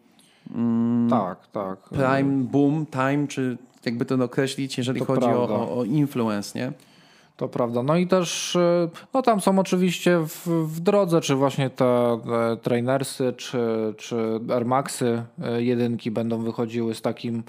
[1.10, 1.78] Tak, tak.
[1.82, 5.54] prime boom time, czy jakby to określić, jeżeli To chodzi o, prawda.
[5.54, 6.72] o, o influence, nie?
[7.36, 7.82] To prawda.
[7.82, 12.18] No i też, e, no tam są oczywiście w, w drodze, czy właśnie te e,
[12.62, 17.42] trainersy, czy, czy Air Maxy e, jedynki będą wychodziły z takim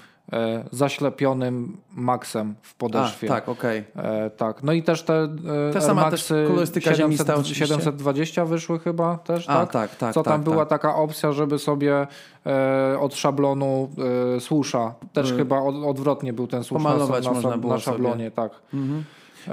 [0.72, 3.28] zaślepionym maxem w A, podeszwie.
[3.28, 3.84] tak, okej.
[3.96, 4.62] E, tak.
[4.62, 7.66] No i też te e, Air sama Maxy też kolorystyka ziemista oczywiście.
[7.66, 9.70] 720 wyszły chyba też, A, tak?
[9.72, 10.68] tak, tak, Co tam tak, była tak.
[10.68, 12.06] taka opcja, żeby sobie
[12.46, 13.90] e, od szablonu
[14.36, 17.72] e, słusza, też chyba od, odwrotnie był ten słusz na, Pomalować na, można na, było
[17.72, 18.52] na szablonie, tak.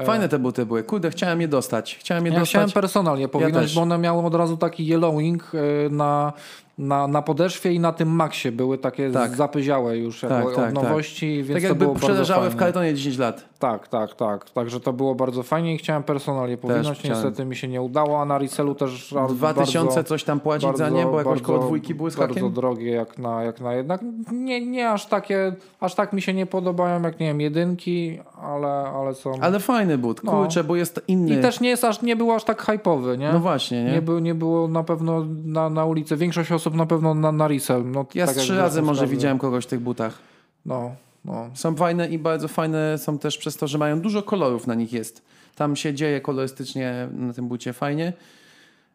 [0.05, 0.83] Fajne te buty były.
[0.83, 1.95] Kurde, chciałem je dostać.
[1.99, 2.49] Chciałem je Ja dostać.
[2.49, 3.75] chciałem personal je powinąć, też.
[3.75, 5.51] bo one miały od razu taki yellowing
[5.89, 6.33] na,
[6.81, 9.35] na, na podeszwie i na tym maksie były takie Tak.
[9.35, 13.49] zapyziałe już Tak, tak, od nowości, więc tak to jakby przeleżały w kartonie 10 lat.
[13.59, 14.49] Tak, tak, tak.
[14.49, 17.03] Także to było bardzo fajnie i chciałem personal je powinąć.
[17.03, 20.65] Niestety mi się nie udało, a na resellu też a, 2000 bardzo, coś tam płacić
[20.65, 22.53] bardzo, za nie, bo jakoś koło dwójki były z Bardzo hakiem.
[22.53, 24.01] drogie jak na, jak na jednak.
[24.31, 28.67] Nie, nie aż takie, aż tak mi się nie podobają jak nie wiem, jedynki, ale,
[28.67, 29.31] ale są.
[29.41, 30.31] Ale fajny but, No.
[30.31, 31.39] kurczę, bo jest inny.
[31.39, 33.31] I też nie jest aż, nie był aż tak hype'owy, nie?
[33.33, 33.91] No właśnie, nie?
[33.91, 36.17] Nie, był, nie było na pewno na, na ulicy.
[36.17, 37.83] Większość osób na pewno na, na resell.
[37.91, 40.17] No, Ja tak trzy razy może widziałem kogoś w tych butach.
[40.65, 40.91] No,
[41.25, 41.49] no.
[41.53, 44.93] Są fajne i bardzo fajne są też przez to, że mają dużo kolorów na nich
[44.93, 45.21] jest.
[45.55, 48.13] Tam się dzieje kolorystycznie na tym bucie fajnie.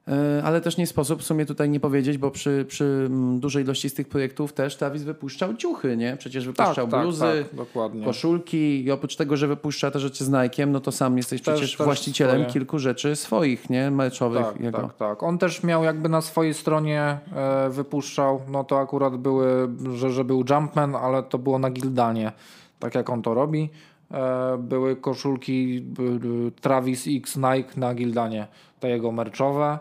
[0.08, 3.64] E, Ale też nie sposób w sumie tutaj nie powiedzieć, bo przy, przy mm, dużej
[3.64, 6.16] ilości z tych projektów też Travis wypuszczał ciuchy, nie?
[6.16, 8.04] Przecież wypuszczał tak, bluzy, tak, dokładnie.
[8.04, 11.54] koszulki i oprócz tego, że wypuszcza te rzeczy z Nike'em, no to sam jesteś Też-
[11.54, 12.52] przecież też właścicielem swoje.
[12.52, 13.90] kilku rzeczy swoich, nie?
[13.90, 14.78] Meczowych Tak, jego.
[14.78, 15.22] tak, tak.
[15.22, 20.24] On też miał jakby na swojej stronie e, wypuszczał, no to akurat były, że, że
[20.24, 22.32] był Jumpman, ale to było na Gildanie,
[22.78, 23.70] tak jak on to robi.
[24.10, 25.84] E, były koszulki
[26.60, 28.46] Travis X Nike na Gildanie,
[28.80, 29.78] te jego merczowe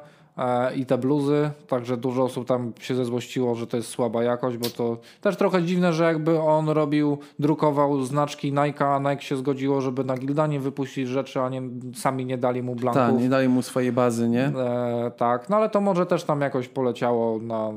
[0.75, 4.69] i te bluzy, także dużo osób tam się zezłościło, że to jest słaba jakość, bo
[4.69, 9.81] to też trochę dziwne, że jakby on robił, drukował znaczki Nike, a Nike się zgodziło,
[9.81, 11.61] żeby na Gildanie wypuścić rzeczy, a nie,
[11.93, 13.03] sami nie dali mu blanków.
[13.03, 14.45] Tak, nie dali mu swojej bazy, nie?
[14.45, 17.69] E, tak, no ale to może też tam jakoś poleciało na,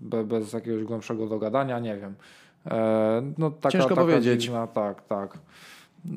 [0.00, 2.14] be, bez jakiegoś głębszego dogadania, nie wiem.
[2.70, 4.42] E, no, taka, Ciężko taka powiedzieć.
[4.42, 5.38] Dziwna, tak, tak.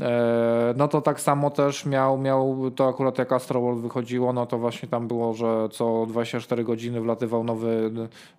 [0.02, 4.45] E, no to tak samo też miał, miał, to akurat jak Astro World wychodziło, no
[4.45, 7.91] to właśnie tam było, że co 24 godziny wlatywał nowy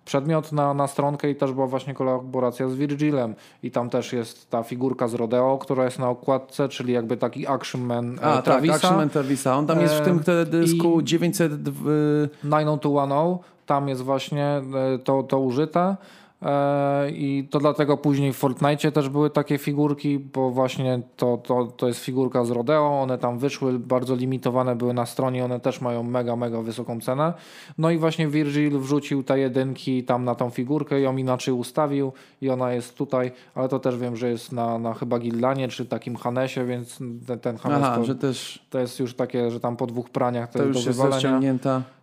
[0.05, 4.49] przedmiot na, na stronkę i też była właśnie kolaboracja z Virgilem i tam też jest
[4.49, 8.35] ta figurka z Rodeo, która jest na okładce, czyli jakby taki Action Man e, A,
[8.35, 8.75] tak, Travisa.
[8.75, 9.57] Action Man Travisa.
[9.57, 11.69] On tam jest w E, tym teledysku i- 900...
[11.69, 14.61] w- 90210, tam jest właśnie
[15.03, 15.95] to, to użyte.
[16.41, 21.65] E, I to dlatego później w Fortnite też były takie figurki, bo właśnie to, to,
[21.65, 23.01] to jest figurka z Rodeo.
[23.01, 27.33] One tam wyszły, bardzo limitowane były na stronie, one też mają mega, mega wysoką cenę.
[27.77, 32.49] No i właśnie Virgil wrzucił te jedynki tam na tą figurkę, ją inaczej ustawił i
[32.49, 36.15] ona jest tutaj, ale to też wiem, że jest na, na chyba Gildanie czy takim
[36.15, 39.77] Hanesie, więc ten, ten Hanes Aha, to, że też to jest już takie, że tam
[39.77, 41.39] po dwóch praniach to, to jest już do jest wywalenia.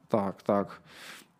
[0.09, 0.81] Tak, tak.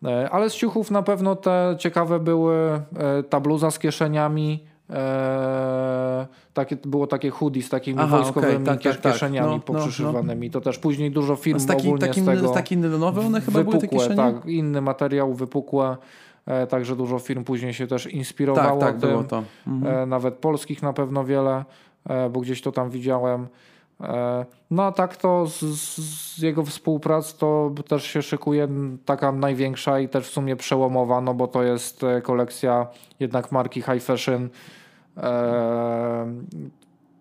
[0.05, 4.63] E, Ale z ciuchów na pewno te ciekawe były e, ta bluza z kieszeniami.
[4.89, 9.13] E, takie, było takie hoodie z takimi Aha, wojskowymi okej, tak, tak, tak.
[9.13, 12.49] kieszeniami No, no, poprzyszywane To też później dużo firm Z taki, ogólnie taki, z tego
[12.49, 15.97] taki nylonowy one chyba były te wypukłe, tak, inny materiał wypukłe.
[16.45, 19.09] E, także dużo firm później się też inspirowało tak, tak tym.
[19.09, 19.43] było to.
[19.67, 19.95] Mhm.
[19.95, 21.65] E, nawet polskich na pewno wiele,
[22.09, 23.47] e, bo gdzieś to tam widziałem.
[24.01, 28.67] E, No a tak to z, z jego współprac to też się szykuje
[29.05, 32.87] taka największa i też w sumie przełomowa, no bo to jest e, kolekcja
[33.19, 34.49] jednak marki High Fashion.
[35.17, 36.25] E,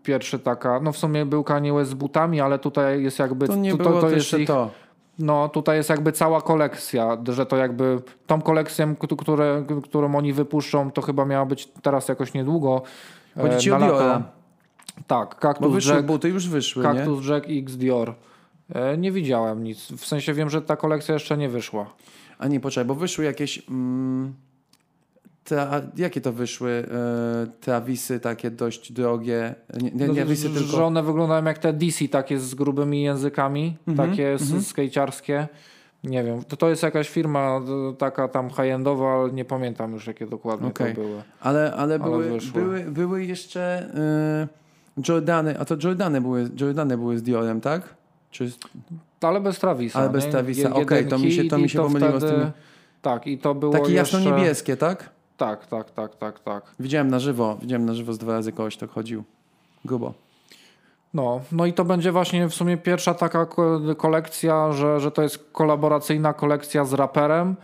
[0.02, 3.56] Pierwszy taka, no w sumie był Kanye West z butami, ale tutaj jest jakby To
[3.56, 4.70] nie to, było to, to jeszcze ich, to.
[5.18, 10.32] no tutaj jest jakby cała kolekcja, że to jakby tą kolekcję, k- które, którą oni
[10.32, 12.82] wypuszczą, to chyba miała być teraz jakoś niedługo.
[13.42, 13.78] Chodzi ci o.
[13.78, 14.22] Diora.
[15.06, 16.94] Tak, Bo Cactus wyszły Jack, buty, już wyszły, nie?
[16.94, 18.14] Cactus Jack X Dior.
[18.74, 19.92] E, Nie widziałem nic.
[19.92, 21.94] W sensie wiem, że ta kolekcja jeszcze nie wyszła.
[22.38, 23.62] A nie, poczekaj, bo wyszły jakieś...
[23.68, 24.34] Mm,
[25.44, 26.70] te, jakie to wyszły?
[26.70, 29.54] E, Travisy takie dość drogie.
[29.82, 30.86] Nie, nie, No, nie że- Travisy, że tylko...
[30.86, 35.48] one wyglądają jak te DC, takie z grubymi językami, Mhm, takie mm skejciarskie.
[36.04, 37.60] Nie wiem, to, to jest jakaś firma
[37.98, 40.94] taka tam high-endowa, ale nie pamiętam już jakie dokładnie Okej.
[40.94, 41.22] to były.
[41.40, 42.62] Ale, ale, były, wyszły.
[42.62, 43.90] były, były jeszcze
[44.44, 44.67] y,
[45.08, 47.82] Jordany, a to Jordany były, Jordany były z Diorem, tak?
[48.30, 48.50] Czy,
[49.20, 49.98] Ale bez Travisa.
[49.98, 50.26] Ale bez?
[50.26, 52.50] Travisa, okej, to mi się- to mi się i pomyliło z wtedy- tymi-
[53.02, 54.16] Tak, i to było takie jeszcze...
[54.18, 55.10] jasno-niebieskie, tak?
[55.36, 56.62] Tak, tak, tak, tak, tak.
[56.80, 59.24] Widziałem na żywo, widziałem na żywo z dwa razy kogoś, tak chodził.
[59.84, 60.14] Grubo.
[61.14, 65.22] No, no i to będzie właśnie w sumie pierwsza taka ko- kolekcja, że, że to
[65.22, 67.56] jest kolaboracyjna kolekcja z raperem,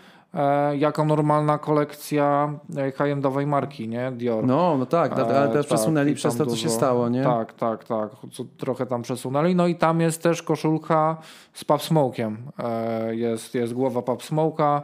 [0.78, 4.12] jako normalna kolekcja e, high-endowej marki, nie?
[4.12, 4.46] Dior.
[4.46, 7.22] No, no tak, ale E, teraz tak, przesunęli przez to, co się stało, nie?
[7.22, 8.10] Tak, tak, tak.
[8.56, 9.54] Trochę tam przesunęli.
[9.54, 11.16] No i tam jest też koszulka
[11.52, 12.36] z Pub Smoke'iem.
[12.58, 14.80] E, jest, jest głowa Pub Smoke'a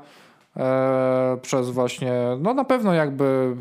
[0.56, 3.56] e, przez właśnie, no na pewno jakby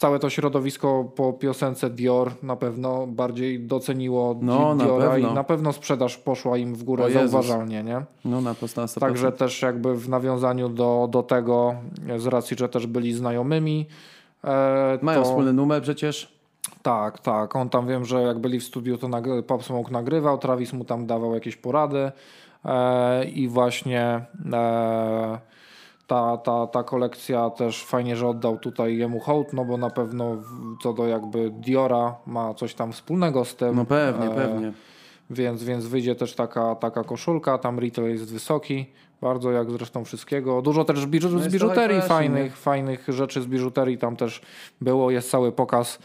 [0.00, 5.30] całe to środowisko po piosence Dior na pewno bardziej doceniło No, na Diora pewno.
[5.30, 7.30] i na pewno sprzedaż poszła im w górę O Jezus.
[7.30, 8.02] zauważalnie, nie?
[8.24, 9.00] No na na 100%.
[9.00, 11.74] Także też jakby w nawiązaniu do, do tego,
[12.18, 13.86] z racji, że też byli znajomymi.
[14.44, 15.24] E, Mają to...
[15.28, 16.40] wspólny numer przecież.
[16.82, 17.56] Tak, tak.
[17.56, 20.84] On tam wiem, że jak byli w studiu, to nagry- Pop Smoke nagrywał, Travis mu
[20.84, 22.12] tam dawał jakieś porady
[22.64, 25.38] e, i właśnie e,
[26.10, 30.36] ta, ta, ta kolekcja też fajnie, że oddał tutaj jemu hołd, no bo na pewno
[30.82, 33.76] co do jakby Diora ma coś tam wspólnego z tym.
[33.76, 34.72] No pewnie, E, pewnie.
[35.30, 38.86] Więc, więc wyjdzie też taka, taka koszulka, tam retail jest wysoki,
[39.20, 40.62] bardzo jak zresztą wszystkiego.
[40.62, 44.42] Dużo też biżu, No z biżuterii fajnych, fajnych rzeczy z biżuterii tam też
[44.80, 45.98] było, jest cały pokaz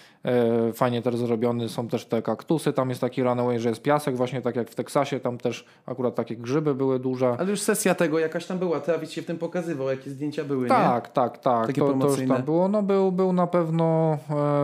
[0.74, 4.42] fajnie też zrobiony, są też te kaktusy, tam jest taki runaway, że jest piasek, właśnie
[4.42, 7.36] tak jak w Teksasie, tam też akurat takie grzyby były duże.
[7.40, 10.64] Ale już sesja tego jakaś tam była, Travis się w tym pokazywał, jakie zdjęcia były,
[10.64, 10.70] nie?
[10.70, 11.68] Tak, tak, tak.
[11.68, 12.68] Takie To, to już tam było.
[12.68, 14.18] No był, był na pewno,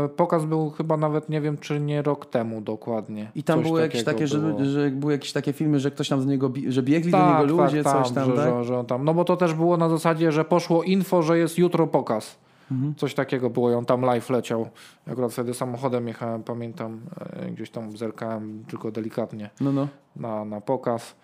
[0.06, 3.32] e, pokaz był chyba nawet, nie wiem czy nie rok temu dokładnie.
[3.36, 4.66] I tam Coś były jakieś takie, że, było.
[4.66, 7.84] że były jakieś takie filmy, że ktoś tam z niego, że biegli do niego ludzie,
[7.84, 8.46] coś tam, że, tak?
[8.46, 9.06] że, że on tam.
[9.06, 12.38] No bo to też było na zasadzie, że poszło info, że jest jutro pokaz.
[12.72, 12.96] Mhm.
[12.96, 14.70] Coś takiego było on tam live leciał.
[15.08, 17.02] Akurat wtedy samochodem jechałem, pamiętam,
[17.34, 19.88] e, gdzieś tam zerkałem tylko delikatnie No, no.
[20.16, 21.16] na, na pokaz.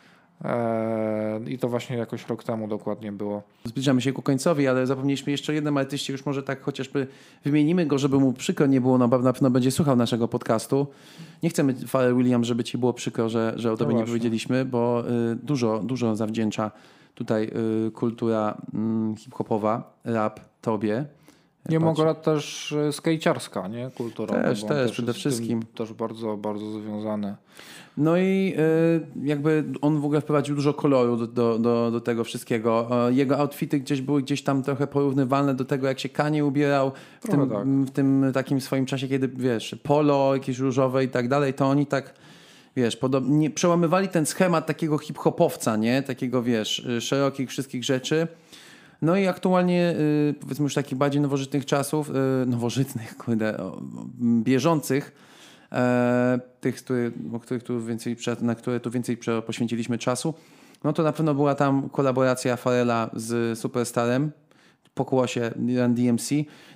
[0.44, 3.44] E, I to właśnie jakoś rok temu dokładnie było.
[3.66, 7.08] Zbliżamy się ku końcowi, ale zapomnieliśmy jeszcze o jednym artyście, już może tak chociażby
[7.46, 10.88] wymienimy go, żeby mu przykro nie było, no, na pewno będzie słuchał naszego podcastu.
[11.44, 14.12] Nie chcemy, Pharrell Williams, żeby ci było przykro, że, że o tobie nie właśnie.
[14.14, 16.72] powiedzieliśmy, bo y, dużo, dużo zawdzięcza
[17.16, 17.52] tutaj
[17.88, 18.58] y, kultura
[19.14, 21.06] y, hip-hopowa, rap tobie.
[21.70, 23.92] Nie mogę też e, skejciarska, nie?
[23.96, 24.44] Kultura.
[24.44, 25.64] Też, też, jest przede wszystkim.
[25.76, 27.36] Też bardzo, bardzo związane.
[27.98, 28.54] No i
[29.24, 32.88] y, jakby on w ogóle wprowadził dużo koloru do, do, do, do tego wszystkiego.
[33.08, 36.92] E, Jego outfity gdzieś były gdzieś tam trochę porównywalne do tego, jak się Kanye ubierał
[37.22, 37.68] w tym, tak.
[37.68, 41.86] w tym takim swoim czasie, kiedy wiesz, polo, jakieś różowe i tak dalej, to oni
[41.86, 42.14] tak
[42.76, 46.04] wiesz, podobnie przełamywali ten schemat takiego hip-hopowca, nie?
[46.04, 48.28] Takiego, wiesz, y, szerokich wszystkich rzeczy.
[49.02, 49.96] No i aktualnie,
[50.30, 52.14] y, powiedzmy już takich bardziej nowożytnych czasów, y,
[52.46, 53.58] nowożytnych, kurde,
[54.22, 55.16] bieżących,
[55.72, 56.84] e, tych,
[57.34, 60.34] o których tu więcej, na które tu więcej poświęciliśmy czasu,
[60.84, 64.32] no to na pewno była tam kolaboracja Farela z Superstarem,
[64.98, 66.30] pokłosie Run DMC.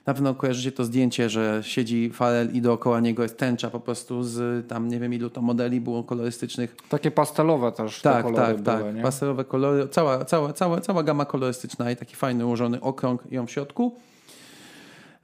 [0.06, 4.23] Na pewno kojarzycie to zdjęcie, że siedzi Farel i dookoła niego jest tęcza po prostu
[4.23, 6.76] z tam nie wiem ilu to modeli było kolorystycznych.
[6.89, 8.95] Takie pastelowe też te Tak, kolory tak, były, tak.
[8.95, 9.02] nie?
[9.02, 13.52] Pastelowe kolory, cała, cała, cała, cała gama kolorystyczna i taki fajny ułożony okrąg ją w
[13.52, 13.95] środku.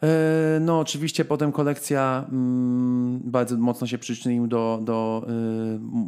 [0.03, 5.25] E, No, oczywiście potem kolekcja mm, bardzo mocno się przyczynił do, do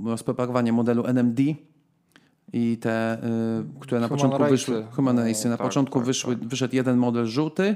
[0.06, 1.42] y, rozpropagowania modelu NMD
[2.54, 4.52] i te, y, które na Human początku Race'y.
[4.52, 7.76] wyszły, Human Race'y, na tak, początku tak, wyszły, wyszedł jeden model żółty,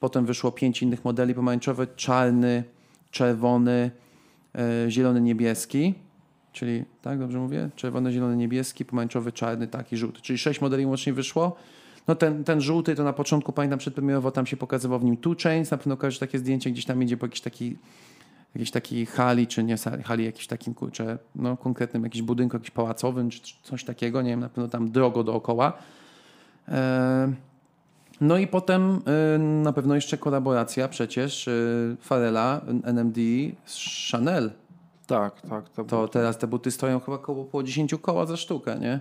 [0.00, 2.64] potem wyszło pięć innych modeli pomarańczowy, czarny,
[3.10, 3.90] czerwony,
[4.86, 5.94] y, zielony, niebieski,
[6.52, 7.70] czyli, tak dobrze mówię?
[7.76, 11.56] Czerwony, zielony, niebieski, pomarańczowy, czarny, taki, żółty, czyli sześć modeli łącznie wyszło.
[12.08, 15.34] No ten, ten żółty to na początku, pamiętam przedpremierowo, tam się pokazywał w nim Two
[15.42, 17.76] Chains, na pewno kojarzysz takie zdjęcie, gdzieś tam idzie po jakiś taki
[18.54, 22.70] jakiejś takiej hali, czy nie sali, hali, jakimś takim, kurczę, no konkretnym jakimś budynku, jakimś
[22.70, 25.72] pałacowym, czy coś takiego, nie wiem, na pewno tam drogo dookoła.
[26.68, 27.32] E,
[28.20, 29.00] no i potem
[29.34, 31.52] e, na pewno jeszcze kolaboracja przecież e,
[32.00, 33.18] Farela, NMD
[33.64, 34.50] z Chanel.
[35.06, 35.68] Tak, tak.
[35.68, 39.00] To, To teraz te buty stoją chyba około, około 10 koła za sztukę, nie?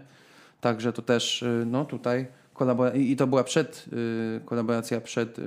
[0.62, 3.86] Także to też, no tutaj kolaboracja, i to była przed,
[4.46, 5.38] kolaboracja przed,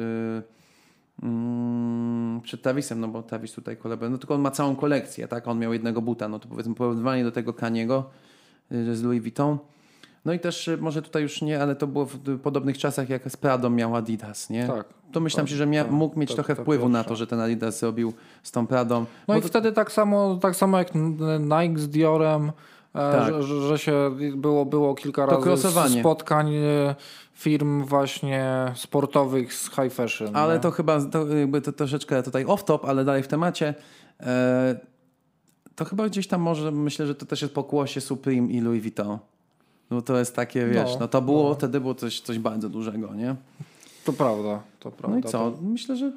[1.22, 5.48] mm, przed Travisem, no bo Travis tutaj kolaboruje, no tylko on ma całą kolekcję, tak?
[5.48, 8.04] On miał jednego buta, no to powiedzmy porównywanie do tego Kaniego
[8.72, 9.58] y, z Louis Vuitton.
[10.24, 13.08] No i też y, może tutaj już nie, ale to było w y, podobnych czasach
[13.08, 14.66] jak z Pradą miał Adidas, nie?
[14.66, 14.86] Tak.
[15.12, 17.16] To myślałem Tak, się, że mia- tak, mógł mieć to- trochę to wpływu na to,
[17.16, 18.12] że ten Adidas zrobił
[18.42, 19.04] z tą Pradą.
[19.28, 20.88] No i wtedy tak samo, tak samo jak
[21.40, 22.52] Nike z Diorem,
[22.94, 23.42] e, Tak.
[23.42, 25.68] że, że, się było, było kilka razy
[26.00, 26.94] spotkań e,
[27.36, 30.36] firm właśnie sportowych z high fashion.
[30.36, 30.60] Ale nie?
[30.60, 33.74] to chyba to, jakby to troszeczkę tutaj off-top, ale dalej w temacie.
[34.20, 34.80] E,
[35.74, 39.18] to chyba gdzieś tam może, myślę, że to też jest pokłosie Supreme i Louis Vuitton.
[39.90, 41.54] No to jest takie, wiesz, no, No, to było, no.
[41.54, 43.36] wtedy było coś, coś bardzo dużego, nie?
[44.04, 45.18] To prawda, to prawda.
[45.22, 45.52] No i co?
[45.62, 46.12] Myślę, że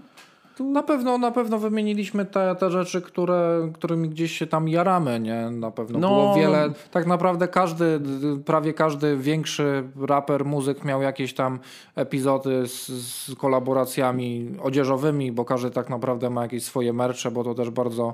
[0.60, 5.50] Na pewno, na pewno wymieniliśmy te, te rzeczy, które, którymi gdzieś się tam jaramy, nie?
[5.52, 6.08] Na pewno No.
[6.10, 6.70] było wiele.
[6.92, 8.00] Tak naprawdę każdy,
[8.46, 11.60] prawie każdy większy raper, muzyk miał jakieś tam
[11.96, 17.54] epizody z, z kolaboracjami odzieżowymi, bo każdy tak naprawdę ma jakieś swoje mercze, bo to
[17.54, 18.14] też bardzo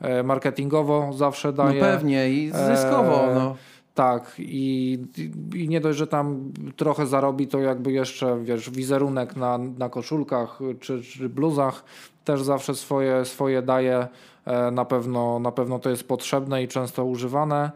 [0.00, 1.80] e, marketingowo zawsze no daje.
[1.80, 3.56] pewnie i zyskowo, E, no.
[4.00, 4.98] Tak, i,
[5.54, 10.58] i nie dość, że tam trochę zarobi, to jakby jeszcze, wiesz, wizerunek na, na koszulkach
[10.80, 11.84] czy, czy bluzach
[12.24, 14.08] też zawsze swoje, swoje daje.
[14.44, 17.70] E, Na pewno, na pewno to jest potrzebne i często używane.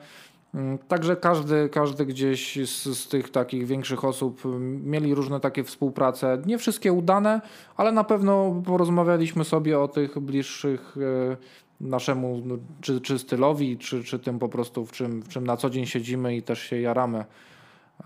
[0.55, 4.43] Mm, Także każdy, każdy gdzieś z, z tych takich większych osób
[4.85, 6.43] mieli różne takie współprace.
[6.47, 7.41] Nie wszystkie udane,
[7.77, 10.97] ale na pewno porozmawialiśmy sobie o tych bliższych
[11.33, 11.37] e,
[11.85, 15.57] naszemu no, czy, czy stylowi, czy, czy tym po prostu, w czym, w czym na
[15.57, 17.25] co dzień siedzimy i też się jaramy.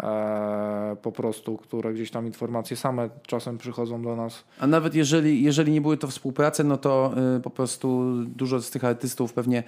[0.02, 4.44] e, po prostu, które gdzieś tam informacje same czasem przychodzą do nas.
[4.60, 8.70] A nawet jeżeli, jeżeli nie były to współprace, no to y, po prostu dużo z
[8.70, 9.62] tych artystów pewnie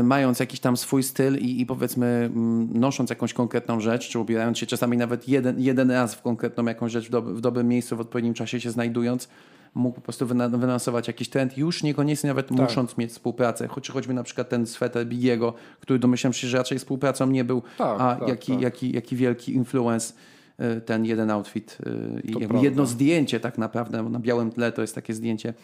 [0.00, 4.18] y, mając jakiś tam swój styl i, i powiedzmy mm, nosząc jakąś konkretną rzecz, czy
[4.18, 7.68] ubierając się czasami nawet jeden, jeden raz w konkretną jakąś rzecz w, dob w dobrym
[7.68, 9.28] miejscu, w odpowiednim czasie się znajdując,
[9.74, 12.58] mógł po prostu wylansować jakiś trend, już niekoniecznie nawet Tak.
[12.58, 13.68] musząc mieć współpracę.
[13.68, 17.62] Choć, choćby na przykład ten sweter Bigiego, który domyślam się, że raczej współpracą nie był,
[17.78, 18.60] Tak, a tak, jaki, tak.
[18.60, 20.14] Jaki, jaki wielki influence
[20.60, 24.94] y, ten jeden outfit y, i jedno zdjęcie tak naprawdę, na białym tle to jest
[24.94, 25.54] takie zdjęcie,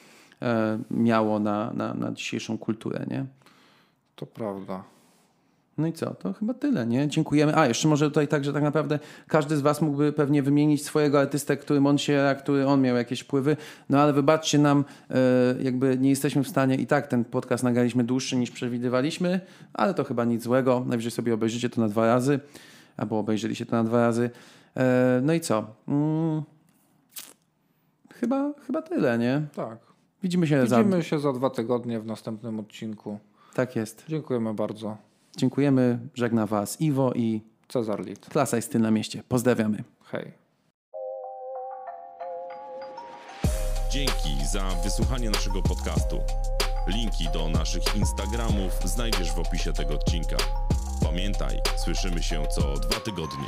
[0.43, 3.27] e, miało na, na, na dzisiejszą kulturę, nie?
[4.17, 4.83] To prawda.
[5.79, 6.15] No i co?
[6.15, 7.09] To chyba tyle, nie?
[7.09, 7.57] Dziękujemy.
[7.57, 11.21] A, jeszcze może tutaj tak, że tak naprawdę każdy z Was mógłby pewnie wymienić swojego
[11.21, 13.57] artystę, którym on się, który on miał jakieś wpływy,
[13.91, 15.15] no ale wybaczcie nam, e,
[15.63, 19.41] jakby nie jesteśmy w stanie i tak ten podcast nagraliśmy dłuższy niż przewidywaliśmy,
[19.75, 20.85] ale to chyba nic złego.
[20.87, 22.41] Najwyżej sobie obejrzycie to na dwa razy,
[22.97, 24.31] albo obejrzeliście to na dwa razy.
[24.77, 25.67] E, no i co?
[25.89, 26.43] Mm,
[28.15, 29.43] chyba, chyba tyle, nie?
[29.55, 29.79] Tak.
[30.23, 30.79] Widzimy się za...
[30.79, 33.19] Widzimy się za dwa tygodnie w następnym odcinku.
[33.55, 34.05] Tak jest.
[34.09, 35.12] Dziękujemy bardzo.
[35.37, 38.27] Dziękujemy, żegna Was Iwo i Cezar Lit.
[38.29, 39.23] Klasa i styl na mieście.
[39.29, 39.85] Pozdrawiamy.
[40.05, 40.33] Hej.
[43.91, 46.21] Dzięki za wysłuchanie naszego podcastu.
[46.89, 50.37] Linki do naszych Instagramów znajdziesz w opisie tego odcinka.
[51.05, 53.47] Pamiętaj, słyszymy się co dwa tygodnie.